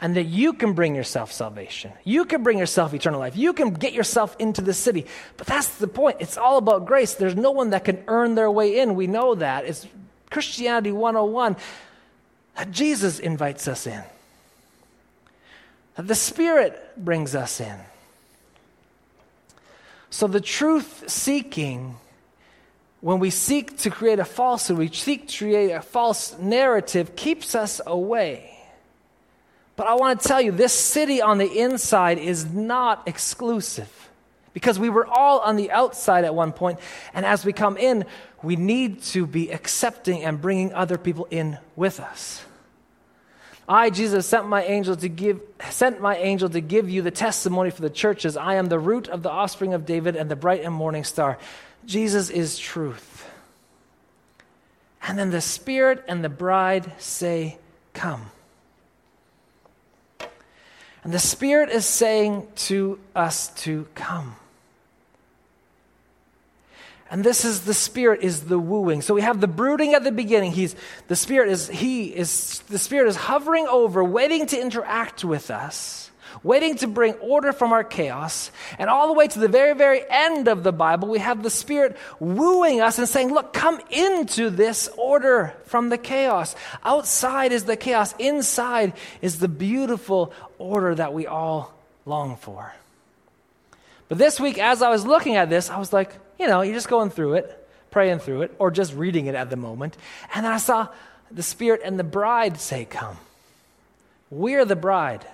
and 0.00 0.16
that 0.16 0.24
you 0.24 0.52
can 0.52 0.72
bring 0.72 0.96
yourself 0.96 1.32
salvation. 1.32 1.92
You 2.02 2.24
can 2.24 2.42
bring 2.42 2.58
yourself 2.58 2.94
eternal 2.94 3.20
life. 3.20 3.36
You 3.36 3.52
can 3.52 3.74
get 3.74 3.92
yourself 3.92 4.34
into 4.40 4.60
the 4.60 4.74
city. 4.74 5.06
But 5.36 5.46
that's 5.46 5.76
the 5.76 5.86
point. 5.86 6.16
It's 6.18 6.36
all 6.36 6.58
about 6.58 6.86
grace. 6.86 7.14
There's 7.14 7.36
no 7.36 7.52
one 7.52 7.70
that 7.70 7.84
can 7.84 8.02
earn 8.08 8.34
their 8.34 8.50
way 8.50 8.80
in. 8.80 8.96
We 8.96 9.06
know 9.06 9.36
that. 9.36 9.64
It's 9.64 9.86
Christianity 10.32 10.92
101, 10.92 11.56
Jesus 12.70 13.18
invites 13.18 13.68
us 13.68 13.86
in. 13.86 14.02
The 15.96 16.14
Spirit 16.14 16.92
brings 16.96 17.34
us 17.34 17.60
in. 17.60 17.78
So 20.08 20.26
the 20.26 20.40
truth 20.40 21.04
seeking, 21.06 21.96
when 23.02 23.18
we 23.18 23.28
seek 23.28 23.76
to 23.78 23.90
create 23.90 24.18
a 24.18 24.24
falsehood, 24.24 24.78
we 24.78 24.88
seek 24.88 25.28
to 25.28 25.38
create 25.38 25.70
a 25.70 25.82
false 25.82 26.38
narrative, 26.38 27.14
keeps 27.14 27.54
us 27.54 27.82
away. 27.86 28.58
But 29.76 29.86
I 29.86 29.94
want 29.94 30.20
to 30.20 30.28
tell 30.28 30.40
you, 30.40 30.50
this 30.50 30.72
city 30.72 31.20
on 31.20 31.36
the 31.36 31.58
inside 31.58 32.16
is 32.16 32.46
not 32.46 33.06
exclusive 33.06 34.02
because 34.52 34.78
we 34.78 34.88
were 34.88 35.06
all 35.06 35.40
on 35.40 35.56
the 35.56 35.70
outside 35.70 36.24
at 36.24 36.34
one 36.34 36.52
point, 36.52 36.78
and 37.14 37.24
as 37.24 37.44
we 37.44 37.52
come 37.52 37.76
in, 37.76 38.04
we 38.42 38.56
need 38.56 39.02
to 39.02 39.26
be 39.26 39.50
accepting 39.50 40.24
and 40.24 40.40
bringing 40.40 40.72
other 40.72 40.98
people 40.98 41.26
in 41.30 41.58
with 41.76 42.00
us. 42.00 42.44
I, 43.68 43.90
Jesus, 43.90 44.26
sent 44.26 44.48
my 44.48 44.62
angel 44.64 44.96
to 44.96 45.08
give 45.08 45.40
sent 45.70 46.00
my 46.00 46.16
angel 46.16 46.48
to 46.50 46.60
give 46.60 46.90
you 46.90 47.02
the 47.02 47.10
testimony 47.10 47.70
for 47.70 47.82
the 47.82 47.90
churches. 47.90 48.36
I 48.36 48.56
am 48.56 48.66
the 48.66 48.78
root 48.78 49.08
of 49.08 49.22
the 49.22 49.30
offspring 49.30 49.72
of 49.72 49.86
David 49.86 50.16
and 50.16 50.30
the 50.30 50.36
bright 50.36 50.64
and 50.64 50.74
morning 50.74 51.04
star. 51.04 51.38
Jesus 51.86 52.28
is 52.28 52.58
truth. 52.58 53.26
And 55.06 55.18
then 55.18 55.30
the 55.30 55.40
Spirit 55.40 56.04
and 56.08 56.24
the 56.24 56.28
bride 56.28 56.92
say, 56.98 57.58
Come. 57.92 58.30
And 61.04 61.12
the 61.12 61.18
Spirit 61.18 61.70
is 61.70 61.86
saying 61.86 62.46
to 62.56 62.98
us 63.14 63.48
to 63.62 63.88
come. 63.94 64.36
And 67.12 67.22
this 67.22 67.44
is 67.44 67.60
the 67.60 67.74
spirit 67.74 68.22
is 68.22 68.44
the 68.44 68.58
wooing. 68.58 69.02
So 69.02 69.12
we 69.12 69.20
have 69.20 69.38
the 69.38 69.46
brooding 69.46 69.92
at 69.92 70.02
the 70.02 70.10
beginning. 70.10 70.52
He's 70.52 70.74
the 71.08 71.14
spirit 71.14 71.50
is 71.50 71.68
he 71.68 72.06
is 72.06 72.60
the 72.70 72.78
spirit 72.78 73.06
is 73.06 73.16
hovering 73.16 73.68
over, 73.68 74.02
waiting 74.02 74.46
to 74.46 74.58
interact 74.58 75.22
with 75.22 75.50
us, 75.50 76.10
waiting 76.42 76.76
to 76.76 76.86
bring 76.86 77.12
order 77.16 77.52
from 77.52 77.70
our 77.74 77.84
chaos. 77.84 78.50
And 78.78 78.88
all 78.88 79.08
the 79.08 79.12
way 79.12 79.28
to 79.28 79.38
the 79.38 79.46
very, 79.46 79.74
very 79.74 80.00
end 80.08 80.48
of 80.48 80.62
the 80.62 80.72
Bible, 80.72 81.06
we 81.08 81.18
have 81.18 81.42
the 81.42 81.50
spirit 81.50 81.98
wooing 82.18 82.80
us 82.80 82.98
and 82.98 83.06
saying, 83.06 83.30
Look, 83.30 83.52
come 83.52 83.78
into 83.90 84.48
this 84.48 84.88
order 84.96 85.52
from 85.66 85.90
the 85.90 85.98
chaos. 85.98 86.56
Outside 86.82 87.52
is 87.52 87.64
the 87.64 87.76
chaos, 87.76 88.14
inside 88.18 88.94
is 89.20 89.38
the 89.38 89.48
beautiful 89.48 90.32
order 90.56 90.94
that 90.94 91.12
we 91.12 91.26
all 91.26 91.74
long 92.06 92.36
for. 92.36 92.72
But 94.08 94.16
this 94.16 94.40
week, 94.40 94.58
as 94.58 94.80
I 94.80 94.88
was 94.88 95.04
looking 95.06 95.36
at 95.36 95.50
this, 95.50 95.68
I 95.68 95.78
was 95.78 95.92
like, 95.92 96.14
you 96.38 96.46
know, 96.46 96.62
you're 96.62 96.74
just 96.74 96.88
going 96.88 97.10
through 97.10 97.34
it, 97.34 97.68
praying 97.90 98.20
through 98.20 98.42
it, 98.42 98.54
or 98.58 98.70
just 98.70 98.94
reading 98.94 99.26
it 99.26 99.34
at 99.34 99.50
the 99.50 99.56
moment. 99.56 99.96
And 100.34 100.44
then 100.44 100.52
I 100.52 100.58
saw 100.58 100.88
the 101.30 101.42
Spirit 101.42 101.82
and 101.84 101.98
the 101.98 102.04
bride 102.04 102.60
say, 102.60 102.84
Come. 102.84 103.16
We're 104.30 104.64
the 104.64 104.76
bride. 104.76 105.26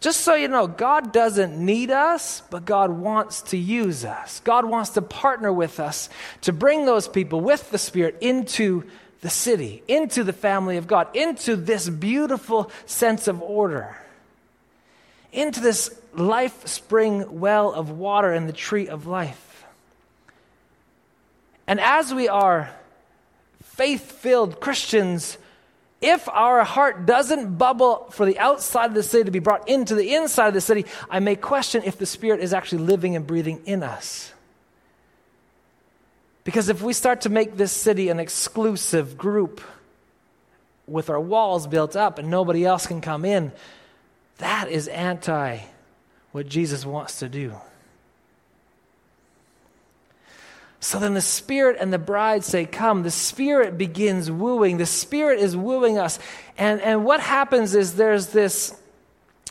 Just 0.00 0.20
so 0.20 0.34
you 0.34 0.46
know, 0.46 0.68
God 0.68 1.12
doesn't 1.12 1.58
need 1.58 1.90
us, 1.90 2.42
but 2.50 2.64
God 2.64 2.90
wants 2.90 3.42
to 3.42 3.56
use 3.56 4.04
us. 4.04 4.40
God 4.44 4.64
wants 4.64 4.90
to 4.90 5.02
partner 5.02 5.52
with 5.52 5.80
us 5.80 6.08
to 6.42 6.52
bring 6.52 6.86
those 6.86 7.08
people 7.08 7.40
with 7.40 7.72
the 7.72 7.78
Spirit 7.78 8.16
into 8.20 8.84
the 9.22 9.30
city, 9.30 9.82
into 9.88 10.22
the 10.22 10.32
family 10.32 10.76
of 10.76 10.86
God, 10.86 11.08
into 11.16 11.56
this 11.56 11.88
beautiful 11.88 12.70
sense 12.86 13.26
of 13.26 13.42
order, 13.42 13.96
into 15.32 15.60
this 15.60 15.94
life 16.14 16.66
spring 16.66 17.40
well 17.40 17.72
of 17.72 17.90
water 17.90 18.32
and 18.32 18.48
the 18.48 18.52
tree 18.52 18.88
of 18.88 19.06
life. 19.06 19.64
And 21.66 21.80
as 21.80 22.12
we 22.14 22.28
are 22.28 22.70
faith 23.62 24.10
filled 24.10 24.60
Christians, 24.60 25.36
if 26.00 26.28
our 26.28 26.64
heart 26.64 27.06
doesn't 27.06 27.58
bubble 27.58 28.08
for 28.10 28.24
the 28.24 28.38
outside 28.38 28.86
of 28.86 28.94
the 28.94 29.02
city 29.02 29.24
to 29.24 29.30
be 29.30 29.38
brought 29.38 29.68
into 29.68 29.94
the 29.94 30.14
inside 30.14 30.48
of 30.48 30.54
the 30.54 30.60
city, 30.60 30.86
I 31.10 31.20
may 31.20 31.36
question 31.36 31.82
if 31.84 31.98
the 31.98 32.06
Spirit 32.06 32.40
is 32.40 32.54
actually 32.54 32.84
living 32.84 33.16
and 33.16 33.26
breathing 33.26 33.62
in 33.66 33.82
us. 33.82 34.32
Because 36.44 36.70
if 36.70 36.80
we 36.80 36.92
start 36.94 37.22
to 37.22 37.28
make 37.28 37.56
this 37.56 37.72
city 37.72 38.08
an 38.08 38.18
exclusive 38.20 39.18
group 39.18 39.60
with 40.86 41.10
our 41.10 41.20
walls 41.20 41.66
built 41.66 41.94
up 41.94 42.18
and 42.18 42.30
nobody 42.30 42.64
else 42.64 42.86
can 42.86 43.02
come 43.02 43.24
in, 43.24 43.52
that 44.38 44.68
is 44.68 44.88
anti 44.88 45.58
what 46.32 46.48
Jesus 46.48 46.84
wants 46.86 47.20
to 47.20 47.28
do. 47.28 47.54
So 50.80 51.00
then 51.00 51.14
the 51.14 51.20
Spirit 51.20 51.76
and 51.80 51.92
the 51.92 51.98
bride 51.98 52.44
say, 52.44 52.64
Come. 52.64 53.02
The 53.02 53.10
Spirit 53.10 53.76
begins 53.76 54.30
wooing. 54.30 54.78
The 54.78 54.86
Spirit 54.86 55.40
is 55.40 55.56
wooing 55.56 55.98
us. 55.98 56.18
And, 56.56 56.80
and 56.80 57.04
what 57.04 57.20
happens 57.20 57.74
is 57.74 57.94
there's 57.94 58.28
this 58.28 58.76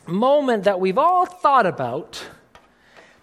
moment 0.06 0.64
that 0.64 0.80
we've 0.80 0.98
all 0.98 1.26
thought 1.26 1.66
about 1.66 2.24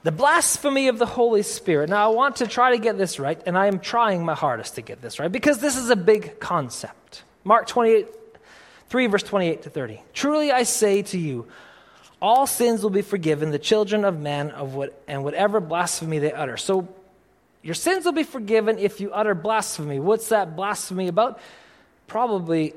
the 0.03 0.13
blasphemy 0.13 0.89
of 0.89 0.99
the 0.99 1.07
Holy 1.07 1.43
Spirit. 1.43 1.89
Now, 1.89 2.11
I 2.11 2.15
want 2.15 2.37
to 2.37 2.47
try 2.47 2.73
to 2.73 2.79
get 2.79 2.99
this 2.99 3.19
right, 3.19 3.41
and 3.47 3.57
I 3.57 3.67
am 3.67 3.81
trying 3.81 4.23
my 4.23 4.35
hardest 4.35 4.75
to 4.75 4.83
get 4.83 5.01
this 5.01 5.19
right 5.19 5.33
because 5.33 5.59
this 5.61 5.79
is 5.79 5.89
a 5.89 5.97
big 5.97 6.39
concept. 6.39 7.23
Mark 7.43 7.67
28, 7.67 8.07
3, 8.95 9.09
verse 9.09 9.25
28 9.25 9.63
to 9.63 9.71
30. 9.71 10.01
Truly 10.13 10.53
I 10.53 10.63
say 10.63 11.03
to 11.03 11.19
you, 11.19 11.49
all 12.23 12.47
sins 12.47 12.81
will 12.81 12.91
be 12.91 13.03
forgiven 13.03 13.51
the 13.51 13.59
children 13.59 14.05
of 14.05 14.21
men 14.21 14.53
of 14.53 14.77
what 14.77 15.03
and 15.09 15.25
whatever 15.25 15.59
blasphemy 15.59 16.21
they 16.21 16.31
utter. 16.31 16.57
So 16.57 16.87
your 17.61 17.75
sins 17.75 18.05
will 18.05 18.13
be 18.13 18.23
forgiven 18.23 18.79
if 18.79 19.01
you 19.01 19.11
utter 19.11 19.35
blasphemy. 19.35 19.99
What's 19.99 20.29
that 20.29 20.55
blasphemy 20.55 21.09
about? 21.09 21.41
Probably, 22.07 22.73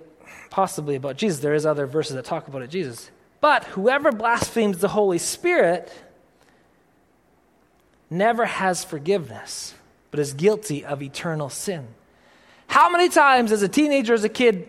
possibly 0.49 0.95
about 0.95 1.17
Jesus. 1.17 1.39
There 1.39 1.53
is 1.53 1.67
other 1.67 1.85
verses 1.85 2.15
that 2.15 2.25
talk 2.25 2.47
about 2.47 2.63
it, 2.63 2.71
Jesus. 2.71 3.11
But 3.39 3.65
whoever 3.65 4.11
blasphemes 4.11 4.79
the 4.79 4.87
Holy 4.87 5.19
Spirit 5.19 5.93
never 8.09 8.47
has 8.47 8.83
forgiveness, 8.83 9.75
but 10.09 10.19
is 10.19 10.33
guilty 10.33 10.83
of 10.83 11.03
eternal 11.03 11.49
sin. 11.49 11.87
How 12.65 12.89
many 12.89 13.07
times 13.07 13.51
as 13.51 13.61
a 13.61 13.69
teenager, 13.69 14.15
as 14.15 14.23
a 14.23 14.29
kid, 14.29 14.67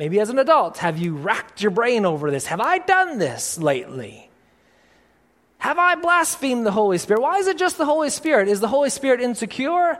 maybe 0.00 0.18
as 0.18 0.30
an 0.30 0.38
adult, 0.38 0.78
have 0.78 0.96
you 0.96 1.14
racked 1.14 1.60
your 1.60 1.70
brain 1.70 2.06
over 2.06 2.30
this? 2.30 2.46
Have 2.46 2.58
I 2.58 2.78
done 2.78 3.18
this 3.18 3.58
lately? 3.58 4.30
Have 5.58 5.78
I 5.78 5.94
blasphemed 5.94 6.64
the 6.64 6.70
Holy 6.70 6.96
Spirit? 6.96 7.20
Why 7.20 7.36
is 7.36 7.46
it 7.46 7.58
just 7.58 7.76
the 7.76 7.84
Holy 7.84 8.08
Spirit? 8.08 8.48
Is 8.48 8.60
the 8.60 8.68
Holy 8.68 8.88
Spirit 8.88 9.20
insecure? 9.20 9.98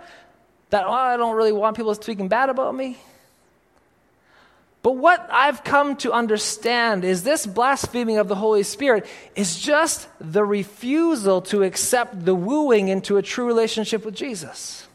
That 0.71 0.87
oh, 0.87 0.91
I 0.91 1.19
don't 1.19 1.37
really 1.37 1.53
want 1.53 1.77
people 1.77 1.95
speaking 1.95 2.29
bad 2.29 2.49
about 2.49 2.75
me? 2.75 2.97
But 4.83 4.93
what 4.93 5.29
I've 5.31 5.63
come 5.65 5.97
to 5.97 6.13
understand 6.13 7.05
is 7.05 7.23
this 7.23 7.45
blaspheming 7.45 8.17
of 8.17 8.27
the 8.27 8.37
Holy 8.37 8.63
Spirit 8.63 9.07
is 9.37 9.61
just 9.61 10.09
the 10.19 10.43
refusal 10.43 11.43
to 11.43 11.63
accept 11.63 12.25
the 12.25 12.35
wooing 12.35 12.89
into 12.89 13.19
a 13.19 13.23
true 13.23 13.45
relationship 13.45 14.07
with 14.07 14.15
Jesus. 14.15 14.89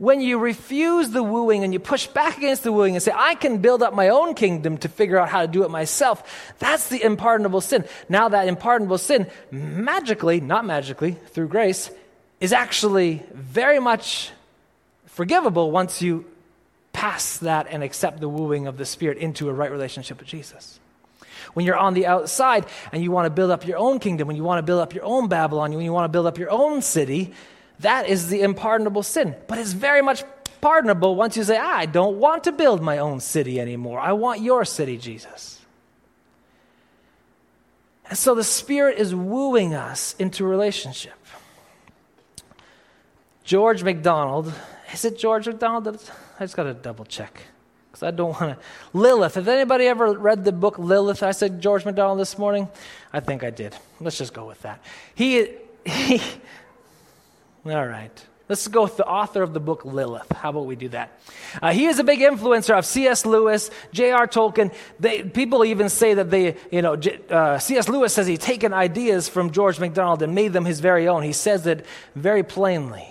When 0.00 0.22
you 0.22 0.38
refuse 0.38 1.10
the 1.10 1.22
wooing 1.22 1.62
and 1.62 1.74
you 1.74 1.78
push 1.78 2.06
back 2.06 2.38
against 2.38 2.62
the 2.62 2.72
wooing 2.72 2.96
and 2.96 3.02
say, 3.02 3.12
I 3.14 3.34
can 3.34 3.58
build 3.58 3.82
up 3.82 3.92
my 3.92 4.08
own 4.08 4.32
kingdom 4.32 4.78
to 4.78 4.88
figure 4.88 5.18
out 5.18 5.28
how 5.28 5.42
to 5.42 5.46
do 5.46 5.62
it 5.62 5.70
myself, 5.70 6.54
that's 6.58 6.88
the 6.88 7.02
unpardonable 7.02 7.60
sin. 7.60 7.84
Now, 8.08 8.30
that 8.30 8.48
unpardonable 8.48 8.96
sin, 8.96 9.26
magically, 9.50 10.40
not 10.40 10.64
magically, 10.64 11.18
through 11.26 11.48
grace, 11.48 11.90
is 12.40 12.54
actually 12.54 13.22
very 13.34 13.78
much 13.78 14.30
forgivable 15.04 15.70
once 15.70 16.00
you 16.00 16.24
pass 16.94 17.36
that 17.36 17.66
and 17.68 17.82
accept 17.82 18.20
the 18.20 18.28
wooing 18.28 18.66
of 18.66 18.78
the 18.78 18.86
Spirit 18.86 19.18
into 19.18 19.50
a 19.50 19.52
right 19.52 19.70
relationship 19.70 20.18
with 20.18 20.28
Jesus. 20.28 20.80
When 21.52 21.66
you're 21.66 21.76
on 21.76 21.92
the 21.92 22.06
outside 22.06 22.64
and 22.90 23.02
you 23.02 23.10
want 23.10 23.26
to 23.26 23.30
build 23.30 23.50
up 23.50 23.66
your 23.66 23.76
own 23.76 23.98
kingdom, 23.98 24.28
when 24.28 24.36
you 24.36 24.44
want 24.44 24.60
to 24.60 24.62
build 24.62 24.80
up 24.80 24.94
your 24.94 25.04
own 25.04 25.28
Babylon, 25.28 25.74
when 25.74 25.84
you 25.84 25.92
want 25.92 26.06
to 26.06 26.08
build 26.08 26.26
up 26.26 26.38
your 26.38 26.50
own 26.50 26.80
city, 26.80 27.34
that 27.80 28.08
is 28.08 28.28
the 28.28 28.42
unpardonable 28.42 29.02
sin. 29.02 29.34
But 29.46 29.58
it's 29.58 29.72
very 29.72 30.02
much 30.02 30.24
pardonable 30.60 31.16
once 31.16 31.36
you 31.36 31.44
say, 31.44 31.58
ah, 31.58 31.76
I 31.76 31.86
don't 31.86 32.18
want 32.18 32.44
to 32.44 32.52
build 32.52 32.82
my 32.82 32.98
own 32.98 33.20
city 33.20 33.60
anymore. 33.60 33.98
I 33.98 34.12
want 34.12 34.40
your 34.40 34.64
city, 34.64 34.98
Jesus. 34.98 35.60
And 38.08 38.18
so 38.18 38.34
the 38.34 38.44
Spirit 38.44 38.98
is 38.98 39.14
wooing 39.14 39.74
us 39.74 40.14
into 40.18 40.44
relationship. 40.44 41.14
George 43.44 43.82
MacDonald, 43.82 44.52
is 44.92 45.04
it 45.04 45.18
George 45.18 45.46
MacDonald? 45.46 46.10
I 46.38 46.44
just 46.44 46.56
got 46.56 46.64
to 46.64 46.74
double 46.74 47.04
check 47.04 47.40
because 47.90 48.02
I 48.02 48.10
don't 48.10 48.38
want 48.40 48.58
to. 48.58 48.66
Lilith. 48.92 49.36
Has 49.36 49.48
anybody 49.48 49.86
ever 49.86 50.12
read 50.12 50.44
the 50.44 50.52
book 50.52 50.78
Lilith? 50.78 51.22
I 51.22 51.30
said 51.32 51.60
George 51.60 51.84
MacDonald 51.84 52.18
this 52.18 52.36
morning. 52.36 52.68
I 53.12 53.20
think 53.20 53.42
I 53.42 53.50
did. 53.50 53.74
Let's 54.00 54.18
just 54.18 54.34
go 54.34 54.46
with 54.46 54.60
that. 54.62 54.82
He, 55.14 55.48
he. 55.84 56.20
All 57.66 57.86
right. 57.86 58.26
Let's 58.48 58.66
go 58.66 58.82
with 58.82 58.96
the 58.96 59.06
author 59.06 59.42
of 59.42 59.54
the 59.54 59.60
book 59.60 59.84
Lilith. 59.84 60.32
How 60.32 60.50
about 60.50 60.66
we 60.66 60.74
do 60.74 60.88
that? 60.88 61.20
Uh, 61.62 61.72
he 61.72 61.86
is 61.86 62.00
a 62.00 62.04
big 62.04 62.18
influencer 62.18 62.76
of 62.76 62.84
C.S. 62.84 63.24
Lewis, 63.24 63.70
J.R. 63.92 64.26
Tolkien. 64.26 64.74
They, 64.98 65.22
people 65.22 65.64
even 65.64 65.88
say 65.88 66.14
that 66.14 66.30
they, 66.30 66.56
you 66.72 66.82
know, 66.82 67.00
uh, 67.30 67.60
C.S. 67.60 67.88
Lewis 67.88 68.12
says 68.12 68.26
he's 68.26 68.40
taken 68.40 68.72
ideas 68.72 69.28
from 69.28 69.52
George 69.52 69.78
MacDonald 69.78 70.22
and 70.22 70.34
made 70.34 70.52
them 70.52 70.64
his 70.64 70.80
very 70.80 71.06
own. 71.06 71.22
He 71.22 71.32
says 71.32 71.64
it 71.68 71.86
very 72.16 72.42
plainly. 72.42 73.06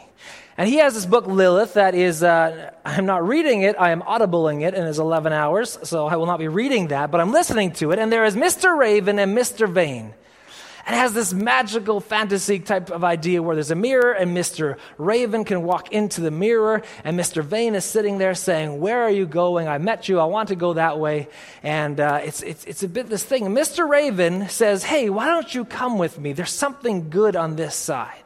And 0.58 0.68
he 0.68 0.80
has 0.80 0.93
this 0.93 1.06
book, 1.06 1.26
Lilith, 1.26 1.76
that 1.76 1.95
is, 1.95 2.22
uh, 2.22 2.72
I'm 2.84 3.06
not 3.06 3.26
reading 3.26 3.62
it, 3.62 3.78
I 3.80 3.91
am 3.91 4.02
audibling 4.02 4.68
it, 4.68 4.74
and 4.74 4.89
it's 4.89 4.97
11 4.97 5.32
hours, 5.32 5.80
so 5.84 6.06
I 6.06 6.18
will 6.18 6.26
not 6.26 6.39
be 6.39 6.50
reading 6.50 6.89
that, 6.89 7.12
but 7.12 7.22
I'm 7.22 7.32
listening 7.32 7.72
to 7.76 7.91
it. 7.91 8.00
And 8.00 8.12
there 8.12 8.26
is 8.26 8.36
Mr. 8.36 8.78
Raven 8.78 9.20
and 9.20 9.38
Mr. 9.38 9.72
Vane. 9.72 10.14
And 10.86 10.96
has 10.96 11.14
this 11.14 11.34
magical 11.34 12.00
fantasy 12.00 12.60
type 12.60 12.90
of 12.90 13.04
idea 13.04 13.42
where 13.42 13.56
there's 13.56 13.72
a 13.72 13.76
mirror, 13.76 14.12
and 14.12 14.36
Mr. 14.36 14.78
Raven 14.98 15.44
can 15.44 15.64
walk 15.64 15.92
into 15.92 16.22
the 16.22 16.32
mirror, 16.32 16.82
and 17.04 17.20
Mr. 17.20 17.44
Vane 17.44 17.76
is 17.76 17.86
sitting 17.86 18.18
there 18.18 18.36
saying, 18.36 18.80
Where 18.80 19.02
are 19.02 19.10
you 19.12 19.26
going? 19.26 19.68
I 19.68 19.78
met 19.78 20.10
you, 20.10 20.20
I 20.20 20.26
want 20.26 20.50
to 20.50 20.56
go 20.56 20.74
that 20.74 21.00
way. 21.00 21.28
And 21.64 22.00
uh, 22.00 22.22
it's, 22.24 22.42
it's, 22.42 22.66
it's 22.66 22.84
a 22.84 22.88
bit 22.88 23.10
this 23.10 23.24
thing. 23.24 23.46
Mr. 23.48 23.88
Raven 23.88 24.50
says, 24.50 24.84
Hey, 24.84 25.10
why 25.10 25.28
don't 25.28 25.54
you 25.54 25.66
come 25.66 25.98
with 25.98 26.20
me? 26.20 26.34
There's 26.34 26.52
something 26.52 27.10
good 27.10 27.36
on 27.36 27.56
this 27.56 27.76
side. 27.76 28.24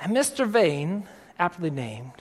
And 0.00 0.16
Mr. 0.16 0.46
Vane, 0.46 1.06
aptly 1.38 1.70
named, 1.70 2.12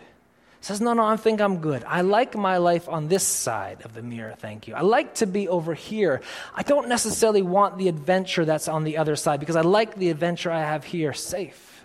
says, 0.67 0.81
No, 0.81 0.93
no, 0.93 1.05
I 1.05 1.15
think 1.15 1.39
I'm 1.39 1.59
good. 1.59 1.83
I 1.87 2.01
like 2.01 2.35
my 2.35 2.57
life 2.57 2.89
on 2.89 3.07
this 3.07 3.23
side 3.23 3.83
of 3.85 3.93
the 3.93 4.01
mirror, 4.01 4.35
thank 4.37 4.67
you. 4.67 4.75
I 4.75 4.81
like 4.81 5.15
to 5.15 5.25
be 5.25 5.47
over 5.47 5.73
here. 5.73 6.21
I 6.53 6.63
don't 6.63 6.89
necessarily 6.89 7.41
want 7.41 7.77
the 7.77 7.87
adventure 7.87 8.43
that's 8.43 8.67
on 8.67 8.83
the 8.83 8.97
other 8.97 9.15
side 9.15 9.39
because 9.39 9.55
I 9.55 9.61
like 9.61 9.95
the 9.95 10.09
adventure 10.09 10.51
I 10.51 10.59
have 10.59 10.83
here 10.83 11.13
safe. 11.13 11.83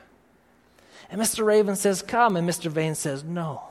And 1.11 1.21
Mr. 1.21 1.45
Raven 1.45 1.77
says, 1.77 2.03
Come. 2.03 2.37
And 2.37 2.49
Mr. 2.49 2.71
Vane 2.71 2.97
says, 2.97 3.23
No. 3.23 3.63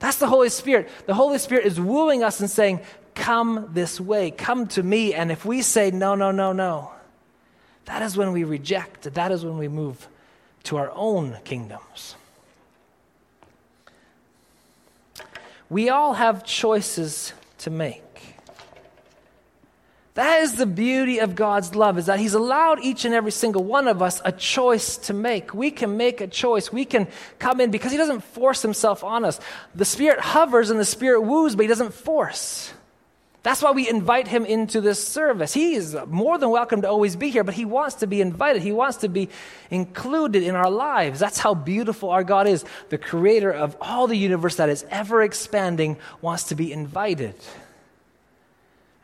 That's 0.00 0.16
the 0.16 0.26
Holy 0.26 0.48
Spirit. 0.48 0.88
The 1.06 1.14
Holy 1.14 1.38
Spirit 1.38 1.66
is 1.66 1.80
wooing 1.80 2.24
us 2.24 2.40
and 2.40 2.50
saying, 2.50 2.80
Come 3.14 3.68
this 3.72 4.00
way, 4.00 4.30
come 4.30 4.66
to 4.68 4.82
me. 4.82 5.14
And 5.14 5.30
if 5.30 5.44
we 5.44 5.62
say, 5.62 5.92
No, 5.92 6.16
no, 6.16 6.32
no, 6.32 6.52
no, 6.52 6.90
that 7.84 8.02
is 8.02 8.16
when 8.16 8.32
we 8.32 8.42
reject, 8.42 9.14
that 9.14 9.30
is 9.30 9.44
when 9.44 9.56
we 9.56 9.68
move 9.68 10.08
to 10.64 10.78
our 10.78 10.90
own 10.94 11.36
kingdoms. 11.44 12.16
We 15.70 15.88
all 15.88 16.14
have 16.14 16.44
choices 16.44 17.32
to 17.58 17.70
make. 17.70 18.02
That 20.14 20.42
is 20.42 20.56
the 20.56 20.66
beauty 20.66 21.20
of 21.20 21.36
God's 21.36 21.76
love, 21.76 21.96
is 21.96 22.06
that 22.06 22.18
He's 22.18 22.34
allowed 22.34 22.80
each 22.82 23.04
and 23.04 23.14
every 23.14 23.30
single 23.30 23.62
one 23.62 23.86
of 23.86 24.02
us 24.02 24.20
a 24.24 24.32
choice 24.32 24.96
to 24.98 25.14
make. 25.14 25.54
We 25.54 25.70
can 25.70 25.96
make 25.96 26.20
a 26.20 26.26
choice. 26.26 26.72
We 26.72 26.84
can 26.84 27.06
come 27.38 27.60
in 27.60 27.70
because 27.70 27.92
He 27.92 27.96
doesn't 27.96 28.22
force 28.22 28.60
Himself 28.60 29.04
on 29.04 29.24
us. 29.24 29.38
The 29.74 29.84
Spirit 29.84 30.20
hovers 30.20 30.68
and 30.70 30.80
the 30.80 30.84
Spirit 30.84 31.22
woos, 31.22 31.54
but 31.54 31.62
He 31.62 31.68
doesn't 31.68 31.94
force. 31.94 32.72
That's 33.42 33.62
why 33.62 33.70
we 33.70 33.88
invite 33.88 34.28
him 34.28 34.44
into 34.44 34.82
this 34.82 35.02
service. 35.02 35.54
He 35.54 35.74
is 35.74 35.96
more 36.06 36.36
than 36.36 36.50
welcome 36.50 36.82
to 36.82 36.88
always 36.88 37.16
be 37.16 37.30
here, 37.30 37.42
but 37.42 37.54
he 37.54 37.64
wants 37.64 37.96
to 37.96 38.06
be 38.06 38.20
invited. 38.20 38.60
He 38.60 38.72
wants 38.72 38.98
to 38.98 39.08
be 39.08 39.30
included 39.70 40.42
in 40.42 40.54
our 40.54 40.70
lives. 40.70 41.18
That's 41.18 41.38
how 41.38 41.54
beautiful 41.54 42.10
our 42.10 42.22
God 42.22 42.46
is. 42.46 42.66
The 42.90 42.98
creator 42.98 43.50
of 43.50 43.78
all 43.80 44.06
the 44.06 44.16
universe 44.16 44.56
that 44.56 44.68
is 44.68 44.84
ever 44.90 45.22
expanding 45.22 45.96
wants 46.20 46.44
to 46.44 46.54
be 46.54 46.70
invited. 46.70 47.34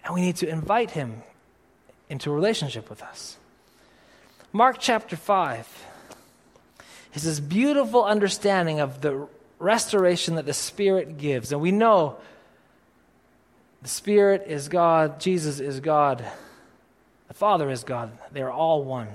And 0.05 0.14
we 0.14 0.20
need 0.20 0.37
to 0.37 0.49
invite 0.49 0.91
him 0.91 1.22
into 2.11 2.30
a 2.30 2.34
relationship 2.34 2.91
with 2.91 3.03
us. 3.03 3.39
Mark 4.53 4.76
chapter 4.78 5.16
5 5.16 5.66
is 7.14 7.22
this 7.22 7.41
beautiful 7.41 8.05
understanding 8.05 8.80
of 8.80 9.01
the 9.01 9.26
restoration 9.59 10.34
that 10.34 10.45
the 10.45 10.53
Spirit 10.53 11.16
gives. 11.16 11.53
And 11.53 11.61
we 11.62 11.72
know 11.72 12.18
the 13.87 13.91
Spirit 13.91 14.47
is 14.49 14.68
God, 14.68 15.20
Jesus 15.20 15.61
is 15.61 15.78
God, 15.78 16.24
the 17.28 17.34
Father 17.34 17.70
is 17.70 17.84
God. 17.84 18.11
They 18.32 18.43
are 18.43 18.51
all 18.51 18.82
one. 18.82 19.07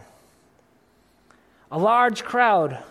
A 1.69 1.77
large 1.77 2.23
crowd 2.23 2.81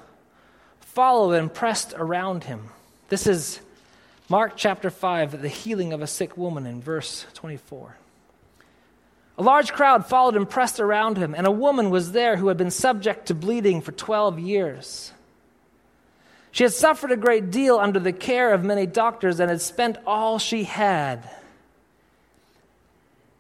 followed 0.80 1.32
and 1.32 1.50
pressed 1.50 1.94
around 1.96 2.44
him. 2.44 2.68
This 3.08 3.26
is 3.26 3.60
Mark 4.28 4.58
chapter 4.58 4.90
5, 4.90 5.40
the 5.40 5.48
healing 5.48 5.94
of 5.94 6.02
a 6.02 6.06
sick 6.06 6.36
woman 6.36 6.66
in 6.66 6.82
verse 6.82 7.24
24. 7.32 7.96
A 9.38 9.42
large 9.42 9.72
crowd 9.72 10.04
followed 10.04 10.36
and 10.36 10.50
pressed 10.50 10.80
around 10.80 11.16
him, 11.16 11.34
and 11.34 11.46
a 11.46 11.50
woman 11.50 11.88
was 11.88 12.12
there 12.12 12.36
who 12.36 12.48
had 12.48 12.58
been 12.58 12.70
subject 12.70 13.24
to 13.28 13.34
bleeding 13.34 13.80
for 13.80 13.92
12 13.92 14.38
years. 14.38 15.12
She 16.52 16.62
had 16.62 16.74
suffered 16.74 17.10
a 17.10 17.16
great 17.16 17.50
deal 17.50 17.78
under 17.78 18.00
the 18.00 18.12
care 18.12 18.52
of 18.52 18.64
many 18.64 18.84
doctors 18.84 19.40
and 19.40 19.48
had 19.48 19.62
spent 19.62 19.96
all 20.06 20.38
she 20.38 20.64
had. 20.64 21.26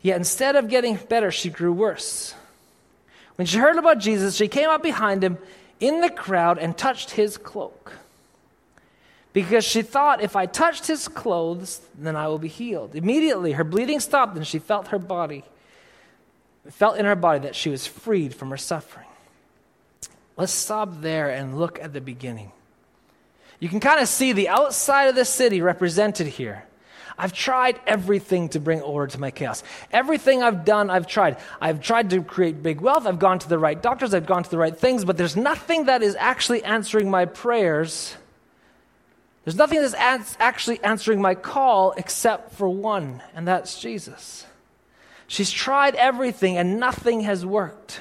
Yet 0.02 0.16
instead 0.16 0.56
of 0.56 0.68
getting 0.68 0.96
better, 0.96 1.30
she 1.30 1.50
grew 1.50 1.72
worse. 1.72 2.34
When 3.36 3.46
she 3.46 3.58
heard 3.58 3.76
about 3.76 3.98
Jesus, 3.98 4.36
she 4.36 4.48
came 4.48 4.70
up 4.70 4.82
behind 4.82 5.22
him 5.22 5.38
in 5.78 6.00
the 6.00 6.10
crowd 6.10 6.58
and 6.58 6.76
touched 6.76 7.12
his 7.12 7.38
cloak. 7.38 7.92
Because 9.32 9.64
she 9.64 9.82
thought, 9.82 10.22
if 10.22 10.34
I 10.34 10.46
touched 10.46 10.86
his 10.86 11.06
clothes, 11.06 11.80
then 11.96 12.16
I 12.16 12.28
will 12.28 12.38
be 12.38 12.48
healed. 12.48 12.96
Immediately, 12.96 13.52
her 13.52 13.64
bleeding 13.64 14.00
stopped 14.00 14.36
and 14.36 14.46
she 14.46 14.58
felt 14.58 14.88
her 14.88 14.98
body, 14.98 15.44
felt 16.68 16.98
in 16.98 17.04
her 17.04 17.14
body 17.14 17.40
that 17.40 17.54
she 17.54 17.70
was 17.70 17.86
freed 17.86 18.34
from 18.34 18.50
her 18.50 18.56
suffering. 18.56 19.06
Let's 20.36 20.52
stop 20.52 21.00
there 21.00 21.30
and 21.30 21.58
look 21.58 21.78
at 21.80 21.92
the 21.92 22.00
beginning. 22.00 22.50
You 23.60 23.68
can 23.68 23.78
kind 23.78 24.00
of 24.00 24.08
see 24.08 24.32
the 24.32 24.48
outside 24.48 25.04
of 25.04 25.14
the 25.14 25.24
city 25.24 25.60
represented 25.60 26.26
here. 26.26 26.64
I've 27.20 27.34
tried 27.34 27.78
everything 27.86 28.48
to 28.50 28.60
bring 28.60 28.80
order 28.80 29.12
to 29.12 29.20
my 29.20 29.30
chaos. 29.30 29.62
Everything 29.92 30.42
I've 30.42 30.64
done, 30.64 30.88
I've 30.88 31.06
tried. 31.06 31.36
I've 31.60 31.82
tried 31.82 32.08
to 32.10 32.22
create 32.22 32.62
big 32.62 32.80
wealth. 32.80 33.06
I've 33.06 33.18
gone 33.18 33.38
to 33.40 33.48
the 33.48 33.58
right 33.58 33.80
doctors. 33.80 34.14
I've 34.14 34.24
gone 34.24 34.42
to 34.42 34.48
the 34.48 34.56
right 34.56 34.74
things, 34.74 35.04
but 35.04 35.18
there's 35.18 35.36
nothing 35.36 35.84
that 35.84 36.02
is 36.02 36.16
actually 36.18 36.64
answering 36.64 37.10
my 37.10 37.26
prayers. 37.26 38.16
There's 39.44 39.56
nothing 39.56 39.82
that's 39.82 40.34
actually 40.40 40.82
answering 40.82 41.20
my 41.20 41.34
call 41.34 41.92
except 41.98 42.54
for 42.54 42.70
one, 42.70 43.22
and 43.34 43.46
that's 43.46 43.78
Jesus. 43.78 44.46
She's 45.26 45.50
tried 45.50 45.96
everything 45.96 46.56
and 46.56 46.80
nothing 46.80 47.20
has 47.20 47.44
worked. 47.44 48.00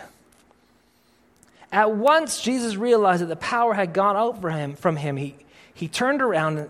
At 1.73 1.91
once, 1.91 2.41
Jesus 2.41 2.77
realized 2.77 3.21
that 3.21 3.27
the 3.27 3.35
power 3.35 3.73
had 3.73 3.91
gone 3.91 4.15
out 4.15 4.39
for 4.39 4.49
him, 4.49 4.75
from 4.75 4.95
him. 4.95 5.17
He, 5.17 5.35
he 5.73 5.89
turned 5.89 6.21
around 6.21 6.69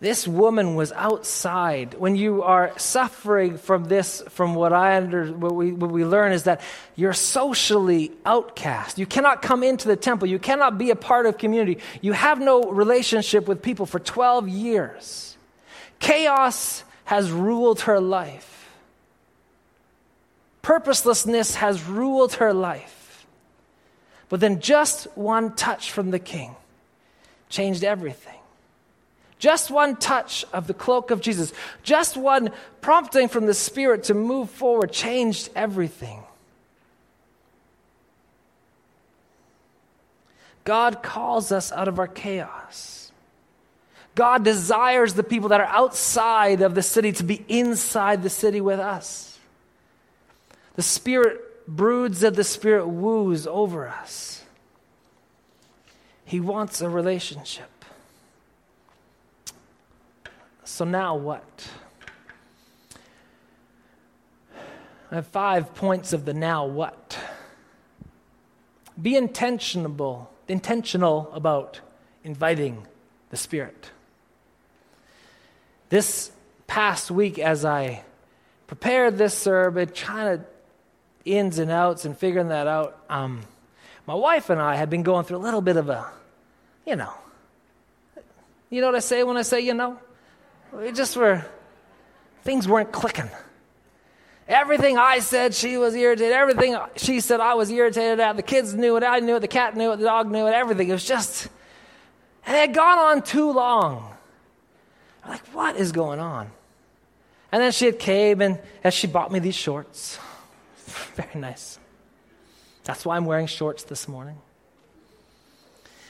This 0.00 0.28
woman 0.28 0.76
was 0.76 0.92
outside. 0.92 1.94
When 1.94 2.14
you 2.14 2.42
are 2.44 2.72
suffering 2.78 3.58
from 3.58 3.86
this, 3.86 4.22
from 4.28 4.54
what 4.54 4.72
I 4.72 4.96
under, 4.96 5.26
what 5.32 5.54
we, 5.54 5.72
what 5.72 5.90
we 5.90 6.04
learn 6.04 6.32
is 6.32 6.44
that 6.44 6.60
you're 6.94 7.12
socially 7.12 8.12
outcast. 8.24 8.98
You 8.98 9.06
cannot 9.06 9.42
come 9.42 9.64
into 9.64 9.88
the 9.88 9.96
temple. 9.96 10.28
You 10.28 10.38
cannot 10.38 10.78
be 10.78 10.90
a 10.90 10.96
part 10.96 11.26
of 11.26 11.36
community. 11.36 11.78
You 12.00 12.12
have 12.12 12.38
no 12.38 12.62
relationship 12.62 13.48
with 13.48 13.60
people 13.60 13.86
for 13.86 13.98
12 13.98 14.48
years. 14.48 15.36
Chaos 15.98 16.84
has 17.04 17.32
ruled 17.32 17.80
her 17.82 17.98
life. 17.98 18.70
Purposelessness 20.62 21.56
has 21.56 21.82
ruled 21.82 22.34
her 22.34 22.54
life. 22.54 23.26
But 24.28 24.38
then 24.38 24.60
just 24.60 25.04
one 25.16 25.56
touch 25.56 25.90
from 25.90 26.10
the 26.10 26.18
king 26.20 26.54
changed 27.48 27.82
everything. 27.82 28.37
Just 29.38 29.70
one 29.70 29.96
touch 29.96 30.44
of 30.52 30.66
the 30.66 30.74
cloak 30.74 31.10
of 31.10 31.20
Jesus, 31.20 31.52
just 31.82 32.16
one 32.16 32.50
prompting 32.80 33.28
from 33.28 33.46
the 33.46 33.54
Spirit 33.54 34.04
to 34.04 34.14
move 34.14 34.50
forward 34.50 34.92
changed 34.92 35.50
everything. 35.54 36.22
God 40.64 41.02
calls 41.02 41.52
us 41.52 41.72
out 41.72 41.88
of 41.88 41.98
our 41.98 42.08
chaos. 42.08 43.10
God 44.14 44.44
desires 44.44 45.14
the 45.14 45.22
people 45.22 45.50
that 45.50 45.60
are 45.60 45.66
outside 45.66 46.60
of 46.60 46.74
the 46.74 46.82
city 46.82 47.12
to 47.12 47.22
be 47.22 47.44
inside 47.48 48.22
the 48.24 48.28
city 48.28 48.60
with 48.60 48.80
us. 48.80 49.38
The 50.74 50.82
Spirit 50.82 51.66
broods 51.68 52.22
and 52.24 52.34
the 52.34 52.44
Spirit 52.44 52.88
woos 52.88 53.46
over 53.46 53.88
us. 53.88 54.44
He 56.24 56.40
wants 56.40 56.80
a 56.80 56.88
relationship. 56.88 57.77
So 60.78 60.84
now 60.84 61.16
what? 61.16 61.68
I 65.10 65.16
have 65.16 65.26
five 65.26 65.74
points 65.74 66.12
of 66.12 66.24
the 66.24 66.32
now 66.32 66.66
what. 66.66 67.18
Be 69.02 69.16
intentional, 69.16 70.30
intentional 70.46 71.32
about 71.34 71.80
inviting 72.22 72.86
the 73.30 73.36
Spirit. 73.36 73.90
This 75.88 76.30
past 76.68 77.10
week, 77.10 77.40
as 77.40 77.64
I 77.64 78.04
prepared 78.68 79.18
this 79.18 79.36
sermon, 79.36 79.88
trying 79.88 80.38
to 80.38 80.44
ins 81.24 81.58
and 81.58 81.72
outs 81.72 82.04
and 82.04 82.16
figuring 82.16 82.50
that 82.50 82.68
out, 82.68 83.02
um, 83.10 83.40
my 84.06 84.14
wife 84.14 84.48
and 84.48 84.60
I 84.60 84.76
had 84.76 84.90
been 84.90 85.02
going 85.02 85.24
through 85.24 85.38
a 85.38 85.44
little 85.44 85.60
bit 85.60 85.76
of 85.76 85.88
a, 85.88 86.08
you 86.86 86.94
know, 86.94 87.14
you 88.70 88.80
know 88.80 88.86
what 88.86 88.94
I 88.94 89.00
say 89.00 89.24
when 89.24 89.36
I 89.36 89.42
say 89.42 89.58
you 89.58 89.74
know? 89.74 89.98
We 90.72 90.92
just 90.92 91.16
were, 91.16 91.44
things 92.42 92.68
weren't 92.68 92.92
clicking. 92.92 93.30
Everything 94.46 94.96
I 94.96 95.18
said, 95.18 95.54
she 95.54 95.76
was 95.76 95.94
irritated. 95.94 96.32
Everything 96.32 96.76
she 96.96 97.20
said, 97.20 97.40
I 97.40 97.54
was 97.54 97.70
irritated 97.70 98.18
at. 98.20 98.36
The 98.36 98.42
kids 98.42 98.74
knew 98.74 98.96
it, 98.96 99.02
I 99.02 99.20
knew 99.20 99.36
it, 99.36 99.40
the 99.40 99.48
cat 99.48 99.76
knew 99.76 99.92
it, 99.92 99.96
the 99.96 100.04
dog 100.04 100.30
knew 100.30 100.46
it, 100.46 100.54
everything. 100.54 100.88
It 100.88 100.92
was 100.92 101.04
just, 101.04 101.48
and 102.46 102.56
it 102.56 102.60
had 102.60 102.74
gone 102.74 102.98
on 102.98 103.22
too 103.22 103.52
long. 103.52 104.14
I'm 105.22 105.32
like, 105.32 105.46
what 105.48 105.76
is 105.76 105.92
going 105.92 106.18
on? 106.18 106.50
And 107.52 107.62
then 107.62 107.72
she 107.72 107.86
had 107.86 107.98
came 107.98 108.40
and 108.40 108.58
as 108.82 108.94
she 108.94 109.06
bought 109.06 109.30
me 109.30 109.38
these 109.38 109.54
shorts. 109.54 110.18
Very 111.14 111.40
nice. 111.40 111.78
That's 112.84 113.04
why 113.04 113.16
I'm 113.16 113.26
wearing 113.26 113.46
shorts 113.46 113.84
this 113.84 114.08
morning. 114.08 114.38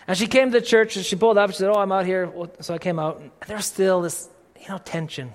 And 0.06 0.16
she 0.16 0.26
came 0.26 0.52
to 0.52 0.60
the 0.60 0.64
church 0.64 0.96
and 0.96 1.04
she 1.04 1.16
pulled 1.16 1.38
up. 1.38 1.50
She 1.50 1.56
said, 1.56 1.68
Oh, 1.68 1.78
I'm 1.78 1.92
out 1.92 2.06
here. 2.06 2.32
So 2.60 2.72
I 2.72 2.78
came 2.78 2.98
out. 2.98 3.20
And 3.20 3.30
there's 3.46 3.66
still 3.66 4.00
this 4.00 4.28
you 4.60 4.68
know, 4.68 4.78
tension. 4.78 5.32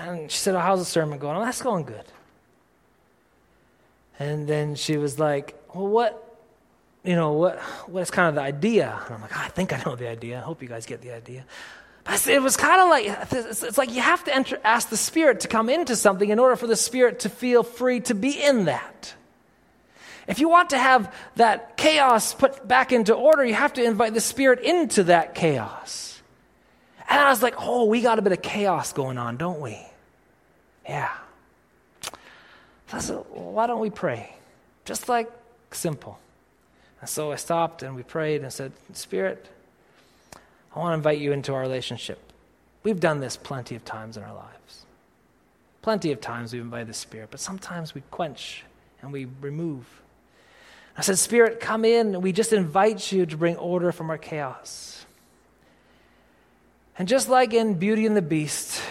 And 0.00 0.30
she 0.30 0.38
said, 0.38 0.54
oh, 0.54 0.60
How's 0.60 0.78
the 0.78 0.84
sermon 0.84 1.18
going? 1.18 1.36
Oh, 1.36 1.44
that's 1.44 1.62
going 1.62 1.84
good. 1.84 2.04
And 4.18 4.48
then 4.48 4.74
she 4.74 4.96
was 4.96 5.18
like, 5.18 5.54
Well, 5.74 5.86
what, 5.86 6.28
you 7.04 7.14
know, 7.14 7.32
what, 7.32 7.58
what's 7.86 8.10
kind 8.10 8.28
of 8.28 8.34
the 8.34 8.42
idea? 8.42 9.00
And 9.06 9.14
I'm 9.14 9.20
like, 9.22 9.32
oh, 9.34 9.40
I 9.40 9.48
think 9.48 9.72
I 9.72 9.82
know 9.84 9.96
the 9.96 10.08
idea. 10.08 10.38
I 10.38 10.40
hope 10.42 10.62
you 10.62 10.68
guys 10.68 10.86
get 10.86 11.00
the 11.00 11.12
idea. 11.12 11.44
But 12.04 12.26
it 12.26 12.42
was 12.42 12.56
kind 12.56 12.80
of 12.80 12.88
like, 12.88 13.32
it's 13.32 13.78
like 13.78 13.92
you 13.92 14.00
have 14.00 14.24
to 14.24 14.34
enter, 14.34 14.58
ask 14.64 14.88
the 14.88 14.96
Spirit 14.96 15.40
to 15.40 15.48
come 15.48 15.68
into 15.68 15.94
something 15.94 16.28
in 16.28 16.38
order 16.38 16.56
for 16.56 16.66
the 16.66 16.76
Spirit 16.76 17.20
to 17.20 17.28
feel 17.28 17.62
free 17.62 18.00
to 18.00 18.14
be 18.14 18.30
in 18.30 18.64
that. 18.64 19.14
If 20.26 20.40
you 20.40 20.48
want 20.48 20.70
to 20.70 20.78
have 20.78 21.14
that 21.36 21.76
chaos 21.76 22.34
put 22.34 22.66
back 22.66 22.92
into 22.92 23.14
order, 23.14 23.44
you 23.44 23.54
have 23.54 23.74
to 23.74 23.84
invite 23.84 24.14
the 24.14 24.20
Spirit 24.20 24.60
into 24.60 25.04
that 25.04 25.34
chaos. 25.34 26.17
And 27.08 27.18
I 27.18 27.30
was 27.30 27.42
like, 27.42 27.54
oh, 27.58 27.84
we 27.84 28.02
got 28.02 28.18
a 28.18 28.22
bit 28.22 28.32
of 28.32 28.42
chaos 28.42 28.92
going 28.92 29.16
on, 29.18 29.36
don't 29.36 29.60
we? 29.60 29.78
Yeah. 30.86 31.10
So 32.02 32.12
I 32.92 32.98
said, 32.98 33.24
why 33.30 33.66
don't 33.66 33.80
we 33.80 33.90
pray? 33.90 34.34
Just 34.84 35.08
like 35.08 35.30
simple. 35.70 36.18
And 37.00 37.08
so 37.08 37.32
I 37.32 37.36
stopped 37.36 37.82
and 37.82 37.94
we 37.94 38.02
prayed 38.02 38.42
and 38.42 38.52
said, 38.52 38.72
Spirit, 38.92 39.48
I 40.74 40.78
want 40.78 40.92
to 40.92 40.94
invite 40.94 41.18
you 41.18 41.32
into 41.32 41.54
our 41.54 41.60
relationship. 41.60 42.18
We've 42.82 43.00
done 43.00 43.20
this 43.20 43.36
plenty 43.36 43.74
of 43.74 43.84
times 43.84 44.16
in 44.16 44.22
our 44.22 44.34
lives. 44.34 44.84
Plenty 45.82 46.12
of 46.12 46.20
times 46.20 46.52
we've 46.52 46.62
invited 46.62 46.88
the 46.88 46.94
Spirit, 46.94 47.28
but 47.30 47.40
sometimes 47.40 47.94
we 47.94 48.02
quench 48.10 48.64
and 49.00 49.12
we 49.12 49.28
remove. 49.40 49.84
I 50.96 51.02
said, 51.02 51.18
Spirit, 51.18 51.60
come 51.60 51.84
in. 51.84 52.20
We 52.20 52.32
just 52.32 52.52
invite 52.52 53.12
you 53.12 53.24
to 53.26 53.36
bring 53.36 53.56
order 53.56 53.92
from 53.92 54.10
our 54.10 54.18
chaos. 54.18 55.06
And 56.98 57.06
just 57.06 57.28
like 57.28 57.54
in 57.54 57.74
Beauty 57.74 58.06
and 58.06 58.16
the 58.16 58.22
Beast, 58.22 58.82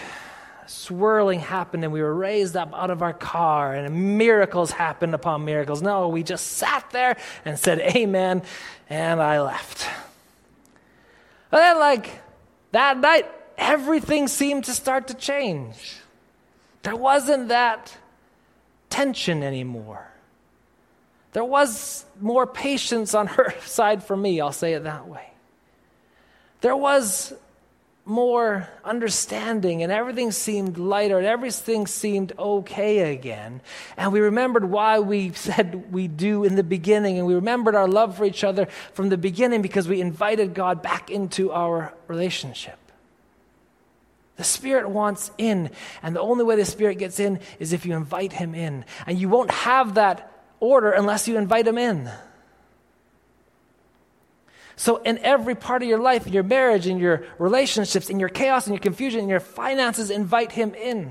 swirling 0.66 1.40
happened 1.40 1.84
and 1.84 1.92
we 1.92 2.00
were 2.00 2.14
raised 2.14 2.56
up 2.56 2.72
out 2.74 2.90
of 2.90 3.02
our 3.02 3.12
car 3.12 3.74
and 3.74 4.16
miracles 4.16 4.70
happened 4.70 5.14
upon 5.14 5.44
miracles. 5.44 5.82
No, 5.82 6.08
we 6.08 6.22
just 6.22 6.46
sat 6.46 6.88
there 6.90 7.18
and 7.44 7.58
said 7.58 7.80
amen 7.80 8.42
and 8.88 9.20
I 9.20 9.42
left. 9.42 9.86
But 11.50 11.58
then, 11.58 11.78
like 11.78 12.10
that 12.72 12.98
night, 12.98 13.26
everything 13.58 14.28
seemed 14.28 14.64
to 14.64 14.72
start 14.72 15.08
to 15.08 15.14
change. 15.14 15.98
There 16.82 16.96
wasn't 16.96 17.48
that 17.48 17.96
tension 18.88 19.42
anymore. 19.42 20.06
There 21.32 21.44
was 21.44 22.06
more 22.20 22.46
patience 22.46 23.14
on 23.14 23.26
her 23.26 23.54
side 23.64 24.02
for 24.02 24.16
me, 24.16 24.40
I'll 24.40 24.52
say 24.52 24.72
it 24.72 24.84
that 24.84 25.06
way. 25.06 25.30
There 26.60 26.76
was 26.76 27.34
more 28.08 28.68
understanding 28.84 29.82
and 29.82 29.92
everything 29.92 30.32
seemed 30.32 30.78
lighter 30.78 31.18
and 31.18 31.26
everything 31.26 31.86
seemed 31.86 32.32
okay 32.38 33.12
again. 33.12 33.60
And 33.96 34.12
we 34.12 34.20
remembered 34.20 34.64
why 34.64 34.98
we 34.98 35.32
said 35.34 35.92
we 35.92 36.08
do 36.08 36.44
in 36.44 36.56
the 36.56 36.64
beginning 36.64 37.18
and 37.18 37.26
we 37.26 37.34
remembered 37.34 37.74
our 37.74 37.86
love 37.86 38.16
for 38.16 38.24
each 38.24 38.44
other 38.44 38.66
from 38.94 39.10
the 39.10 39.18
beginning 39.18 39.62
because 39.62 39.86
we 39.86 40.00
invited 40.00 40.54
God 40.54 40.82
back 40.82 41.10
into 41.10 41.52
our 41.52 41.92
relationship. 42.08 42.78
The 44.36 44.44
Spirit 44.44 44.88
wants 44.88 45.32
in, 45.36 45.70
and 46.00 46.14
the 46.14 46.20
only 46.20 46.44
way 46.44 46.54
the 46.54 46.64
Spirit 46.64 46.98
gets 46.98 47.18
in 47.18 47.40
is 47.58 47.72
if 47.72 47.84
you 47.84 47.96
invite 47.96 48.32
Him 48.32 48.54
in. 48.54 48.84
And 49.04 49.18
you 49.18 49.28
won't 49.28 49.50
have 49.50 49.94
that 49.94 50.32
order 50.60 50.92
unless 50.92 51.26
you 51.26 51.36
invite 51.36 51.66
Him 51.66 51.76
in. 51.76 52.08
So, 54.78 54.98
in 54.98 55.18
every 55.18 55.56
part 55.56 55.82
of 55.82 55.88
your 55.88 55.98
life, 55.98 56.28
in 56.28 56.32
your 56.32 56.44
marriage, 56.44 56.86
in 56.86 56.98
your 56.98 57.26
relationships, 57.40 58.10
in 58.10 58.20
your 58.20 58.28
chaos, 58.28 58.68
in 58.68 58.72
your 58.72 58.80
confusion, 58.80 59.20
in 59.20 59.28
your 59.28 59.40
finances, 59.40 60.08
invite 60.08 60.52
Him 60.52 60.72
in. 60.74 61.10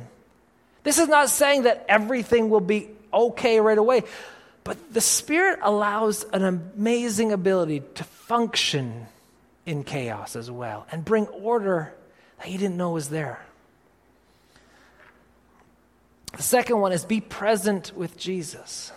This 0.84 0.98
is 0.98 1.10
not 1.10 1.30
saying 1.30 1.64
that 1.64 1.86
everything 1.90 2.50
will 2.50 2.62
be 2.62 2.88
okay 3.14 3.60
right 3.60 3.78
away, 3.78 4.04
but 4.64 4.94
the 4.94 5.02
Spirit 5.02 5.60
allows 5.62 6.24
an 6.32 6.46
amazing 6.46 7.34
ability 7.34 7.84
to 7.96 8.06
function 8.06 9.08
in 9.66 9.84
chaos 9.84 10.38
as 10.38 10.50
well 10.50 10.88
and 10.90 11.04
bring 11.04 11.28
order 11.28 11.94
that 12.40 12.50
you 12.50 12.58
didn't 12.58 12.78
know 12.78 12.92
was 12.92 13.10
there. 13.10 13.46
The 16.38 16.44
second 16.44 16.80
one 16.80 16.94
is 16.94 17.04
be 17.04 17.20
present 17.20 17.92
with 17.98 18.16
Jesus. 18.16 18.94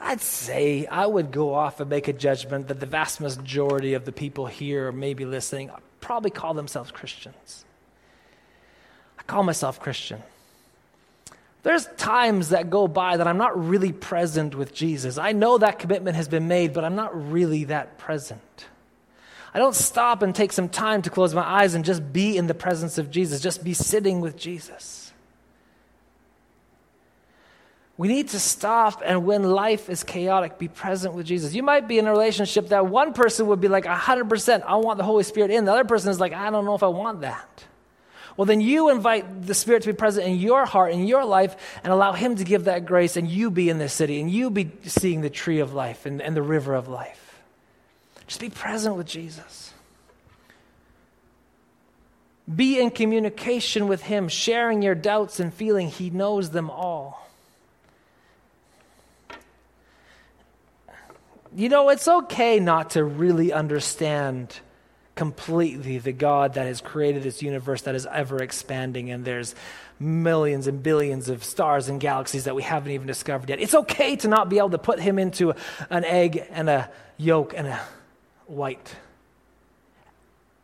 I'd 0.00 0.20
say 0.20 0.86
I 0.86 1.06
would 1.06 1.30
go 1.30 1.54
off 1.54 1.80
and 1.80 1.88
make 1.88 2.08
a 2.08 2.12
judgment 2.12 2.68
that 2.68 2.80
the 2.80 2.86
vast 2.86 3.20
majority 3.20 3.94
of 3.94 4.04
the 4.04 4.12
people 4.12 4.46
here, 4.46 4.92
maybe 4.92 5.24
listening, 5.24 5.70
probably 6.00 6.30
call 6.30 6.54
themselves 6.54 6.90
Christians. 6.90 7.64
I 9.18 9.22
call 9.22 9.42
myself 9.42 9.80
Christian. 9.80 10.22
There's 11.62 11.86
times 11.96 12.50
that 12.50 12.68
go 12.68 12.86
by 12.86 13.16
that 13.16 13.26
I'm 13.26 13.38
not 13.38 13.68
really 13.68 13.92
present 13.92 14.54
with 14.54 14.74
Jesus. 14.74 15.16
I 15.16 15.32
know 15.32 15.56
that 15.56 15.78
commitment 15.78 16.16
has 16.16 16.28
been 16.28 16.46
made, 16.46 16.74
but 16.74 16.84
I'm 16.84 16.94
not 16.94 17.30
really 17.32 17.64
that 17.64 17.96
present. 17.96 18.66
I 19.54 19.58
don't 19.58 19.74
stop 19.74 20.22
and 20.22 20.34
take 20.34 20.52
some 20.52 20.68
time 20.68 21.00
to 21.02 21.10
close 21.10 21.32
my 21.32 21.42
eyes 21.42 21.74
and 21.74 21.84
just 21.84 22.12
be 22.12 22.36
in 22.36 22.48
the 22.48 22.54
presence 22.54 22.98
of 22.98 23.10
Jesus, 23.10 23.40
just 23.40 23.64
be 23.64 23.72
sitting 23.72 24.20
with 24.20 24.36
Jesus. 24.36 25.03
We 27.96 28.08
need 28.08 28.30
to 28.30 28.40
stop 28.40 29.02
and 29.04 29.24
when 29.24 29.44
life 29.44 29.88
is 29.88 30.02
chaotic, 30.02 30.58
be 30.58 30.66
present 30.66 31.14
with 31.14 31.26
Jesus. 31.26 31.54
You 31.54 31.62
might 31.62 31.86
be 31.86 31.98
in 31.98 32.06
a 32.06 32.10
relationship 32.10 32.68
that 32.68 32.86
one 32.86 33.12
person 33.12 33.46
would 33.46 33.60
be 33.60 33.68
like 33.68 33.84
100%, 33.84 34.62
I 34.62 34.76
want 34.76 34.98
the 34.98 35.04
Holy 35.04 35.22
Spirit 35.22 35.52
in. 35.52 35.64
The 35.64 35.72
other 35.72 35.84
person 35.84 36.10
is 36.10 36.18
like, 36.18 36.32
I 36.32 36.50
don't 36.50 36.64
know 36.64 36.74
if 36.74 36.82
I 36.82 36.88
want 36.88 37.20
that. 37.20 37.64
Well, 38.36 38.46
then 38.46 38.60
you 38.60 38.90
invite 38.90 39.46
the 39.46 39.54
Spirit 39.54 39.82
to 39.82 39.92
be 39.92 39.96
present 39.96 40.26
in 40.26 40.38
your 40.38 40.66
heart, 40.66 40.92
in 40.92 41.06
your 41.06 41.24
life, 41.24 41.54
and 41.84 41.92
allow 41.92 42.12
Him 42.12 42.34
to 42.36 42.44
give 42.44 42.64
that 42.64 42.84
grace, 42.84 43.16
and 43.16 43.28
you 43.28 43.50
be 43.50 43.70
in 43.70 43.78
this 43.78 43.92
city, 43.92 44.20
and 44.20 44.28
you 44.28 44.50
be 44.50 44.72
seeing 44.82 45.20
the 45.20 45.30
tree 45.30 45.60
of 45.60 45.72
life 45.72 46.04
and, 46.04 46.20
and 46.20 46.34
the 46.34 46.42
river 46.42 46.74
of 46.74 46.88
life. 46.88 47.42
Just 48.26 48.40
be 48.40 48.50
present 48.50 48.96
with 48.96 49.06
Jesus. 49.06 49.72
Be 52.52 52.80
in 52.80 52.90
communication 52.90 53.86
with 53.86 54.02
Him, 54.02 54.28
sharing 54.28 54.82
your 54.82 54.96
doubts 54.96 55.38
and 55.38 55.54
feeling 55.54 55.88
He 55.88 56.10
knows 56.10 56.50
them 56.50 56.70
all. 56.70 57.23
You 61.54 61.68
know, 61.68 61.88
it's 61.88 62.08
okay 62.08 62.58
not 62.58 62.90
to 62.90 63.04
really 63.04 63.52
understand 63.52 64.58
completely 65.14 65.98
the 65.98 66.12
God 66.12 66.54
that 66.54 66.66
has 66.66 66.80
created 66.80 67.22
this 67.22 67.42
universe 67.42 67.82
that 67.82 67.94
is 67.94 68.06
ever 68.06 68.42
expanding, 68.42 69.10
and 69.10 69.24
there's 69.24 69.54
millions 70.00 70.66
and 70.66 70.82
billions 70.82 71.28
of 71.28 71.44
stars 71.44 71.88
and 71.88 72.00
galaxies 72.00 72.44
that 72.44 72.54
we 72.54 72.62
haven't 72.62 72.90
even 72.90 73.06
discovered 73.06 73.48
yet. 73.48 73.60
It's 73.60 73.74
okay 73.74 74.16
to 74.16 74.28
not 74.28 74.48
be 74.48 74.58
able 74.58 74.70
to 74.70 74.78
put 74.78 74.98
him 74.98 75.18
into 75.18 75.54
an 75.90 76.04
egg 76.04 76.44
and 76.50 76.68
a 76.68 76.90
yolk 77.16 77.54
and 77.56 77.68
a 77.68 77.80
white. 78.46 78.96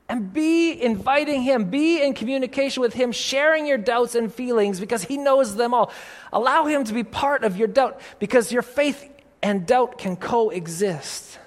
And 0.09 0.32
be 0.32 0.72
inviting 0.72 1.43
him, 1.43 1.70
be 1.70 2.03
in 2.03 2.14
communication 2.14 2.80
with 2.80 2.93
him, 2.93 3.12
sharing 3.12 3.68
your 3.68 3.78
doubts 3.78 4.16
and 4.16 4.34
feelings 4.34 4.80
because 4.80 5.05
he 5.05 5.16
knows 5.16 5.55
them 5.55 5.72
all. 5.72 5.93
Allow 6.32 6.66
him 6.66 6.82
to 6.82 6.93
be 6.93 7.05
part 7.05 7.45
of 7.45 7.57
your 7.57 7.68
doubt 7.68 8.01
because 8.18 8.51
your 8.51 8.62
faith 8.62 9.09
and 9.43 9.66
doubt 9.66 9.99
can 9.99 10.16
coexist. 10.16 11.38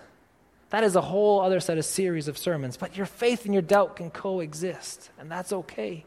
That 0.69 0.83
is 0.83 0.95
a 0.95 1.01
whole 1.01 1.41
other 1.41 1.59
set 1.59 1.77
of 1.77 1.85
series 1.85 2.27
of 2.27 2.37
sermons. 2.37 2.77
But 2.77 2.97
your 2.97 3.05
faith 3.05 3.45
and 3.45 3.53
your 3.53 3.61
doubt 3.61 3.97
can 3.97 4.09
coexist, 4.09 5.11
and 5.19 5.29
that's 5.29 5.53
okay. 5.53 6.05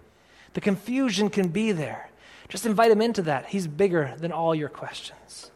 The 0.55 0.61
confusion 0.61 1.31
can 1.31 1.49
be 1.49 1.73
there. 1.73 2.11
Just 2.49 2.67
invite 2.67 2.91
him 2.91 3.01
into 3.01 3.23
that. 3.23 3.47
He's 3.47 3.67
bigger 3.67 4.15
than 4.19 4.33
all 4.33 4.55
your 4.55 4.69
questions. 4.69 5.51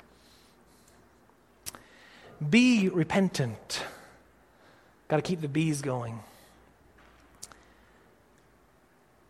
Be 2.49 2.89
repentant. 2.89 3.83
Got 5.09 5.16
to 5.16 5.22
keep 5.22 5.41
the 5.41 5.49
bees 5.49 5.83
going. 5.83 6.20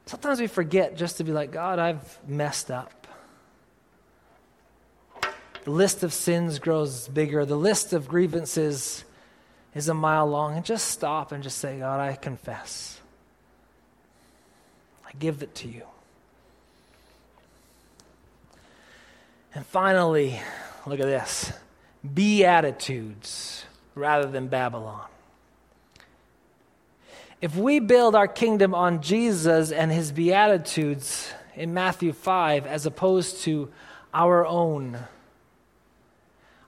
Sometimes 0.07 0.41
we 0.41 0.47
forget 0.47 0.97
just 0.97 1.19
to 1.19 1.25
be 1.25 1.33
like, 1.33 1.53
God, 1.53 1.79
I've 1.79 2.19
messed 2.27 2.71
up. 2.71 3.00
The 5.65 5.71
list 5.71 6.03
of 6.03 6.13
sins 6.13 6.59
grows 6.59 7.09
bigger. 7.09 7.45
The 7.45 7.57
list 7.57 7.93
of 7.93 8.09
grievances 8.09 9.05
is 9.75 9.89
a 9.89 9.95
mile 9.95 10.27
long. 10.27 10.57
And 10.57 10.65
just 10.65 10.89
stop 10.89 11.33
and 11.33 11.43
just 11.43 11.59
say, 11.59 11.79
God, 11.79 12.01
I 12.01 12.15
confess. 12.17 13.01
I 15.07 15.11
give 15.19 15.43
it 15.43 15.55
to 15.57 15.69
you. 15.69 15.83
And 19.55 19.67
finally, 19.67 20.41
look 20.87 21.01
at 21.01 21.07
this 21.07 21.53
Beatitudes 22.15 23.65
rather 23.95 24.31
than 24.31 24.49
Babylon. 24.49 25.07
If 27.41 27.57
we 27.57 27.81
build 27.81 28.15
our 28.15 28.29
kingdom 28.29 28.75
on 28.75 29.03
Jesus 29.03 29.73
and 29.73 29.91
his 29.91 30.13
Beatitudes 30.13 31.33
in 31.55 31.75
Matthew 31.75 32.13
5 32.13 32.67
as 32.67 32.87
opposed 32.87 33.43
to 33.43 33.71
our 34.13 34.47
own, 34.47 34.99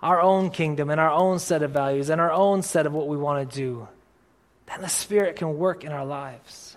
our 0.02 0.20
own 0.20 0.50
kingdom 0.50 0.90
and 0.90 1.00
our 1.00 1.10
own 1.10 1.38
set 1.38 1.62
of 1.62 1.70
values 1.70 2.10
and 2.10 2.20
our 2.20 2.32
own 2.32 2.62
set 2.62 2.86
of 2.86 2.92
what 2.92 3.06
we 3.06 3.16
want 3.16 3.48
to 3.48 3.56
do, 3.56 3.88
then 4.66 4.80
the 4.80 4.88
Spirit 4.88 5.36
can 5.36 5.56
work 5.56 5.84
in 5.84 5.92
our 5.92 6.04
lives. 6.04 6.76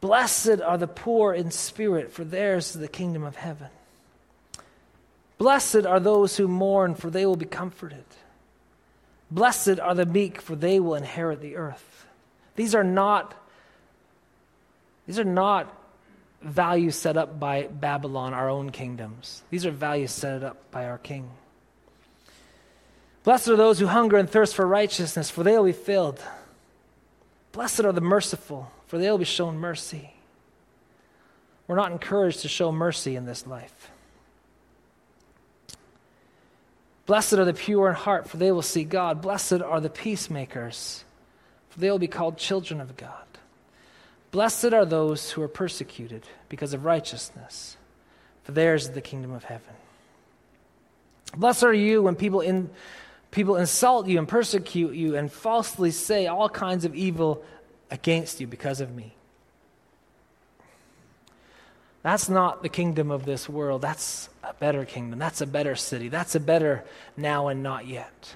Blessed 0.00 0.60
are 0.62 0.78
the 0.78 0.88
poor 0.88 1.34
in 1.34 1.50
spirit, 1.50 2.10
for 2.10 2.24
theirs 2.24 2.74
is 2.74 2.80
the 2.80 2.88
kingdom 2.88 3.22
of 3.22 3.36
heaven. 3.36 3.68
Blessed 5.36 5.84
are 5.86 6.00
those 6.00 6.36
who 6.36 6.48
mourn, 6.48 6.94
for 6.94 7.10
they 7.10 7.26
will 7.26 7.36
be 7.36 7.46
comforted. 7.46 8.04
Blessed 9.30 9.78
are 9.78 9.94
the 9.94 10.06
meek, 10.06 10.40
for 10.40 10.56
they 10.56 10.80
will 10.80 10.94
inherit 10.94 11.40
the 11.40 11.56
earth. 11.56 12.06
These 12.56 12.74
are 12.74 12.84
not, 12.84 13.34
these 15.06 15.18
are 15.18 15.24
not 15.24 15.74
values 16.42 16.96
set 16.96 17.16
up 17.16 17.38
by 17.38 17.64
Babylon, 17.64 18.34
our 18.34 18.48
own 18.48 18.70
kingdoms. 18.70 19.42
These 19.50 19.66
are 19.66 19.70
values 19.70 20.10
set 20.10 20.42
up 20.42 20.70
by 20.70 20.86
our 20.86 20.98
King. 20.98 21.30
Blessed 23.22 23.48
are 23.48 23.56
those 23.56 23.78
who 23.78 23.86
hunger 23.86 24.16
and 24.16 24.28
thirst 24.28 24.54
for 24.54 24.66
righteousness, 24.66 25.28
for 25.30 25.42
they 25.42 25.56
will 25.56 25.66
be 25.66 25.72
filled. 25.72 26.22
Blessed 27.52 27.80
are 27.80 27.92
the 27.92 28.00
merciful, 28.00 28.70
for 28.86 28.98
they 28.98 29.10
will 29.10 29.18
be 29.18 29.24
shown 29.24 29.58
mercy. 29.58 30.14
We're 31.66 31.76
not 31.76 31.92
encouraged 31.92 32.40
to 32.40 32.48
show 32.48 32.72
mercy 32.72 33.16
in 33.16 33.26
this 33.26 33.46
life. 33.46 33.90
Blessed 37.06 37.34
are 37.34 37.44
the 37.44 37.54
pure 37.54 37.88
in 37.88 37.94
heart, 37.94 38.28
for 38.28 38.36
they 38.36 38.52
will 38.52 38.62
see 38.62 38.84
God. 38.84 39.20
Blessed 39.20 39.60
are 39.60 39.80
the 39.80 39.90
peacemakers, 39.90 41.04
for 41.68 41.80
they 41.80 41.90
will 41.90 41.98
be 41.98 42.08
called 42.08 42.38
children 42.38 42.80
of 42.80 42.96
God. 42.96 43.26
Blessed 44.30 44.72
are 44.72 44.84
those 44.84 45.30
who 45.30 45.42
are 45.42 45.48
persecuted 45.48 46.24
because 46.48 46.72
of 46.72 46.84
righteousness, 46.84 47.76
for 48.44 48.52
theirs 48.52 48.84
is 48.84 48.90
the 48.90 49.00
kingdom 49.00 49.32
of 49.32 49.44
heaven. 49.44 49.74
Blessed 51.36 51.64
are 51.64 51.72
you 51.72 52.02
when 52.02 52.14
people, 52.14 52.40
in, 52.40 52.70
people 53.30 53.56
insult 53.56 54.06
you 54.06 54.18
and 54.18 54.28
persecute 54.28 54.94
you 54.94 55.16
and 55.16 55.32
falsely 55.32 55.90
say 55.90 56.26
all 56.26 56.48
kinds 56.48 56.84
of 56.84 56.94
evil 56.94 57.44
against 57.90 58.40
you 58.40 58.46
because 58.46 58.80
of 58.80 58.94
me. 58.94 59.14
That's 62.02 62.28
not 62.28 62.62
the 62.62 62.68
kingdom 62.68 63.10
of 63.10 63.24
this 63.24 63.48
world. 63.48 63.82
That's 63.82 64.30
a 64.42 64.54
better 64.54 64.84
kingdom. 64.84 65.18
That's 65.18 65.40
a 65.40 65.46
better 65.46 65.76
city. 65.76 66.08
That's 66.08 66.34
a 66.34 66.40
better 66.40 66.84
now 67.16 67.48
and 67.48 67.62
not 67.62 67.86
yet. 67.86 68.34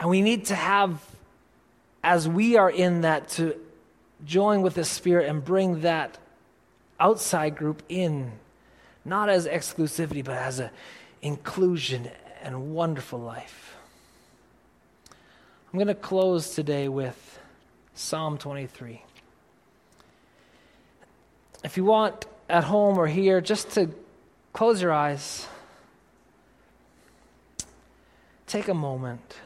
And 0.00 0.08
we 0.08 0.20
need 0.22 0.46
to 0.46 0.54
have, 0.54 1.00
as 2.02 2.26
we 2.26 2.56
are 2.56 2.70
in 2.70 3.02
that, 3.02 3.28
to 3.30 3.60
join 4.24 4.62
with 4.62 4.74
the 4.74 4.84
Spirit 4.84 5.28
and 5.28 5.44
bring 5.44 5.80
that 5.80 6.18
outside 6.98 7.56
group 7.56 7.82
in, 7.88 8.32
not 9.04 9.28
as 9.28 9.46
exclusivity, 9.46 10.24
but 10.24 10.36
as 10.36 10.58
an 10.58 10.70
inclusion 11.22 12.10
and 12.42 12.74
wonderful 12.74 13.18
life. 13.18 13.76
I'm 15.72 15.78
going 15.78 15.86
to 15.86 15.94
close 15.94 16.54
today 16.54 16.88
with 16.88 17.38
Psalm 17.94 18.38
23. 18.38 19.02
If 21.62 21.76
you 21.76 21.84
want 21.84 22.26
at 22.48 22.64
home 22.64 22.98
or 22.98 23.06
here, 23.06 23.40
just 23.40 23.70
to 23.72 23.90
close 24.52 24.82
your 24.82 24.92
eyes, 24.92 25.46
take 28.46 28.68
a 28.68 28.74
moment 28.74 29.36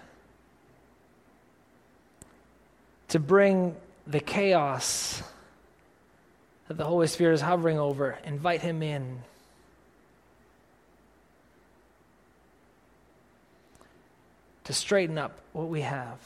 to 3.09 3.19
bring 3.19 3.77
the 4.07 4.21
chaos 4.21 5.23
that 6.69 6.77
the 6.77 6.85
Holy 6.85 7.07
Spirit 7.07 7.35
is 7.35 7.41
hovering 7.41 7.79
over, 7.79 8.19
invite 8.25 8.61
Him 8.61 8.83
in. 8.83 9.23
To 14.65 14.73
straighten 14.73 15.19
up 15.19 15.39
what 15.53 15.69
we 15.69 15.83
have. 15.83 16.19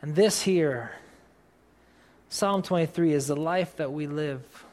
And 0.00 0.14
this 0.14 0.42
here, 0.42 0.92
Psalm 2.28 2.62
23, 2.62 3.12
is 3.12 3.26
the 3.26 3.36
life 3.36 3.76
that 3.76 3.92
we 3.92 4.06
live 4.06 4.64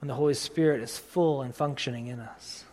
when 0.00 0.08
the 0.08 0.14
Holy 0.14 0.34
Spirit 0.34 0.82
is 0.82 0.98
full 0.98 1.42
and 1.42 1.54
functioning 1.54 2.08
in 2.08 2.20
us. 2.20 2.64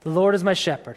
The 0.00 0.10
Lord 0.10 0.34
is 0.34 0.42
my 0.42 0.54
shepherd. 0.54 0.96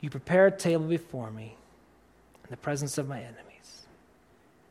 You 0.00 0.10
prepare 0.10 0.46
a 0.46 0.50
table 0.50 0.86
before 0.86 1.30
me 1.30 1.56
in 2.44 2.50
the 2.50 2.56
presence 2.56 2.98
of 2.98 3.08
my 3.08 3.18
enemies, 3.18 3.86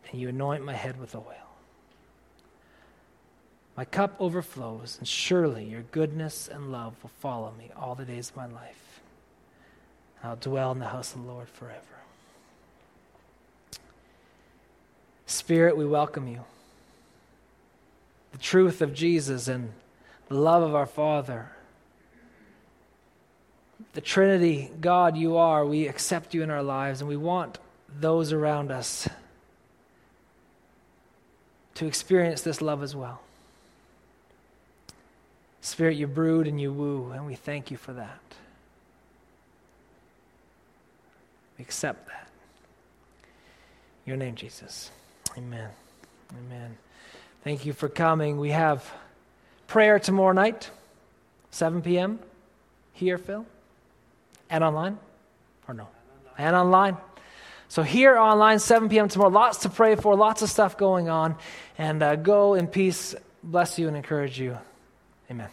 and 0.10 0.20
you 0.20 0.30
anoint 0.30 0.66
my 0.66 0.74
head 0.74 1.00
with 1.00 1.16
oil. 1.16 1.24
My 3.78 3.86
cup 3.86 4.16
overflows, 4.20 4.98
and 5.00 5.08
surely 5.08 5.64
your 5.64 5.84
goodness 5.84 6.50
and 6.52 6.72
love 6.72 6.96
will 7.02 7.12
follow 7.20 7.54
me 7.58 7.70
all 7.78 7.96
the 7.96 8.06
days 8.06 8.30
of 8.30 8.36
my 8.36 8.48
life. 8.48 9.00
I'll 10.24 10.36
dwell 10.36 10.72
in 10.72 10.80
the 10.80 10.88
house 10.88 11.16
of 11.16 11.22
the 11.22 11.28
Lord 11.28 11.48
forever. 11.48 11.80
Spirit, 15.28 15.78
we 15.78 15.86
welcome 15.86 16.28
you. 16.28 16.44
The 18.32 18.38
truth 18.40 18.82
of 18.82 18.94
Jesus 18.94 19.48
and 19.48 19.72
the 20.28 20.36
love 20.36 20.64
of 20.64 20.76
our 20.76 20.86
Father. 20.86 21.52
The 23.94 24.02
Trinity, 24.02 24.72
God, 24.80 25.18
you 25.18 25.38
are. 25.38 25.66
We 25.66 25.88
accept 25.88 26.34
you 26.34 26.44
in 26.44 26.50
our 26.50 26.64
lives, 26.64 27.02
and 27.02 27.10
we 27.10 27.18
want 27.18 27.60
those 28.00 28.32
around 28.32 28.72
us 28.72 29.08
to 31.76 31.86
experience 31.86 32.42
this 32.42 32.62
love 32.62 32.84
as 32.84 32.96
well. 32.96 33.22
Spirit, 35.62 35.98
you 35.98 36.08
brood 36.08 36.48
and 36.48 36.60
you 36.60 36.72
woo, 36.72 37.12
and 37.12 37.26
we 37.26 37.36
thank 37.36 37.72
you 37.72 37.78
for 37.78 37.94
that. 37.94 38.20
We 41.58 41.64
accept 41.64 42.08
that. 42.08 42.28
Your 44.06 44.18
name, 44.18 44.36
Jesus. 44.36 44.92
Amen. 45.38 45.70
Amen. 46.38 46.78
Thank 47.44 47.66
you 47.66 47.74
for 47.74 47.90
coming. 47.90 48.40
We 48.40 48.50
have 48.52 48.92
prayer 49.68 50.00
tomorrow 50.00 50.34
night, 50.34 50.70
7 51.52 51.82
p.m. 51.82 52.20
Here, 52.94 53.18
Phil? 53.18 53.46
And 54.50 54.64
online? 54.64 54.98
Or 55.68 55.74
no? 55.74 55.88
And 56.38 56.56
online. 56.56 56.98
So, 57.68 57.84
here 57.84 58.18
online, 58.18 58.58
7 58.58 58.90
p.m. 58.90 59.10
tomorrow. 59.10 59.30
Lots 59.30 59.60
to 59.60 59.70
pray 59.70 59.96
for, 59.96 60.16
lots 60.16 60.42
of 60.42 60.50
stuff 60.50 60.78
going 60.78 61.08
on. 61.08 61.36
And 61.78 62.02
uh, 62.02 62.16
go 62.16 62.56
in 62.56 62.68
peace. 62.68 63.14
Bless 63.44 63.78
you 63.78 63.88
and 63.88 63.96
encourage 63.96 64.40
you. 64.40 64.58
Amen. 65.30 65.50